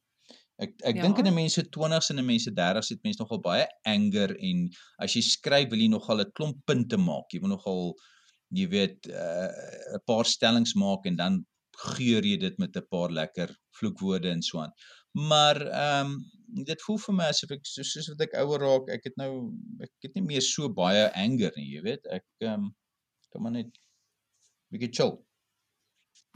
Ek 0.59 0.73
ek 0.83 0.95
ja. 0.97 1.01
dink 1.03 1.19
in 1.19 1.25
Ja. 1.25 1.31
'n 1.31 1.35
mens 1.35 1.53
se 1.53 1.63
20s 1.63 2.09
en 2.11 2.19
'n 2.19 2.25
mens 2.25 2.43
se 2.43 2.51
30s 2.51 2.89
het 2.89 3.03
mense 3.03 3.21
nogal 3.21 3.39
baie 3.41 3.67
anger 3.85 4.35
en 4.39 4.69
as 4.99 5.13
jy 5.15 5.21
skryf 5.21 5.69
wil 5.69 5.79
jy 5.79 5.87
nogal 5.89 6.19
'n 6.21 6.31
klomp 6.33 6.57
punte 6.65 6.97
maak. 6.97 7.31
Jy 7.33 7.39
wil 7.39 7.49
nogal 7.49 7.95
jy 8.51 8.67
weet 8.67 9.07
'n 9.07 9.13
uh, 9.95 9.99
paar 10.05 10.25
stellings 10.25 10.73
maak 10.75 11.05
en 11.05 11.15
dan 11.15 11.45
geur 11.77 12.23
jy 12.25 12.37
dit 12.37 12.57
met 12.59 12.75
'n 12.75 12.87
paar 12.89 13.09
lekker 13.11 13.49
vloekwoorde 13.79 14.29
en 14.31 14.41
so 14.41 14.59
aan. 14.59 14.71
Maar 15.13 15.61
ehm 15.61 16.05
um, 16.11 16.25
dit 16.47 16.81
voel 16.85 16.97
vir 16.97 17.15
my 17.19 17.29
asof 17.31 17.51
ek 17.51 17.65
soos, 17.67 17.91
soos 17.93 18.09
wat 18.13 18.21
ek 18.27 18.35
ouer 18.41 18.63
raak, 18.63 18.89
ek 18.93 19.09
het 19.09 19.17
nou 19.19 19.31
ek 19.83 19.91
het 20.07 20.15
nie 20.15 20.25
meer 20.25 20.41
so 20.45 20.69
baie 20.69 21.07
anger 21.15 21.51
nie, 21.57 21.69
jy 21.75 21.81
weet. 21.91 22.07
Ek 22.19 22.25
ehm 22.43 22.67
um, 22.67 22.75
kan 23.33 23.43
maar 23.43 23.51
net 23.51 23.73
bietjie 24.71 24.93
chill. 24.99 25.17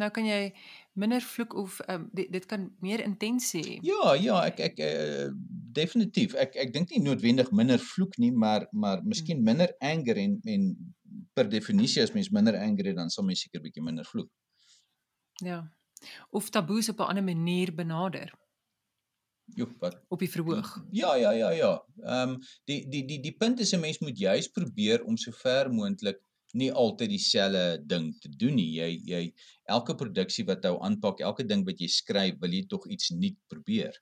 Nou 0.01 0.09
kan 0.13 0.25
jy 0.25 0.51
minder 0.99 1.21
vloek 1.23 1.53
of 1.61 1.79
um, 1.91 2.09
dit 2.15 2.29
dit 2.33 2.45
kan 2.49 2.67
meer 2.83 3.03
intens 3.05 3.51
hê. 3.57 3.77
Ja, 3.85 4.13
ja, 4.19 4.39
ek 4.49 4.59
ek 4.71 4.81
uh, 4.85 5.29
definitief. 5.77 6.35
Ek 6.35 6.55
ek 6.65 6.73
dink 6.75 6.91
nie 6.91 7.03
noodwendig 7.03 7.51
minder 7.55 7.81
vloek 7.81 8.17
nie, 8.21 8.31
maar 8.31 8.67
maar 8.71 9.03
miskien 9.03 9.39
Hmm. 9.39 9.45
minder 9.51 9.75
anger 9.79 10.17
en 10.17 10.39
en 10.45 10.71
per 11.33 11.49
definisie 11.49 12.03
as 12.03 12.13
mens 12.15 12.31
minder 12.31 12.57
anger 12.59 12.91
het, 12.91 12.97
dan 12.97 13.09
sal 13.09 13.25
mens 13.27 13.43
seker 13.45 13.63
bietjie 13.63 13.83
minder 13.83 14.05
vloek. 14.05 14.29
Ja. 15.43 15.63
Of 16.31 16.49
taboes 16.49 16.89
op 16.89 16.99
'n 16.99 17.09
ander 17.13 17.23
manier 17.23 17.73
benader 17.75 18.33
Jo, 19.55 19.67
wat 19.79 19.97
op 20.07 20.19
die 20.19 20.29
verhoog. 20.31 20.85
Ja, 20.91 21.15
ja, 21.15 21.31
ja, 21.31 21.49
ja. 21.51 21.71
Ehm 22.03 22.29
um, 22.29 22.35
die 22.69 22.87
die 22.89 23.05
die 23.05 23.19
die 23.19 23.35
punt 23.35 23.59
is 23.59 23.73
'n 23.73 23.79
mens 23.79 23.99
moet 23.99 24.17
juis 24.17 24.47
probeer 24.47 25.03
om 25.03 25.17
so 25.17 25.31
ver 25.31 25.71
moontlik 25.73 26.21
nie 26.53 26.71
altyd 26.71 27.09
dieselfde 27.09 27.83
ding 27.87 28.11
te 28.19 28.29
doen 28.29 28.55
nie. 28.55 28.69
Jy 28.75 28.89
jy 29.05 29.33
elke 29.63 29.95
produksie 29.95 30.45
wat 30.45 30.63
jy 30.63 30.71
aanpak, 30.79 31.19
elke 31.19 31.45
ding 31.47 31.65
wat 31.65 31.79
jy 31.79 31.87
skryf, 31.87 32.39
wil 32.39 32.53
jy 32.53 32.65
tog 32.67 32.87
iets 32.87 33.09
nuut 33.09 33.37
probeer. 33.47 34.01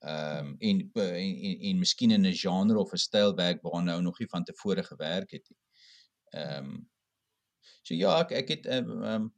Ehm 0.00 0.46
um, 0.46 0.54
en, 0.58 0.80
en 0.94 1.34
en 1.48 1.58
en 1.70 1.78
miskien 1.78 2.10
in 2.10 2.26
'n 2.26 2.34
genre 2.34 2.78
of 2.78 2.92
'n 2.92 3.04
styl 3.06 3.34
werk 3.34 3.62
waarna 3.62 3.92
nou 3.92 4.02
nog 4.02 4.18
nie 4.18 4.28
van 4.28 4.44
tevore 4.44 4.82
gewerk 4.82 5.30
het 5.30 5.48
nie. 5.48 5.60
Ehm 6.30 6.64
um, 6.64 6.88
so 7.82 7.94
ja, 7.94 8.18
ek 8.20 8.30
ek 8.30 8.48
het 8.48 8.66
ehm 8.66 9.04
um, 9.14 9.32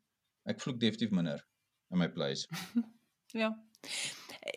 ek 0.45 0.61
vloek 0.61 0.81
definitief 0.81 1.11
minder 1.11 1.47
in 1.91 1.99
my 1.99 2.09
place. 2.09 2.47
Ja. 3.33 3.49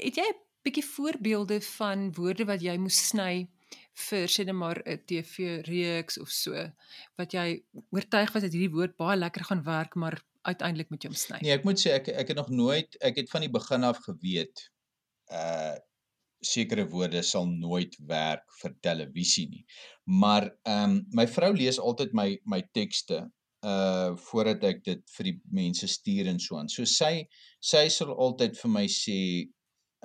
Het 0.04 0.16
jy 0.16 0.24
'n 0.28 0.45
bietjie 0.66 0.86
voorbeelde 0.86 1.60
van 1.78 2.10
woorde 2.18 2.48
wat 2.50 2.64
jy 2.66 2.76
moes 2.82 2.98
sny 3.10 3.46
vir 4.06 4.32
sê 4.32 4.46
net 4.46 4.58
maar 4.58 4.82
'n 4.84 5.02
TV-reeks 5.08 6.20
of 6.20 6.30
so 6.30 6.54
wat 7.18 7.34
jy 7.34 7.64
oortuig 7.96 8.34
was 8.34 8.44
dat 8.44 8.54
hierdie 8.54 8.76
woord 8.78 8.98
baie 8.98 9.18
lekker 9.18 9.44
gaan 9.50 9.64
werk, 9.64 9.96
maar 9.96 10.20
uiteindelik 10.46 10.90
moet 10.90 11.04
jy 11.04 11.10
hom 11.10 11.20
sny? 11.20 11.40
Nee, 11.42 11.56
ek 11.56 11.66
moet 11.68 11.82
sê 11.82 11.96
ek 11.96 12.10
ek 12.10 12.34
het 12.34 12.38
nog 12.38 12.50
nooit 12.50 12.98
ek 13.02 13.22
het 13.22 13.30
van 13.32 13.46
die 13.46 13.54
begin 13.60 13.84
af 13.84 14.02
geweet 14.08 14.70
uh 15.32 15.76
sekere 16.46 16.84
woorde 16.92 17.24
sal 17.26 17.48
nooit 17.50 17.96
werk 18.06 18.44
vir 18.62 18.76
televisie 18.86 19.48
nie. 19.50 19.64
Maar 20.06 20.52
ehm 20.68 20.84
um, 20.84 21.00
my 21.12 21.26
vrou 21.28 21.54
lees 21.56 21.80
altyd 21.80 22.14
my 22.14 22.28
my 22.46 22.62
tekste 22.78 23.24
uh 23.66 24.14
voordat 24.28 24.64
ek 24.64 24.84
dit 24.86 25.02
vir 25.18 25.30
die 25.32 25.40
mense 25.62 25.88
stuur 25.90 26.30
en 26.30 26.40
so 26.40 26.60
aan. 26.60 26.70
So 26.70 26.86
sy 26.86 27.26
sy 27.60 27.88
sal 27.90 28.14
altyd 28.14 28.60
vir 28.62 28.72
my 28.78 28.86
sê 28.86 29.18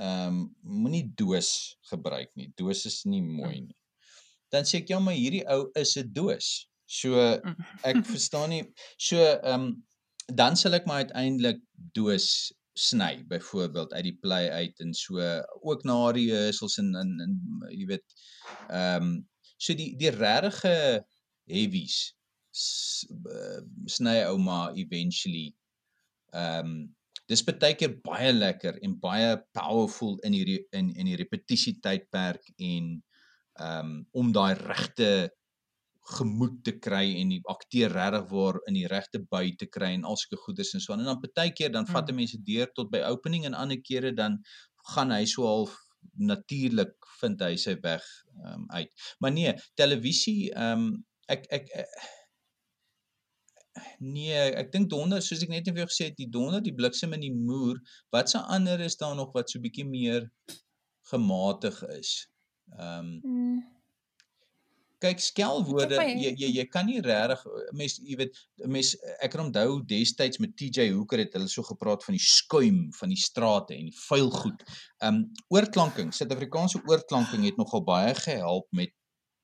ehm 0.00 0.40
um, 0.40 0.40
moenie 0.82 1.04
doos 1.16 1.50
gebruik 1.90 2.30
nie. 2.38 2.48
Doos 2.56 2.86
is 2.88 3.02
nie 3.04 3.22
mooi 3.22 3.60
nie. 3.66 3.76
Dan 4.50 4.64
sê 4.66 4.80
ek 4.80 4.92
ja, 4.92 4.98
maar 5.02 5.18
hierdie 5.18 5.44
ou 5.52 5.68
is 5.76 5.96
'n 6.00 6.12
doos. 6.16 6.48
So 6.86 7.20
ek 7.84 8.00
verstaan 8.14 8.50
nie. 8.54 8.64
So 8.96 9.20
ehm 9.20 9.68
um, 9.68 9.68
dan 10.34 10.56
sal 10.56 10.78
ek 10.78 10.86
maar 10.86 11.04
uiteindelik 11.04 11.60
doos 11.96 12.52
sny 12.78 13.24
byvoorbeeld 13.28 13.92
uit 13.92 14.04
die 14.04 14.18
play 14.22 14.48
uit 14.50 14.78
en 14.80 14.94
so 14.94 15.18
ook 15.60 15.82
na 15.84 16.12
die 16.16 16.30
rehearsals 16.30 16.78
en 16.78 16.94
en, 16.94 17.10
en 17.24 17.34
jy 17.68 17.86
weet 17.90 18.06
ehm 18.68 19.02
um, 19.02 19.10
so 19.60 19.76
die 19.76 19.90
die 20.00 20.12
regte 20.14 21.04
heavies 21.50 21.98
uh, 23.10 23.60
sny 23.86 24.20
ouma 24.30 24.70
eventually 24.84 25.50
ehm 26.32 26.72
um, 26.72 26.78
dis 27.30 27.42
baie 27.46 27.74
keer 27.78 27.92
baie 28.04 28.32
lekker 28.34 28.80
en 28.86 28.96
baie 29.02 29.34
powerful 29.56 30.18
in 30.26 30.34
die 30.34 30.44
re- 30.48 30.66
in 30.78 30.90
in 30.96 31.10
die 31.10 31.18
repetisie 31.20 31.76
tydperk 31.84 32.50
en 32.56 32.96
ehm 33.60 33.90
um, 33.90 33.92
om 34.22 34.32
daai 34.32 34.54
regte 34.58 35.10
gemoed 36.16 36.62
te 36.66 36.72
kry 36.82 37.04
en 37.20 37.30
die 37.34 37.40
akteur 37.52 37.92
regtig 37.94 38.26
waar 38.32 38.58
in 38.70 38.78
die 38.78 38.88
regte 38.90 39.20
by 39.34 39.44
te 39.60 39.68
kry 39.76 39.92
en 39.94 40.06
al 40.08 40.18
sulke 40.18 40.40
goeders 40.44 40.72
en 40.74 40.82
so 40.82 40.94
aan. 40.94 41.04
En 41.04 41.10
dan 41.12 41.20
baie 41.22 41.52
keer 41.54 41.72
dan 41.72 41.86
vat. 41.86 42.08
'n 42.10 42.16
mens 42.16 42.32
dit 42.36 42.44
deur 42.46 42.72
tot 42.74 42.90
by 42.90 43.02
opening 43.12 43.46
en 43.46 43.54
ander 43.54 43.80
kere 43.82 44.12
dan 44.12 44.40
gaan 44.94 45.12
hy 45.12 45.24
so 45.24 45.46
half 45.46 45.76
natuurlik 46.16 46.94
vind 47.20 47.42
hy 47.44 47.56
sy 47.56 47.76
weg 47.84 48.04
um, 48.46 48.64
uit. 48.72 48.90
Maar 49.20 49.32
nee, 49.32 49.52
televisie 49.76 50.50
ehm 50.54 50.88
um, 50.88 51.04
ek 51.30 51.46
ek 51.50 51.68
eh, 51.78 51.86
nee, 53.98 54.36
ek 54.60 54.72
dink 54.72 54.90
donder 54.90 55.22
soos 55.22 55.42
ek 55.42 55.52
net 55.52 55.68
vir 55.68 55.84
jou 55.84 55.90
gesê 55.90 56.08
het, 56.10 56.16
die 56.18 56.30
donder, 56.30 56.62
die 56.64 56.74
bliksem 56.76 57.12
en 57.16 57.24
die 57.24 57.34
moer, 57.34 57.80
wat 58.14 58.30
se 58.32 58.38
ander 58.38 58.80
is 58.80 58.96
daar 59.00 59.16
nog 59.18 59.32
wat 59.36 59.50
so 59.50 59.62
bietjie 59.62 59.86
meer 59.88 60.30
gematig 61.12 61.82
is? 61.98 62.14
Ehm 62.78 62.98
um, 63.04 63.20
Mm. 63.24 63.60
kyk 65.00 65.20
skelwoorde 65.24 65.96
jy 66.20 66.32
jy 66.36 66.48
jy 66.58 66.64
kan 66.68 66.84
nie 66.86 67.00
regtig 67.00 67.40
mens 67.72 67.94
jy 68.04 68.18
weet 68.20 68.36
mens 68.68 68.90
ek 69.24 69.32
kan 69.32 69.46
onthou 69.46 69.78
destyds 69.88 70.40
met 70.44 70.52
TJ 70.60 70.90
Hooker 70.92 71.22
het 71.22 71.32
hulle 71.38 71.48
so 71.48 71.64
gepraat 71.64 72.04
van 72.04 72.18
die 72.18 72.24
skuim 72.24 72.82
van 72.98 73.08
die 73.14 73.20
strate 73.20 73.78
en 73.78 73.88
die 73.88 73.96
vuil 73.96 74.28
goed. 74.34 74.64
Um 75.06 75.22
oorklanking, 75.48 76.12
Suid-Afrikaanse 76.12 76.82
oorklanking 76.90 77.46
het 77.48 77.56
nogal 77.60 77.84
baie 77.86 78.12
gehelp 78.18 78.68
met 78.76 78.92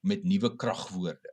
met 0.07 0.23
nuwe 0.29 0.53
kragwoorde. 0.61 1.33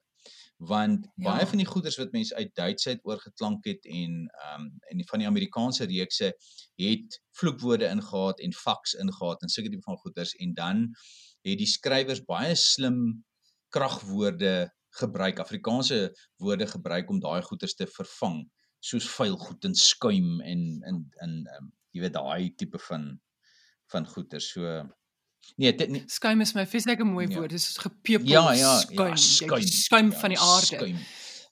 Want 0.68 1.08
ja. 1.16 1.32
baie 1.32 1.48
van 1.50 1.60
die 1.60 1.68
goeders 1.68 1.98
wat 2.00 2.14
mense 2.16 2.36
uit 2.36 2.54
Duitsheid 2.56 3.02
oorgeklank 3.04 3.66
het 3.68 3.86
en 3.86 4.14
um 4.54 4.70
en 4.92 5.02
die 5.02 5.08
van 5.10 5.20
die 5.24 5.28
Amerikaanse 5.28 5.88
reekse 5.90 6.32
het 6.80 7.20
vloekwoorde 7.40 7.90
ingehaat 7.90 8.40
en 8.40 8.54
faks 8.54 8.94
ingehaat 8.94 9.42
en 9.42 9.52
sulke 9.52 9.70
tipe 9.74 9.86
van 9.86 9.98
goeders 9.98 10.36
en 10.36 10.54
dan 10.54 10.88
het 11.44 11.60
die 11.60 11.68
skrywers 11.68 12.24
baie 12.26 12.56
slim 12.56 13.26
kragwoorde 13.74 14.72
gebruik, 15.00 15.40
Afrikaanse 15.40 16.14
woorde 16.42 16.68
gebruik 16.68 17.10
om 17.10 17.20
daai 17.20 17.42
goeters 17.42 17.76
te 17.76 17.88
vervang, 17.90 18.44
soos 18.84 19.08
vuil 19.16 19.38
goed 19.42 19.66
en 19.66 19.76
skuim 19.76 20.42
en 20.42 20.66
in 20.90 21.00
in 21.26 21.38
um, 21.58 21.72
jy 21.96 22.04
weet 22.06 22.18
daai 22.18 22.54
tipe 22.60 22.80
van 22.90 23.08
van 23.94 24.08
goeters. 24.10 24.52
So 24.54 24.84
nee, 25.56 25.76
dit 25.76 25.90
nie 25.90 26.04
Skuim 26.08 26.42
is 26.42 26.54
my 26.58 26.66
vreeslike 26.68 27.04
mooi 27.04 27.28
Ja. 27.28 27.36
woord. 27.38 27.50
Dit 27.50 27.60
is 27.60 27.78
gepepel 27.78 28.28
ja, 28.28 28.54
ja, 28.54 28.80
skuim. 28.80 29.08
ja, 29.08 29.16
skuim. 29.16 29.68
skuim 29.68 30.12
ja, 30.12 30.20
van 30.20 30.30
die 30.30 30.40
aarde. 30.40 30.66
Skuim. 30.76 30.98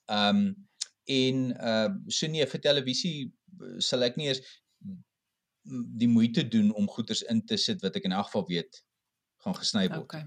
Ehm 0.05 0.35
um, 0.37 0.67
en 1.11 1.37
uh 1.59 1.89
so 2.07 2.27
nee, 2.27 2.45
vir 2.47 2.61
televisie 2.61 3.15
uh, 3.59 3.79
sal 3.83 4.03
ek 4.05 4.15
nie 4.17 4.27
eers 4.29 4.41
die 6.01 6.07
moeite 6.07 6.47
doen 6.47 6.71
om 6.73 6.87
goeters 6.89 7.21
in 7.21 7.41
te 7.45 7.57
sit 7.57 7.81
wat 7.81 7.95
ek 7.99 8.05
in 8.07 8.11
elk 8.17 8.29
geval 8.29 8.45
weet 8.47 8.83
gaan 9.43 9.55
gesny 9.57 9.87
word. 9.89 10.05
Okay. 10.05 10.23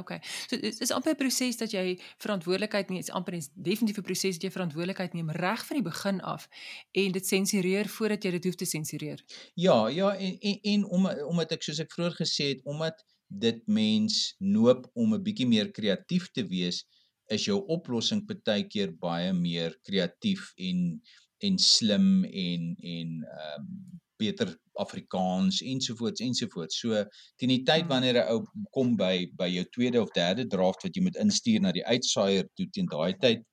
Okay. 0.00 0.20
So 0.48 0.56
dit 0.56 0.80
is 0.80 0.90
amper 0.90 1.12
'n 1.12 1.16
proses 1.16 1.56
dat 1.56 1.70
jy 1.72 2.00
verantwoordelikheid 2.18 2.88
neem, 2.88 2.98
is 2.98 3.10
amper 3.10 3.34
'n 3.34 3.42
definitiewe 3.54 4.02
proses 4.02 4.38
dat 4.38 4.42
jy 4.42 4.50
verantwoordelikheid 4.50 5.12
neem 5.14 5.30
reg 5.30 5.66
van 5.66 5.76
die 5.76 5.88
begin 5.90 6.20
af 6.20 6.48
en 6.92 7.12
dit 7.12 7.26
sensureer 7.26 7.88
voordat 7.88 8.24
jy 8.24 8.30
dit 8.30 8.44
hoef 8.44 8.54
te 8.54 8.64
sensureer. 8.64 9.24
Ja, 9.54 9.88
ja 9.88 10.16
en 10.16 10.38
en, 10.40 10.58
en 10.62 10.84
om 10.84 11.06
omdat 11.06 11.52
ek 11.52 11.62
soos 11.62 11.78
ek 11.78 11.92
vroeër 11.92 12.16
gesê 12.22 12.48
het, 12.54 12.64
omdat 12.64 13.04
dit 13.30 13.66
mens 13.66 14.34
noop 14.38 14.90
om 14.94 15.14
'n 15.14 15.22
bietjie 15.22 15.46
meer 15.46 15.70
kreatief 15.70 16.30
te 16.30 16.46
wees, 16.46 16.86
is 17.30 17.44
jou 17.44 17.60
oplossing 17.66 18.24
partykeer 18.26 18.96
baie 18.98 19.32
meer 19.32 19.78
kreatief 19.82 20.52
en 20.56 21.00
en 21.38 21.58
slim 21.58 22.24
en 22.24 22.76
en 22.80 23.08
ehm 23.24 23.60
um, 23.60 24.00
beter 24.20 24.52
Afrikaans 24.80 25.60
ensovoorts 25.72 26.22
ensovoorts. 26.24 26.80
So 26.80 27.04
teen 27.40 27.52
die 27.54 27.62
tyd 27.62 27.86
Hmm. 27.86 27.92
wanneer 27.94 28.20
'n 28.20 28.28
ou 28.32 28.44
kom 28.76 28.96
by 28.96 29.30
by 29.36 29.48
jou 29.48 29.64
tweede 29.76 30.02
of 30.02 30.12
derde 30.16 30.46
draft 30.46 30.82
wat 30.82 30.96
jy 30.96 31.02
moet 31.02 31.16
instuur 31.16 31.60
na 31.60 31.72
die 31.72 31.86
uitsaaier 31.86 32.48
toe 32.54 32.68
teen 32.70 32.86
daai 32.86 33.16
tyd 33.18 33.44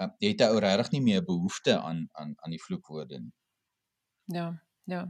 uh, 0.00 0.08
het 0.20 0.40
'n 0.40 0.50
ou 0.50 0.58
regtig 0.58 0.90
nie 0.92 1.02
meer 1.02 1.24
behoefte 1.24 1.78
aan 1.78 2.08
aan 2.12 2.34
aan 2.36 2.50
die 2.50 2.62
vloekwoorde 2.62 3.20
nie. 3.20 3.32
Ja, 4.26 4.62
ja. 4.84 5.06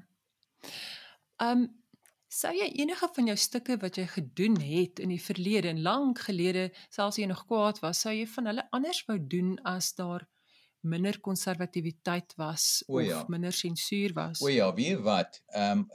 Ehm 1.36 1.58
um, 1.58 1.84
sou 2.28 2.52
jy 2.52 2.66
enige 2.82 3.08
van 3.16 3.28
jou 3.30 3.36
stukke 3.36 3.76
wat 3.80 3.96
jy 3.96 4.06
gedoen 4.12 4.58
het 4.60 5.00
in 5.00 5.08
die 5.08 5.22
verlede 5.22 5.68
en 5.68 5.82
lank 5.82 6.18
gelede, 6.26 6.70
selfs 6.92 7.16
jy 7.16 7.26
nog 7.30 7.46
kwaad 7.48 7.78
was, 7.80 8.00
sou 8.00 8.12
jy 8.12 8.26
van 8.26 8.50
hulle 8.50 8.66
anders 8.76 9.04
wou 9.08 9.16
doen 9.26 9.54
as 9.64 9.94
daar 9.94 10.26
minder 10.88 11.18
konservatiwiteit 11.20 12.34
was 12.38 12.82
O, 12.86 13.00
of 13.00 13.06
ja. 13.06 13.24
minder 13.32 13.52
sensuur 13.52 14.14
was? 14.16 14.40
O 14.44 14.50
ja, 14.52 14.70
weet 14.74 14.94
jy 14.94 15.02
wat? 15.06 15.40
Ehm 15.54 15.84
um, 15.84 15.86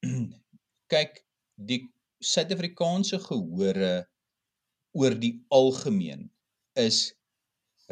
kyk, 0.92 1.20
die 1.54 1.84
Suid-Afrikaanse 2.20 3.20
gehore 3.22 3.94
oor 4.96 5.14
die 5.16 5.34
algemeen 5.54 6.26
is 6.80 7.10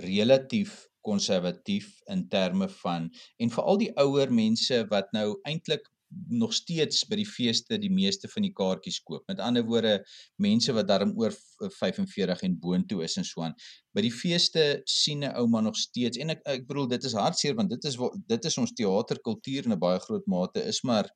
relatief 0.02 0.88
konservatief 1.06 1.92
in 2.12 2.26
terme 2.28 2.68
van 2.82 3.08
en 3.38 3.52
veral 3.54 3.78
die 3.80 3.92
ouer 4.02 4.32
mense 4.34 4.82
wat 4.92 5.12
nou 5.16 5.28
eintlik 5.48 5.86
nog 6.28 6.54
steeds 6.54 7.02
by 7.08 7.18
die 7.20 7.26
feeste 7.28 7.78
die 7.78 7.90
meeste 7.92 8.28
van 8.32 8.42
die 8.46 8.52
kaartjies 8.56 9.00
koop. 9.04 9.24
Met 9.28 9.40
ander 9.44 9.64
woorde, 9.64 9.98
mense 10.40 10.72
wat 10.72 10.88
daarom 10.88 11.12
oor 11.20 11.32
v- 11.32 11.70
45 11.78 12.42
en 12.46 12.58
boontoe 12.60 13.02
is 13.04 13.16
en 13.20 13.24
so 13.24 13.42
aan. 13.44 13.54
By 13.92 14.04
die 14.06 14.12
feeste 14.14 14.80
sien 14.84 15.24
'n 15.24 15.34
ouma 15.36 15.60
nog 15.60 15.76
steeds 15.76 16.18
en 16.18 16.30
ek 16.30 16.40
ek 16.46 16.66
bedoel 16.66 16.88
dit 16.88 17.04
is 17.04 17.12
hartseer 17.12 17.54
want 17.54 17.70
dit 17.70 17.84
is 17.84 17.98
dit 18.26 18.44
is 18.44 18.58
ons 18.58 18.72
teaterkultuur 18.72 19.64
in 19.64 19.72
'n 19.72 19.78
baie 19.78 19.98
groot 20.00 20.26
mate 20.26 20.64
is 20.64 20.82
maar 20.82 21.10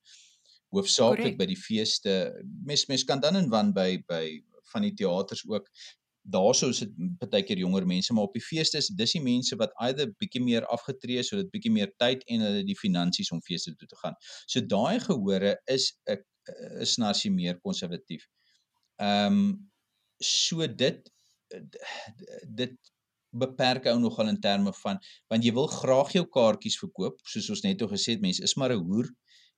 hoofsaaklik 0.72 1.36
by 1.38 1.46
die 1.46 1.56
feeste. 1.60 2.32
Mens 2.64 2.86
mens 2.88 3.04
kan 3.04 3.20
dan 3.20 3.36
en 3.36 3.50
wan 3.50 3.72
by 3.72 4.02
by 4.08 4.42
van 4.72 4.82
die 4.82 4.94
teaters 4.94 5.44
ook 5.48 5.68
daarso 6.22 6.68
is 6.68 6.78
dit 6.84 6.92
partykeer 7.18 7.58
jonger 7.58 7.86
mense, 7.86 8.12
maar 8.14 8.28
op 8.28 8.36
die 8.36 8.44
feeste 8.44 8.78
is 8.78 8.90
dis 8.94 9.16
die 9.16 9.22
mense 9.22 9.56
wat 9.58 9.74
either 9.86 10.12
bietjie 10.22 10.42
meer 10.42 10.66
afgetree 10.70 11.18
is, 11.18 11.28
so 11.28 11.36
dit 11.36 11.50
bietjie 11.50 11.72
meer 11.72 11.90
tyd 11.98 12.22
en 12.30 12.44
hulle 12.46 12.62
die 12.66 12.78
finansies 12.78 13.32
om 13.34 13.42
feeste 13.42 13.74
toe 13.74 13.88
te 13.90 13.98
gaan. 14.02 14.14
So 14.46 14.60
daai 14.60 15.00
gehore 15.02 15.56
is 15.66 15.92
'n 16.08 16.22
is 16.82 16.96
nasie 16.98 17.30
meer 17.30 17.58
konservatief. 17.60 18.26
Ehm 18.98 19.32
um, 19.32 19.70
so 20.20 20.66
dit 20.66 21.10
dit 22.48 22.78
beperk 23.32 23.86
ou 23.86 23.98
nogal 23.98 24.28
in 24.28 24.40
terme 24.40 24.72
van 24.72 24.98
want 25.32 25.44
jy 25.44 25.52
wil 25.52 25.66
graag 25.66 26.12
jou 26.12 26.24
kaartjies 26.28 26.78
verkoop, 26.78 27.20
soos 27.24 27.50
ons 27.50 27.64
net 27.64 27.82
o 27.82 27.88
gesê 27.88 28.16
het, 28.16 28.24
mense 28.24 28.42
is 28.42 28.56
maar 28.56 28.72
'n 28.72 28.84
hoer. 28.84 29.08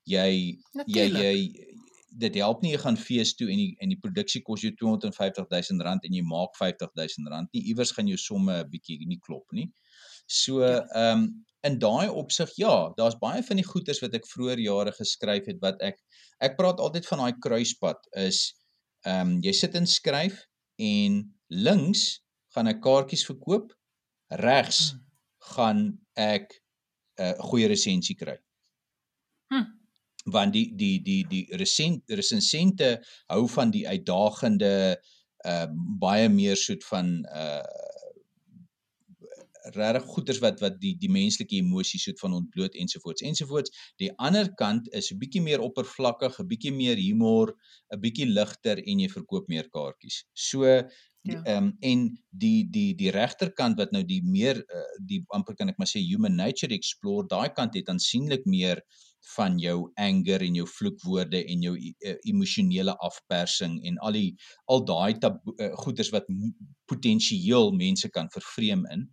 Jy 0.04 0.28
jy 0.30 0.58
Natuurlijk. 0.72 1.22
jy 1.22 1.83
dit 2.18 2.34
help 2.38 2.62
nie 2.62 2.72
jy 2.74 2.78
gaan 2.82 2.96
fees 2.96 3.34
toe 3.38 3.48
en 3.50 3.56
die 3.58 3.76
en 3.82 3.88
die 3.90 3.98
produksie 4.00 4.42
kos 4.42 4.62
jou 4.62 4.72
250 4.80 5.48
000 5.50 5.82
rand 5.86 6.04
en 6.04 6.14
jy 6.14 6.22
maak 6.22 6.54
50 6.58 6.92
000 6.94 7.30
rand 7.32 7.48
nie. 7.52 7.62
Iewers 7.72 7.92
gaan 7.96 8.08
jou 8.08 8.16
somme 8.18 8.52
'n 8.62 8.70
bietjie 8.70 9.06
nie 9.06 9.20
klop 9.20 9.46
nie. 9.52 9.72
So 10.26 10.62
Ja. 10.66 10.80
ehm 10.94 11.18
um, 11.18 11.44
in 11.64 11.78
daai 11.80 12.08
opsig 12.08 12.50
ja, 12.58 12.92
daar's 12.96 13.16
baie 13.18 13.42
van 13.42 13.56
die 13.56 13.64
goeters 13.64 14.00
wat 14.02 14.14
ek 14.14 14.26
vroeër 14.28 14.58
jare 14.60 14.92
geskryf 14.92 15.46
het 15.46 15.60
wat 15.62 15.80
ek 15.82 15.98
ek 16.40 16.56
praat 16.58 16.80
altyd 16.80 17.06
van 17.06 17.18
daai 17.18 17.34
kruispad 17.40 17.98
is 18.16 18.54
ehm 19.06 19.20
um, 19.36 19.40
jy 19.42 19.52
sit 19.52 19.74
en 19.74 19.86
skryf 19.86 20.44
en 20.78 21.34
links 21.48 22.20
gaan 22.54 22.68
ek 22.68 22.80
kaartjies 22.82 23.24
verkoop, 23.26 23.72
regs 24.30 24.92
Hmm. 24.92 25.00
gaan 25.54 25.98
ek 26.16 26.60
'n 27.18 27.22
uh, 27.24 27.38
goeie 27.50 27.68
resensie 27.68 28.16
kry 28.16 28.38
Hm. 29.50 29.83
Want 30.24 30.52
die 30.52 30.72
die 30.76 31.00
die 31.02 31.24
die 31.28 31.46
resent 31.60 32.02
resensente 32.08 32.98
hou 33.32 33.44
van 33.48 33.70
die 33.70 33.86
uitdagende 33.88 34.96
uh 35.44 35.66
baie 36.00 36.28
meer 36.28 36.56
soet 36.56 36.84
van 36.84 37.20
uh 37.28 37.60
regtig 39.72 40.04
goeters 40.12 40.38
wat 40.44 40.60
wat 40.60 40.76
die 40.80 40.92
die 41.00 41.08
menslike 41.12 41.56
emosies 41.56 42.04
soet 42.04 42.20
van 42.20 42.34
ontbloot 42.36 42.74
ensovoorts 42.76 43.24
ensovoorts. 43.24 43.72
Die 44.00 44.10
ander 44.20 44.50
kant 44.60 44.88
is 44.92 45.10
'n 45.12 45.18
bietjie 45.18 45.42
meer 45.42 45.60
oppervlakkig, 45.60 46.38
'n 46.40 46.46
bietjie 46.48 46.72
meer 46.72 46.96
humor, 46.96 47.54
'n 47.92 48.00
bietjie 48.00 48.26
ligter 48.26 48.78
en 48.78 49.00
jy 49.00 49.08
verkoop 49.08 49.48
meer 49.48 49.68
kaartjies. 49.70 50.24
So 50.32 50.64
ehm 50.64 50.88
Ja. 51.26 51.42
um, 51.56 51.76
en 51.80 52.18
die 52.30 52.68
die 52.70 52.94
die 52.94 53.10
regterkant 53.10 53.78
wat 53.78 53.92
nou 53.92 54.02
die 54.04 54.20
meer 54.22 54.58
uh, 54.58 54.82
die 55.00 55.24
amper 55.28 55.54
kan 55.56 55.70
ek 55.70 55.78
maar 55.78 55.88
sê 55.88 56.02
human 56.04 56.36
nature 56.36 56.74
explore, 56.74 57.26
daai 57.26 57.48
kant 57.56 57.74
het 57.74 57.88
aansienlik 57.88 58.44
meer 58.44 58.82
van 59.36 59.58
jou 59.58 59.76
anger 60.00 60.42
en 60.44 60.58
jou 60.58 60.66
vloekwoorde 60.68 61.40
en 61.44 61.62
jou 61.64 61.74
e- 61.78 61.94
eh, 62.04 62.16
emosionele 62.28 62.96
afpersing 63.06 63.78
en 63.88 63.98
al 63.98 64.18
die 64.18 64.34
al 64.70 64.84
daai 64.84 65.14
uh, 65.14 65.70
goeters 65.84 66.10
wat 66.12 66.28
potensieel 66.90 67.72
mense 67.72 68.10
kan 68.10 68.28
vervreem 68.30 68.84
in. 68.92 69.08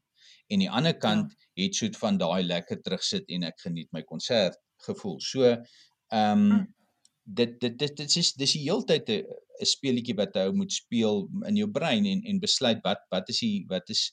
En 0.52 0.60
die 0.60 0.70
ander 0.70 0.98
kant 0.98 1.32
ja. 1.32 1.64
het 1.64 1.76
soet 1.76 1.98
van 1.98 2.18
daai 2.20 2.44
lekker 2.44 2.82
terugsit 2.82 3.30
en 3.32 3.48
ek 3.48 3.64
geniet 3.64 3.92
my 3.92 4.04
konsert 4.04 4.60
gevoel. 4.88 5.20
So 5.20 5.48
ehm 5.48 6.52
um, 6.52 6.68
dit 7.24 7.60
dit 7.62 7.78
dit 7.80 7.98
dit 7.98 8.16
is 8.18 8.34
dis 8.34 8.54
die 8.58 8.64
heeltyd 8.66 9.10
'n 9.10 9.24
'n 9.62 9.70
speletjie 9.70 10.16
wat 10.18 10.36
jy 10.36 10.52
moet 10.52 10.74
speel 10.74 11.28
in 11.48 11.56
jou 11.56 11.70
brein 11.72 12.06
en 12.06 12.24
en 12.24 12.40
besluit 12.40 12.82
wat 12.84 13.06
wat 13.14 13.30
is 13.30 13.40
die 13.40 13.66
wat 13.70 13.90
is 13.90 14.12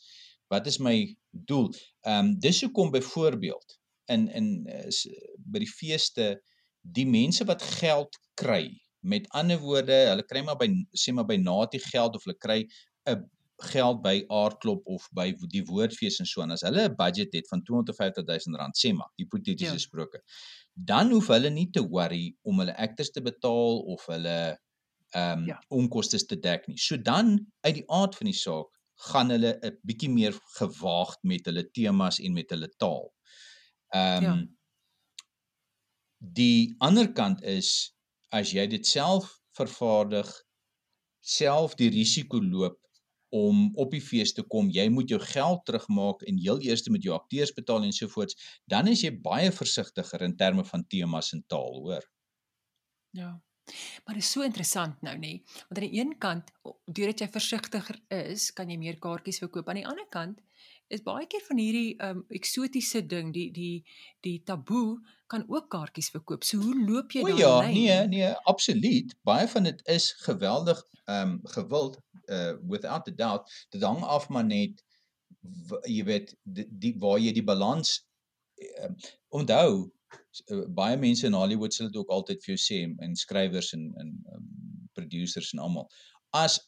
wat 0.53 0.67
is 0.67 0.79
my 0.79 1.17
doel. 1.33 1.73
Ehm 2.07 2.27
um, 2.27 2.39
dis 2.41 2.63
hoekom 2.63 2.91
byvoorbeeld 2.91 3.78
in 4.09 4.29
in 4.29 4.67
is, 4.67 5.07
by 5.39 5.59
die 5.65 5.71
feeste 5.71 6.29
die 6.83 7.07
mense 7.07 7.45
wat 7.49 7.63
geld 7.81 8.19
kry. 8.41 8.69
Met 9.01 9.29
ander 9.37 9.59
woorde, 9.63 9.95
hulle 10.11 10.25
kry 10.27 10.43
maar 10.47 10.59
by 10.61 10.69
sê 10.99 11.13
maar 11.15 11.27
by 11.29 11.37
Natie 11.37 11.81
geld 11.81 12.17
of 12.17 12.25
hulle 12.25 12.39
kry 12.39 12.61
'n 13.09 13.29
geld 13.73 14.03
by 14.03 14.25
aardklop 14.31 14.83
of 14.87 15.09
by 15.13 15.33
die 15.51 15.65
woordfees 15.67 16.21
en 16.21 16.27
so 16.27 16.43
aan. 16.43 16.53
As 16.53 16.63
hulle 16.63 16.89
'n 16.89 16.97
budget 16.97 17.33
het 17.35 17.49
van 17.49 17.63
250 17.63 18.25
000 18.27 18.57
rand 18.61 18.77
sê 18.79 18.93
maar 18.95 19.11
hipoteties 19.17 19.71
Ja. 19.71 19.79
gesproke. 19.79 20.23
Dan 20.75 21.11
hoef 21.11 21.29
hulle 21.29 21.51
nie 21.51 21.71
te 21.71 21.83
worry 21.89 22.37
om 22.43 22.59
hulle 22.61 22.77
actors 22.77 23.11
te 23.11 23.23
betaal 23.23 23.81
of 23.95 24.07
hulle 24.07 24.59
ehm 25.15 25.39
um, 25.39 25.45
Ja. 25.45 25.63
onkoste 25.71 26.19
te 26.27 26.37
dek 26.41 26.67
nie. 26.69 26.79
So 26.79 26.97
dan 26.99 27.47
uit 27.63 27.75
die 27.75 27.85
aard 27.91 28.17
van 28.17 28.27
die 28.27 28.35
saak 28.37 28.69
gaan 29.11 29.31
hulle 29.31 29.59
'n 29.63 29.79
bietjie 29.85 30.11
meer 30.11 30.35
gewaagd 30.59 31.19
met 31.25 31.47
hulle 31.47 31.65
temas 31.71 32.19
en 32.21 32.33
met 32.35 32.51
hulle 32.51 32.69
taal. 32.79 33.13
Ehm 33.95 34.25
Ja. 34.25 34.33
um, 34.33 34.59
Die 36.37 36.75
ander 36.87 37.09
kant 37.19 37.43
is 37.43 37.69
as 38.39 38.51
jy 38.53 38.67
dit 38.67 38.87
self 38.87 39.29
vervaardig, 39.59 40.31
self 41.35 41.77
die 41.81 41.91
risiko 41.95 42.41
loop 42.43 42.79
om 43.41 43.61
op 43.85 43.93
die 43.95 44.03
fees 44.09 44.33
te 44.35 44.43
kom, 44.55 44.71
jy 44.79 44.89
moet 44.97 45.11
jou 45.15 45.21
geld 45.23 45.65
terugmaak 45.69 46.25
en 46.33 46.41
heel 46.47 46.61
eers 46.69 46.87
met 46.91 47.05
jou 47.07 47.15
akteurs 47.19 47.55
betaal 47.61 47.85
en 47.89 47.93
sovoorts, 47.93 48.39
dan 48.75 48.89
is 48.95 49.05
jy 49.05 49.13
baie 49.31 49.53
versigtiger 49.61 50.25
in 50.31 50.37
terme 50.43 50.65
van 50.73 50.87
temas 50.97 51.33
en 51.37 51.45
taal, 51.55 51.83
hoor. 51.87 52.09
Ja. 53.11 53.41
Maar 54.05 54.15
dit 54.15 54.23
is 54.25 54.31
so 54.33 54.43
interessant 54.43 55.03
nou 55.05 55.13
nê, 55.21 55.33
want 55.69 55.81
aan 55.81 55.87
die 55.91 56.01
een 56.01 56.15
kant 56.23 56.53
deurdat 56.87 57.21
jy 57.25 57.29
versigtiger 57.35 57.99
is, 58.17 58.47
kan 58.57 58.71
jy 58.73 58.79
meer 58.81 58.97
kaartjies 59.03 59.43
verkoop. 59.43 59.69
Aan 59.69 59.83
die 59.83 59.89
ander 59.89 60.07
kant 60.13 60.41
is 60.89 61.03
baie 61.05 61.27
keer 61.27 61.43
van 61.49 61.59
hierdie 61.61 61.97
um 62.05 62.25
eksotiese 62.39 63.03
ding, 63.07 63.33
die 63.35 63.51
die 63.53 63.85
die 64.25 64.39
taboe 64.45 64.99
kan 65.29 65.45
ook 65.49 65.69
kaartjies 65.71 66.11
verkoop. 66.15 66.45
So 66.45 66.59
hoe 66.63 66.77
loop 66.89 67.13
jy 67.13 67.23
daai 67.29 67.39
ja, 67.41 67.59
lyn? 67.61 67.75
nee, 67.75 67.99
nee, 68.15 68.31
absoluut. 68.53 69.15
Baie 69.29 69.49
van 69.49 69.69
dit 69.69 69.83
is 69.87 70.13
geweldig 70.25 70.81
um, 71.07 71.39
gewild 71.57 71.99
uh 72.29 72.55
without 72.69 73.09
a 73.09 73.15
doubt. 73.15 73.53
Dit 73.71 73.83
hang 73.83 74.03
af 74.03 74.29
maar 74.29 74.45
net 74.49 74.83
jy 75.87 76.03
weet 76.09 76.35
die, 76.43 76.67
die 76.71 76.95
waar 76.99 77.19
jy 77.21 77.33
die 77.37 77.45
balans 77.45 77.93
uh, 78.81 78.91
onthou 79.29 79.71
uh, 79.85 80.65
baie 80.75 80.97
mense 80.97 81.27
in 81.29 81.37
Hollywood 81.37 81.75
sal 81.75 81.91
dit 81.93 82.01
ook 82.01 82.11
altyd 82.17 82.43
vir 82.45 82.55
jou 82.57 82.61
sê 82.65 82.81
en- 82.87 82.97
en 83.05 83.15
skrywers 83.17 83.73
en 83.77 83.91
en 84.01 84.15
um, 84.35 84.49
producers 84.97 85.53
en 85.53 85.61
almal. 85.63 85.87
As 86.35 86.59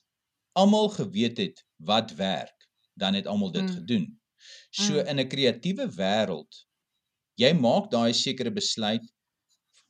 almal 0.53 0.89
geweet 0.95 1.39
het 1.41 1.65
wat 1.89 2.13
werk, 2.21 2.60
dan 3.01 3.15
het 3.19 3.27
almal 3.27 3.53
dit 3.53 3.71
Mm. 3.71 3.77
gedoen. 3.79 4.07
So 4.71 4.99
Mm. 4.99 5.07
in 5.11 5.19
'n 5.21 5.29
kreatiewe 5.29 5.89
wêreld 5.97 6.53
jy 7.41 7.53
maak 7.55 7.91
daai 7.91 8.13
sekere 8.15 8.53
besluit 8.53 9.05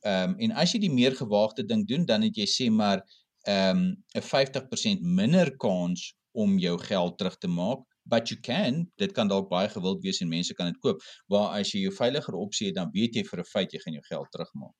Ehm 0.01 0.31
um, 0.31 0.35
en 0.39 0.51
as 0.57 0.71
jy 0.73 0.79
die 0.81 0.89
meer 0.93 1.13
gewaagde 1.17 1.63
ding 1.69 1.83
doen, 1.87 2.05
dan 2.09 2.23
het 2.25 2.37
jy 2.39 2.47
sê 2.49 2.69
maar 2.73 3.03
ehm 3.45 3.77
um, 3.77 4.03
'n 4.17 4.21
50% 4.25 5.01
minder 5.01 5.51
kans 5.57 6.13
om 6.31 6.57
jou 6.59 6.77
geld 6.79 7.17
terug 7.17 7.37
te 7.37 7.47
maak, 7.47 7.79
but 8.03 8.29
you 8.29 8.39
can, 8.41 8.91
dit 8.97 9.11
kan 9.11 9.27
dalk 9.27 9.49
baie 9.49 9.69
gewild 9.69 10.01
wees 10.03 10.21
en 10.21 10.29
mense 10.29 10.53
kan 10.53 10.65
dit 10.71 10.79
koop. 10.79 11.01
Waar 11.27 11.59
as 11.59 11.71
jy 11.73 11.81
jou 11.85 11.93
veiliger 11.93 12.33
opsie 12.33 12.67
het, 12.67 12.75
dan 12.75 12.89
weet 12.91 13.15
jy 13.15 13.23
vir 13.23 13.39
'n 13.39 13.45
feit 13.53 13.71
jy 13.73 13.79
gaan 13.79 13.93
jou 13.93 14.03
geld 14.09 14.31
terugmaak. 14.31 14.73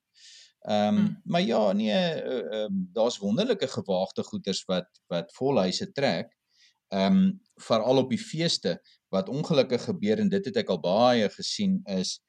Ehm 0.68 0.98
um, 0.98 1.08
Mm. 1.08 1.22
maar 1.24 1.42
ja, 1.42 1.72
nee, 1.72 1.90
ehm 1.92 2.52
um, 2.54 2.88
daar's 2.92 3.18
wonderlike 3.18 3.66
gewaagde 3.68 4.22
goeders 4.22 4.64
wat 4.64 4.88
wat 5.08 5.32
volhuise 5.34 5.92
trek. 5.92 6.34
Ehm 6.92 7.16
um, 7.16 7.40
veral 7.62 7.98
op 8.02 8.10
die 8.10 8.18
feeste 8.20 8.76
wat 9.14 9.28
ongelukkig 9.28 9.84
gebeur 9.84 10.18
en 10.18 10.28
dit 10.28 10.44
het 10.44 10.56
ek 10.56 10.70
al 10.70 10.80
baie 10.80 11.28
gesien 11.30 11.80
is 11.86 12.20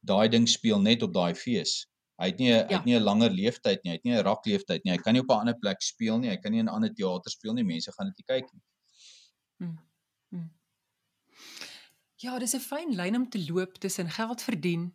daai 0.00 0.28
ding 0.28 0.48
speel 0.48 0.80
net 0.80 1.02
op 1.02 1.12
daai 1.14 1.34
fees. 1.34 1.86
Hy 2.20 2.26
het 2.32 2.38
nie 2.38 2.50
'n- 2.52 2.66
hy 2.68 2.70
Ja. 2.70 2.76
het 2.78 2.84
nie 2.84 2.96
'n 2.98 3.02
langer 3.02 3.30
leeftyd 3.30 3.80
nie, 3.84 3.90
hy 3.92 3.96
het 3.96 4.04
nie 4.04 4.14
'n 4.16 4.24
rak 4.24 4.44
leeftyd 4.46 4.84
nie. 4.84 4.92
Hy 4.92 4.98
kan 4.98 5.12
nie 5.14 5.22
op 5.22 5.30
'n 5.30 5.40
ander 5.40 5.58
plek 5.58 5.80
speel 5.82 6.18
nie, 6.18 6.28
hy 6.30 6.36
kan 6.36 6.52
nie 6.52 6.60
in 6.60 6.66
'n 6.68 6.74
ander 6.74 6.92
teater 6.94 7.30
speel 7.30 7.54
nie. 7.54 7.64
Mense 7.64 7.92
gaan 7.92 8.06
dit 8.08 8.18
nie 8.18 8.28
kyk 8.40 8.52
nie. 8.52 8.62
Mm. 9.60 9.78
Mm. 10.32 10.50
Ja, 12.16 12.38
dis 12.38 12.54
'n 12.54 12.60
fyn 12.60 12.94
lyn 12.94 13.16
om 13.16 13.28
te 13.28 13.44
loop 13.52 13.78
tussen 13.78 14.10
geld 14.10 14.42
verdien 14.42 14.94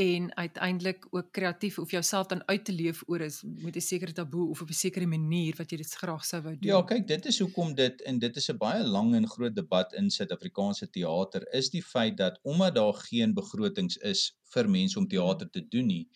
en 0.00 0.36
uiteindelik 0.36 1.06
ook 1.10 1.32
kreatief 1.32 1.78
of 1.78 1.90
jouself 1.90 2.26
dan 2.26 2.42
uit 2.46 2.64
te 2.64 2.72
leef 2.72 3.02
oor 3.06 3.20
is 3.20 3.42
met 3.44 3.76
'n 3.76 3.80
sekere 3.80 4.12
taboe 4.12 4.48
of 4.48 4.60
op 4.60 4.68
'n 4.68 4.72
sekere 4.72 5.06
manier 5.06 5.54
wat 5.56 5.70
jy 5.70 5.76
dit 5.76 5.94
graag 5.94 6.24
sou 6.24 6.42
wou 6.42 6.58
doen. 6.58 6.70
Ja, 6.70 6.82
kyk, 6.82 7.06
dit 7.06 7.26
is 7.26 7.38
hoekom 7.38 7.74
dit 7.74 8.02
en 8.02 8.18
dit 8.18 8.36
is 8.36 8.48
'n 8.50 8.56
baie 8.56 8.84
lang 8.84 9.14
en 9.14 9.28
groot 9.28 9.54
debat 9.54 9.92
in 9.92 10.10
Suid-Afrikaanse 10.10 10.90
teater 10.90 11.52
is 11.52 11.70
die 11.70 11.82
feit 11.82 12.16
dat 12.16 12.38
omdat 12.42 12.74
daar 12.74 12.94
geen 12.94 13.34
begrotings 13.34 13.96
is 13.96 14.36
vir 14.54 14.70
mense 14.70 14.98
om 14.98 15.08
teater 15.08 15.50
te 15.50 15.68
doen 15.68 15.86
nie. 15.86 16.08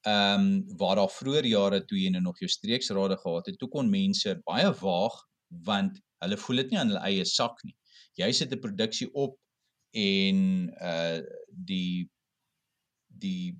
Ehm 0.00 0.40
um, 0.40 0.76
waar 0.76 0.96
daar 0.96 1.10
vroeër 1.10 1.46
jare 1.46 1.84
toe 1.84 1.98
jy 1.98 2.10
nou 2.10 2.22
nog 2.22 2.38
jou 2.38 2.48
streeksrade 2.48 3.16
gehad 3.16 3.46
het, 3.46 3.58
toe 3.58 3.68
kon 3.68 3.90
mense 3.90 4.40
baie 4.44 4.72
waag 4.72 5.28
want 5.48 6.00
hulle 6.18 6.36
voel 6.36 6.56
dit 6.56 6.70
nie 6.70 6.78
aan 6.78 6.88
hulle 6.88 7.04
eie 7.04 7.24
sak 7.24 7.64
nie. 7.64 7.76
Jy 8.14 8.32
sit 8.32 8.52
'n 8.52 8.60
produksie 8.60 9.12
op 9.12 9.38
en 9.90 10.70
uh 10.80 11.20
die 11.48 12.10
die 13.20 13.56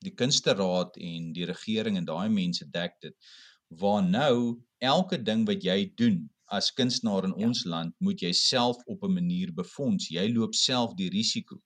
die 0.00 0.14
kunsteraad 0.16 0.96
en 0.96 1.32
die 1.36 1.46
regering 1.48 1.98
en 2.00 2.06
daai 2.08 2.28
mense 2.32 2.66
dek 2.72 2.96
dit. 3.04 3.32
Waar 3.80 4.02
nou 4.02 4.60
elke 4.80 5.18
ding 5.22 5.44
wat 5.48 5.64
jy 5.64 5.92
doen 6.00 6.22
as 6.50 6.72
kunstenaar 6.74 7.28
in 7.28 7.34
ja. 7.36 7.46
ons 7.46 7.64
land 7.68 7.94
moet 8.02 8.22
jy 8.24 8.32
self 8.34 8.80
op 8.86 9.04
'n 9.04 9.14
manier 9.14 9.52
befonds. 9.54 10.08
Jy 10.10 10.26
loop 10.32 10.54
self 10.54 10.96
die 10.96 11.10
risiko. 11.10 11.60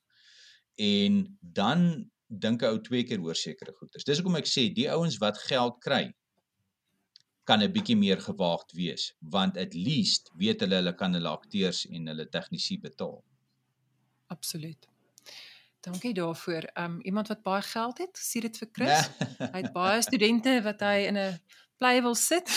En 0.77 1.39
dan 1.41 2.11
dink 2.29 2.63
'n 2.63 2.75
ou 2.75 2.81
twee 2.81 3.05
keer 3.05 3.23
oor 3.23 3.35
sekere 3.35 3.73
goeders. 3.73 4.05
Dis 4.05 4.19
hoekom 4.19 4.37
ek 4.37 4.51
sê 4.51 4.73
die 4.75 4.91
ouens 4.91 5.19
wat 5.19 5.39
geld 5.39 5.81
kry 5.81 6.13
kan 7.45 7.63
'n 7.63 7.73
bietjie 7.73 7.97
meer 7.97 8.21
gewaagd 8.21 8.73
wees 8.73 9.13
want 9.21 9.57
at 9.57 9.75
least 9.75 10.31
weet 10.35 10.61
hulle 10.61 10.75
hulle 10.81 10.95
kan 10.95 11.15
hulle 11.15 11.29
akteurs 11.29 11.87
en 11.87 12.07
hulle 12.07 12.27
tegnisi 12.29 12.79
betaal. 12.81 13.23
Absoluut 14.27 14.94
Dankie 15.85 16.15
daarvoor. 16.15 16.71
Um 16.81 17.01
iemand 17.01 17.29
wat 17.29 17.43
baie 17.43 17.63
geld 17.63 17.99
het, 17.99 18.17
sê 18.19 18.41
dit 18.41 18.57
vir 18.57 18.69
Chris. 18.73 19.09
Nee. 19.19 19.49
hy 19.53 19.61
het 19.61 19.73
baie 19.73 20.03
studente 20.09 20.55
wat 20.65 20.81
hy 20.81 20.97
in 21.11 21.19
'n 21.21 21.41
plei 21.77 22.01
wil 22.01 22.15
sit. 22.15 22.49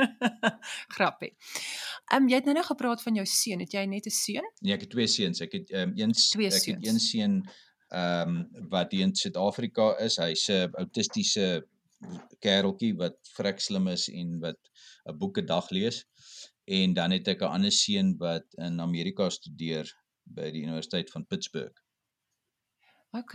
Grappie. 0.96 1.36
Um 2.14 2.26
jy 2.28 2.40
het 2.40 2.48
nou 2.48 2.56
nog 2.56 2.66
gepraat 2.66 3.02
van 3.02 3.14
jou 3.14 3.26
seun. 3.26 3.62
Het 3.62 3.76
jy 3.78 3.84
net 3.86 4.06
'n 4.06 4.16
seun? 4.16 4.48
Nee, 4.60 4.74
ek 4.74 4.86
het 4.86 4.90
twee 4.90 5.06
seuns. 5.06 5.40
Ek 5.40 5.52
het 5.52 5.70
um 5.70 5.92
een 5.96 6.10
ek 6.10 6.66
het 6.72 6.86
een 6.86 6.98
seun 7.00 7.36
um 7.94 8.48
wat 8.68 8.92
in 8.92 9.14
Suid-Afrika 9.14 9.94
is. 9.98 10.16
Hy's 10.18 10.48
'n 10.50 10.74
autistiese 10.74 11.66
kereltjie 12.40 12.96
wat 12.96 13.16
vrek 13.36 13.60
slim 13.60 13.86
is 13.88 14.08
en 14.08 14.40
wat 14.40 14.58
'n 15.06 15.18
boek 15.18 15.38
'n 15.38 15.46
dag 15.46 15.70
lees. 15.70 16.04
En 16.64 16.94
dan 16.94 17.10
het 17.10 17.28
ek 17.28 17.42
'n 17.42 17.54
ander 17.54 17.72
seun 17.72 18.16
wat 18.18 18.46
in 18.58 18.80
Amerika 18.80 19.30
studeer 19.30 19.86
by 20.24 20.50
die 20.50 20.62
Universiteit 20.62 21.10
van 21.10 21.26
Pittsburgh. 21.26 21.78
OK. 23.16 23.34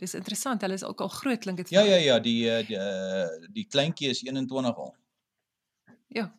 Dis 0.00 0.14
interessant. 0.16 0.62
Hulle 0.64 0.78
is 0.78 0.84
ook 0.84 1.00
al 1.04 1.08
groot 1.12 1.38
klink 1.38 1.56
dit. 1.60 1.70
Ja 1.70 1.82
ja 1.84 1.96
ja, 1.96 2.18
die 2.20 2.48
eh, 2.50 2.66
die 2.66 2.76
die, 2.76 3.52
die 3.52 3.66
kleintjie 3.68 4.08
is 4.08 4.22
21 4.22 4.76
al. 4.76 4.94
Ja. 6.08 6.30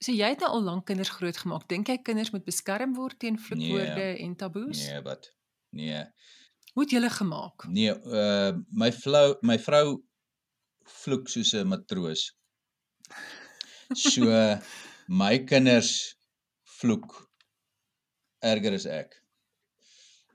So 0.00 0.12
jy 0.16 0.32
het 0.32 0.42
nou 0.42 0.50
al 0.56 0.62
lank 0.64 0.86
kinders 0.88 1.12
grootgemaak. 1.12 1.68
Dink 1.68 1.88
jy 1.92 1.98
kinders 2.02 2.32
moet 2.34 2.44
beskerm 2.44 2.94
word 2.96 3.18
teen 3.20 3.38
vloekwoorde 3.38 3.94
nee, 3.94 4.18
en 4.24 4.36
taboes? 4.36 4.86
Nee, 4.88 5.02
wat? 5.06 5.30
Nee. 5.76 6.04
Hoe 6.72 6.84
het 6.84 6.94
julle 6.94 7.10
gemaak? 7.10 7.66
Nee, 7.68 7.94
uh 7.94 8.56
my 8.70 8.90
vrou 8.96 9.36
my 9.46 9.58
vrou 9.58 10.00
vloek 11.02 11.28
soos 11.28 11.52
'n 11.54 11.68
matroos. 11.68 12.30
So 13.94 14.26
my 15.22 15.44
kinders 15.44 16.16
vloek 16.80 17.30
erger 18.40 18.74
as 18.74 18.86
ek. 18.86 19.19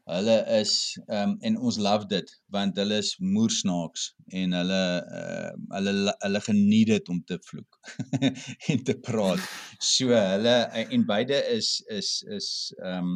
Hulle 0.06 0.36
is 0.60 0.72
ehm 1.08 1.32
um, 1.32 1.38
en 1.42 1.56
ons 1.58 1.78
love 1.82 2.06
dit 2.10 2.32
want 2.54 2.78
hulle 2.78 2.98
is 3.02 3.16
moersnaaks 3.18 4.04
en 4.42 4.52
hulle 4.54 4.82
uh, 5.20 5.54
hulle 5.74 6.14
hulle 6.26 6.42
geniet 6.48 6.92
dit 6.92 7.10
om 7.10 7.24
te 7.26 7.40
vloek 7.48 7.80
en 8.74 8.84
te 8.90 8.96
praat. 9.08 9.42
So 9.82 10.14
hulle 10.14 10.54
en 10.84 11.08
beide 11.10 11.40
is 11.56 11.80
is 11.98 12.12
is 12.38 12.50
ehm 12.84 13.16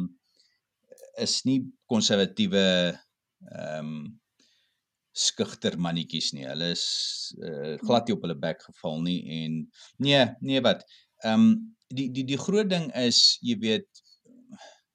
is 1.26 1.36
nie 1.46 1.60
konservatiewe 1.92 2.66
ehm 2.90 3.78
um, 3.78 3.94
skugter 5.20 5.76
mannetjies 5.78 6.32
nie. 6.34 6.46
Hulle 6.48 6.72
is 6.74 6.84
uh, 7.38 7.76
glad 7.86 8.08
nie 8.08 8.18
op 8.18 8.26
hulle 8.26 8.38
bek 8.38 8.62
geval 8.66 9.02
nie 9.06 9.20
en 9.40 9.60
nee, 10.02 10.26
nee 10.40 10.66
wat. 10.66 10.82
Ehm 11.22 11.50
um, 11.50 11.50
die 11.90 12.10
die 12.14 12.26
die 12.26 12.38
groot 12.38 12.68
ding 12.70 12.90
is 12.98 13.38
jy 13.46 13.56
weet 13.62 14.02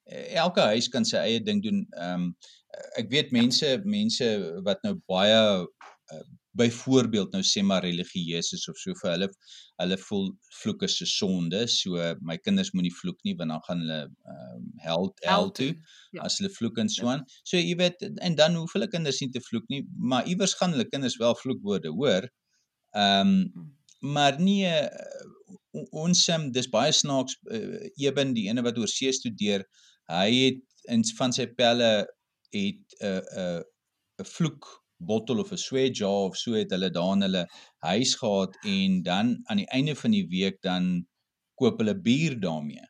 elke 0.06 0.62
huis 0.74 0.90
kan 0.94 1.06
sy 1.06 1.18
eie 1.18 1.44
ding 1.44 1.64
doen. 1.64 1.86
Ehm 1.98 2.30
um, 2.30 2.32
ek 3.00 3.08
weet 3.12 3.30
mense 3.32 3.68
mense 3.88 4.26
wat 4.66 4.82
nou 4.84 4.98
baie 5.08 5.38
uh, 5.64 6.26
byvoorbeeld 6.60 7.32
nou 7.32 7.42
sê 7.44 7.62
maar 7.64 7.84
religieus 7.84 8.52
is 8.56 8.66
of 8.68 8.76
so 8.80 8.96
vir 9.00 9.12
hulle 9.14 9.30
hulle 9.82 9.98
voel 10.02 10.28
vloek 10.60 10.84
is 10.88 10.98
'n 11.02 11.10
sonde. 11.12 11.62
So 11.68 12.16
my 12.22 12.38
kinders 12.38 12.72
moenie 12.74 12.94
vloek 13.00 13.20
nie 13.24 13.36
want 13.40 13.52
dan 13.56 13.64
gaan 13.68 13.82
hulle 13.84 14.02
ehm 14.04 14.58
um, 14.58 14.68
hel 14.88 15.10
hel 15.24 15.50
toe 15.60 15.72
ja. 15.72 16.22
as 16.28 16.38
hulle 16.40 16.52
vloek 16.58 16.78
en 16.84 16.90
so 16.90 17.06
ja. 17.06 17.14
aan. 17.14 17.26
So 17.44 17.58
jy 17.58 17.76
weet 17.82 18.06
en 18.28 18.36
dan 18.36 18.60
hoef 18.60 18.76
hulle 18.78 18.92
kinders 18.92 19.22
nie 19.22 19.32
te 19.32 19.42
vloek 19.42 19.66
nie, 19.70 19.86
maar 19.98 20.28
iewers 20.28 20.56
gaan 20.60 20.76
hulle 20.76 20.90
kinders 20.90 21.18
wel 21.24 21.36
vloekwoorde 21.44 21.96
hoor. 21.96 22.30
Ehm 22.94 23.34
um, 23.34 23.74
maar 24.06 24.36
nie 24.40 24.68
uh, 24.68 24.86
ons 25.92 26.28
um, 26.30 26.52
dis 26.52 26.68
baie 26.70 26.92
snaaks 26.94 27.40
uh, 27.52 27.90
eben 27.98 28.34
die 28.36 28.48
ene 28.52 28.64
wat 28.66 28.78
oor 28.78 28.92
see 28.92 29.12
studeer 29.12 29.66
hy 30.12 30.30
het 30.46 30.62
in 30.94 31.06
van 31.18 31.34
sy 31.34 31.48
pelle 31.48 31.92
het 32.54 32.98
'n 33.02 33.06
uh, 33.06 33.22
'n 33.22 33.40
uh, 33.44 33.62
'n 34.22 34.32
vloek 34.36 34.86
bottel 34.98 35.40
of 35.40 35.52
'n 35.52 35.58
sweet 35.58 35.98
jar 35.98 36.30
of 36.30 36.38
so 36.38 36.54
het 36.54 36.72
hulle 36.72 36.90
daar 36.92 37.14
in 37.16 37.22
hulle 37.28 37.46
huis 37.78 38.16
gehad 38.16 38.58
en 38.64 39.02
dan 39.04 39.40
aan 39.44 39.58
die 39.58 39.72
einde 39.78 39.96
van 39.96 40.12
die 40.12 40.28
week 40.28 40.62
dan 40.62 41.08
koop 41.56 41.78
hulle 41.78 41.96
bier 42.08 42.40
daarmee. 42.40 42.86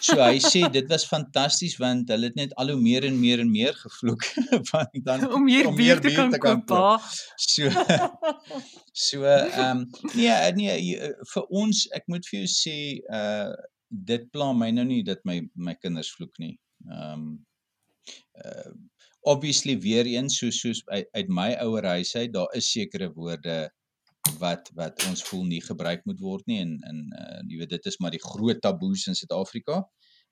So 0.00 0.20
hy 0.20 0.38
sê 0.40 0.60
dit 0.78 0.88
was 0.92 1.06
fantasties 1.08 1.76
want 1.82 2.08
hulle 2.12 2.30
het 2.30 2.38
net 2.40 2.54
al 2.60 2.72
hoe 2.72 2.80
meer 2.80 3.04
en 3.08 3.20
meer 3.20 3.40
en 3.44 3.50
meer 3.50 3.74
gevloek 3.74 4.24
van 4.70 4.88
dan 5.08 5.32
om 5.32 5.44
meer, 5.44 5.68
om 5.68 5.76
meer 5.76 6.00
bier 6.00 6.00
te 6.00 6.12
kan, 6.16 6.30
te 6.30 6.38
kan 6.38 6.64
koop. 6.64 7.06
So 7.36 7.70
so 9.06 9.24
ehm 9.24 9.62
um, 9.70 9.86
nee 10.14 10.52
nee 10.60 11.14
vir 11.32 11.48
ons 11.62 11.86
ek 12.00 12.06
moet 12.12 12.28
vir 12.30 12.42
jou 12.42 12.52
sê 12.56 12.76
uh 13.22 13.54
dit 13.88 14.30
pla 14.30 14.52
my 14.52 14.70
nou 14.74 14.84
nie 14.86 15.02
dat 15.06 15.22
my 15.24 15.40
my 15.54 15.74
kinders 15.74 16.12
vloek 16.16 16.38
nie. 16.42 16.56
Ehm 16.90 17.12
um, 17.12 17.26
uh 18.44 18.72
obviously 19.26 19.74
weer 19.82 20.06
eens 20.06 20.36
soos 20.38 20.60
soos 20.62 20.82
uit, 20.86 21.08
uit 21.10 21.28
my 21.28 21.48
ouer 21.58 21.84
huis 21.84 22.14
uit, 22.14 22.32
daar 22.32 22.52
is 22.54 22.70
sekere 22.70 23.08
woorde 23.12 23.56
wat 24.38 24.70
wat 24.74 25.02
ons 25.08 25.22
voel 25.26 25.44
nie 25.44 25.60
gebruik 25.62 26.04
moet 26.06 26.20
word 26.20 26.46
nie 26.46 26.60
en 26.62 26.76
en 26.90 27.00
uh 27.18 27.40
jy 27.48 27.58
weet 27.62 27.74
dit 27.74 27.86
is 27.90 27.98
maar 27.98 28.14
die 28.14 28.22
groot 28.22 28.60
taboes 28.62 29.06
in 29.06 29.18
Suid-Afrika. 29.18 29.82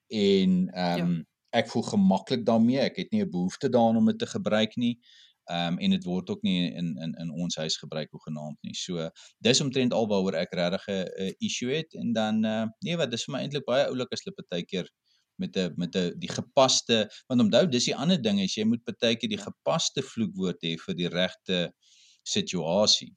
En 0.09 0.59
ehm 0.69 1.01
um, 1.07 1.17
ja. 1.17 1.25
ek 1.55 1.69
voel 1.71 1.85
gemaklik 1.87 2.47
daarmee. 2.47 2.81
Ek 2.83 2.97
het 2.97 3.11
nie 3.13 3.23
'n 3.23 3.31
behoefte 3.31 3.69
daaraan 3.69 3.97
om 3.97 4.07
dit 4.11 4.19
te 4.19 4.27
gebruik 4.27 4.77
nie. 4.77 4.99
Ehm 5.45 5.75
um, 5.75 5.79
en 5.79 5.91
dit 5.91 6.05
word 6.05 6.31
ook 6.31 6.43
nie 6.43 6.73
in 6.73 6.95
in 6.97 7.15
in 7.21 7.31
ons 7.31 7.57
huis 7.57 7.77
gebruik 7.77 8.11
hoe 8.11 8.21
genaamd 8.27 8.57
nie. 8.63 8.75
So 8.75 9.09
dis 9.45 9.61
omtrent 9.61 9.93
alwaaroor 9.93 10.39
ek 10.41 10.55
regtig 10.57 10.87
'n 10.89 11.35
issue 11.39 11.75
het 11.75 11.95
en 11.95 12.13
dan 12.13 12.45
uh, 12.45 12.67
nee 12.81 12.97
wat 12.97 13.11
dis 13.11 13.25
vir 13.25 13.35
my 13.35 13.41
eintlik 13.45 13.67
baie 13.67 13.85
oulik 13.87 14.13
as 14.13 14.25
hulle 14.25 14.39
partykeer 14.41 14.89
met 15.37 15.57
'n 15.57 15.75
met 15.77 15.97
'n 15.97 16.15
die 16.19 16.33
gepaste 16.33 17.11
want 17.27 17.41
onthou 17.41 17.67
dis 17.69 17.91
die 17.91 17.97
ander 17.97 18.23
ding 18.23 18.41
is 18.41 18.57
jy 18.57 18.65
moet 18.65 18.85
partykeer 18.85 19.29
die 19.29 19.45
gepaste 19.49 20.03
vloekwoord 20.03 20.65
hê 20.65 20.79
vir 20.87 20.95
die 20.95 21.09
regte 21.09 21.75
situasie. 22.23 23.13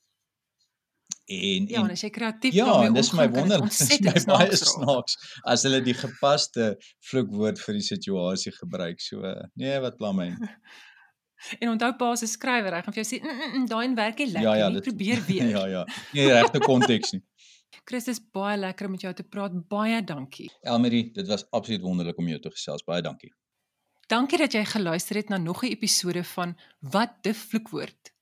En 1.27 1.67
ja, 1.67 1.81
en 1.83 1.91
as 1.91 2.03
jy 2.03 2.09
kreatief 2.09 2.53
ja, 2.53 2.65
daarmee 2.65 2.89
omgaan, 2.89 3.01
dis 3.01 3.11
my 3.11 3.29
wonder, 3.29 3.63
dis 3.67 4.27
my 4.27 4.35
baie 4.35 4.55
snaaks 4.55 5.17
as 5.43 5.63
hulle 5.67 5.81
die 5.83 5.95
gepaste 5.95 6.75
vloekwoord 7.09 7.59
vir 7.59 7.79
die 7.79 7.87
situasie 7.87 8.51
gebruik. 8.51 9.01
So 9.03 9.33
nee, 9.55 9.79
wat 9.79 9.97
pla 9.97 10.11
my. 10.11 10.29
En 11.59 11.69
onthou 11.69 11.91
pa 11.95 12.15
se 12.15 12.27
skrywer, 12.27 12.73
hy 12.73 12.81
gaan 12.81 12.93
vir 12.93 13.03
jou 13.03 13.07
sê, 13.09 13.21
mm, 13.21 13.33
mm, 13.37 13.53
mm, 13.53 13.65
"Daai 13.67 13.95
werk 13.95 14.17
nie 14.17 14.31
lekker 14.31 14.49
ja, 14.49 14.55
ja, 14.55 14.69
nie, 14.69 14.79
dit, 14.79 14.87
probeer 14.89 15.23
weer." 15.29 15.49
ja, 15.49 15.65
ja. 15.67 15.83
Nie 16.13 16.27
regte 16.31 16.59
konteks 16.59 17.11
nie. 17.11 17.23
Christus, 17.89 18.19
baie 18.33 18.57
lekker 18.57 18.85
om 18.85 18.91
met 18.91 19.01
jou 19.01 19.13
te 19.13 19.23
praat. 19.23 19.55
Baie 19.67 20.03
dankie. 20.03 20.51
Elmarie, 20.61 21.11
dit 21.13 21.27
was 21.27 21.45
absoluut 21.51 21.81
wonderlik 21.81 22.17
om 22.17 22.27
jou 22.27 22.39
te 22.39 22.51
gesels. 22.51 22.83
Baie 22.83 23.01
dankie. 23.01 23.33
Dankie 24.07 24.37
dat 24.39 24.53
jy 24.55 24.63
geluister 24.65 25.15
het 25.19 25.29
na 25.29 25.37
nog 25.37 25.63
'n 25.63 25.71
episode 25.71 26.23
van 26.23 26.55
Wat 26.79 27.23
die 27.23 27.33
vloekwoord. 27.33 28.13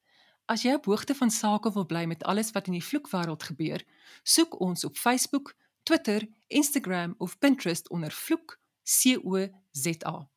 As 0.46 0.62
jy 0.62 0.74
op 0.74 0.86
hoogte 0.86 1.16
van 1.16 1.32
sake 1.32 1.72
wil 1.74 1.86
bly 1.86 2.06
met 2.06 2.24
alles 2.24 2.52
wat 2.52 2.68
in 2.68 2.74
die 2.74 2.84
vloekwêreld 2.84 3.44
gebeur, 3.44 3.84
soek 4.24 4.60
ons 4.60 4.84
op 4.86 4.98
Facebook, 4.98 5.56
Twitter, 5.84 6.28
Instagram 6.48 7.16
of 7.18 7.38
Pinterest 7.40 7.90
onder 7.90 8.12
vloek 8.12 8.60
C 8.84 9.18
O 9.24 9.48
Z 9.72 9.88
A. 10.06 10.30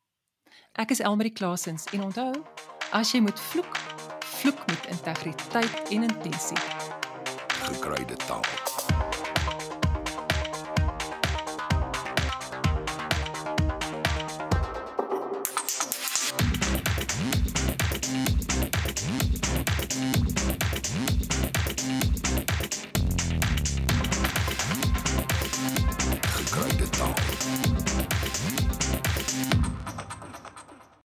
Ek 0.79 0.91
is 0.95 0.99
Elmarie 0.99 1.33
Klasens 1.33 1.85
en 1.93 2.03
onthou, 2.03 2.33
as 2.91 3.11
jy 3.11 3.21
moet 3.25 3.39
vloek, 3.51 3.79
vloek 4.39 4.65
met 4.71 4.89
integriteit 4.95 5.91
en 5.91 6.07
intensie. 6.07 6.61
Gekruide 7.67 8.15
taal. 8.27 8.68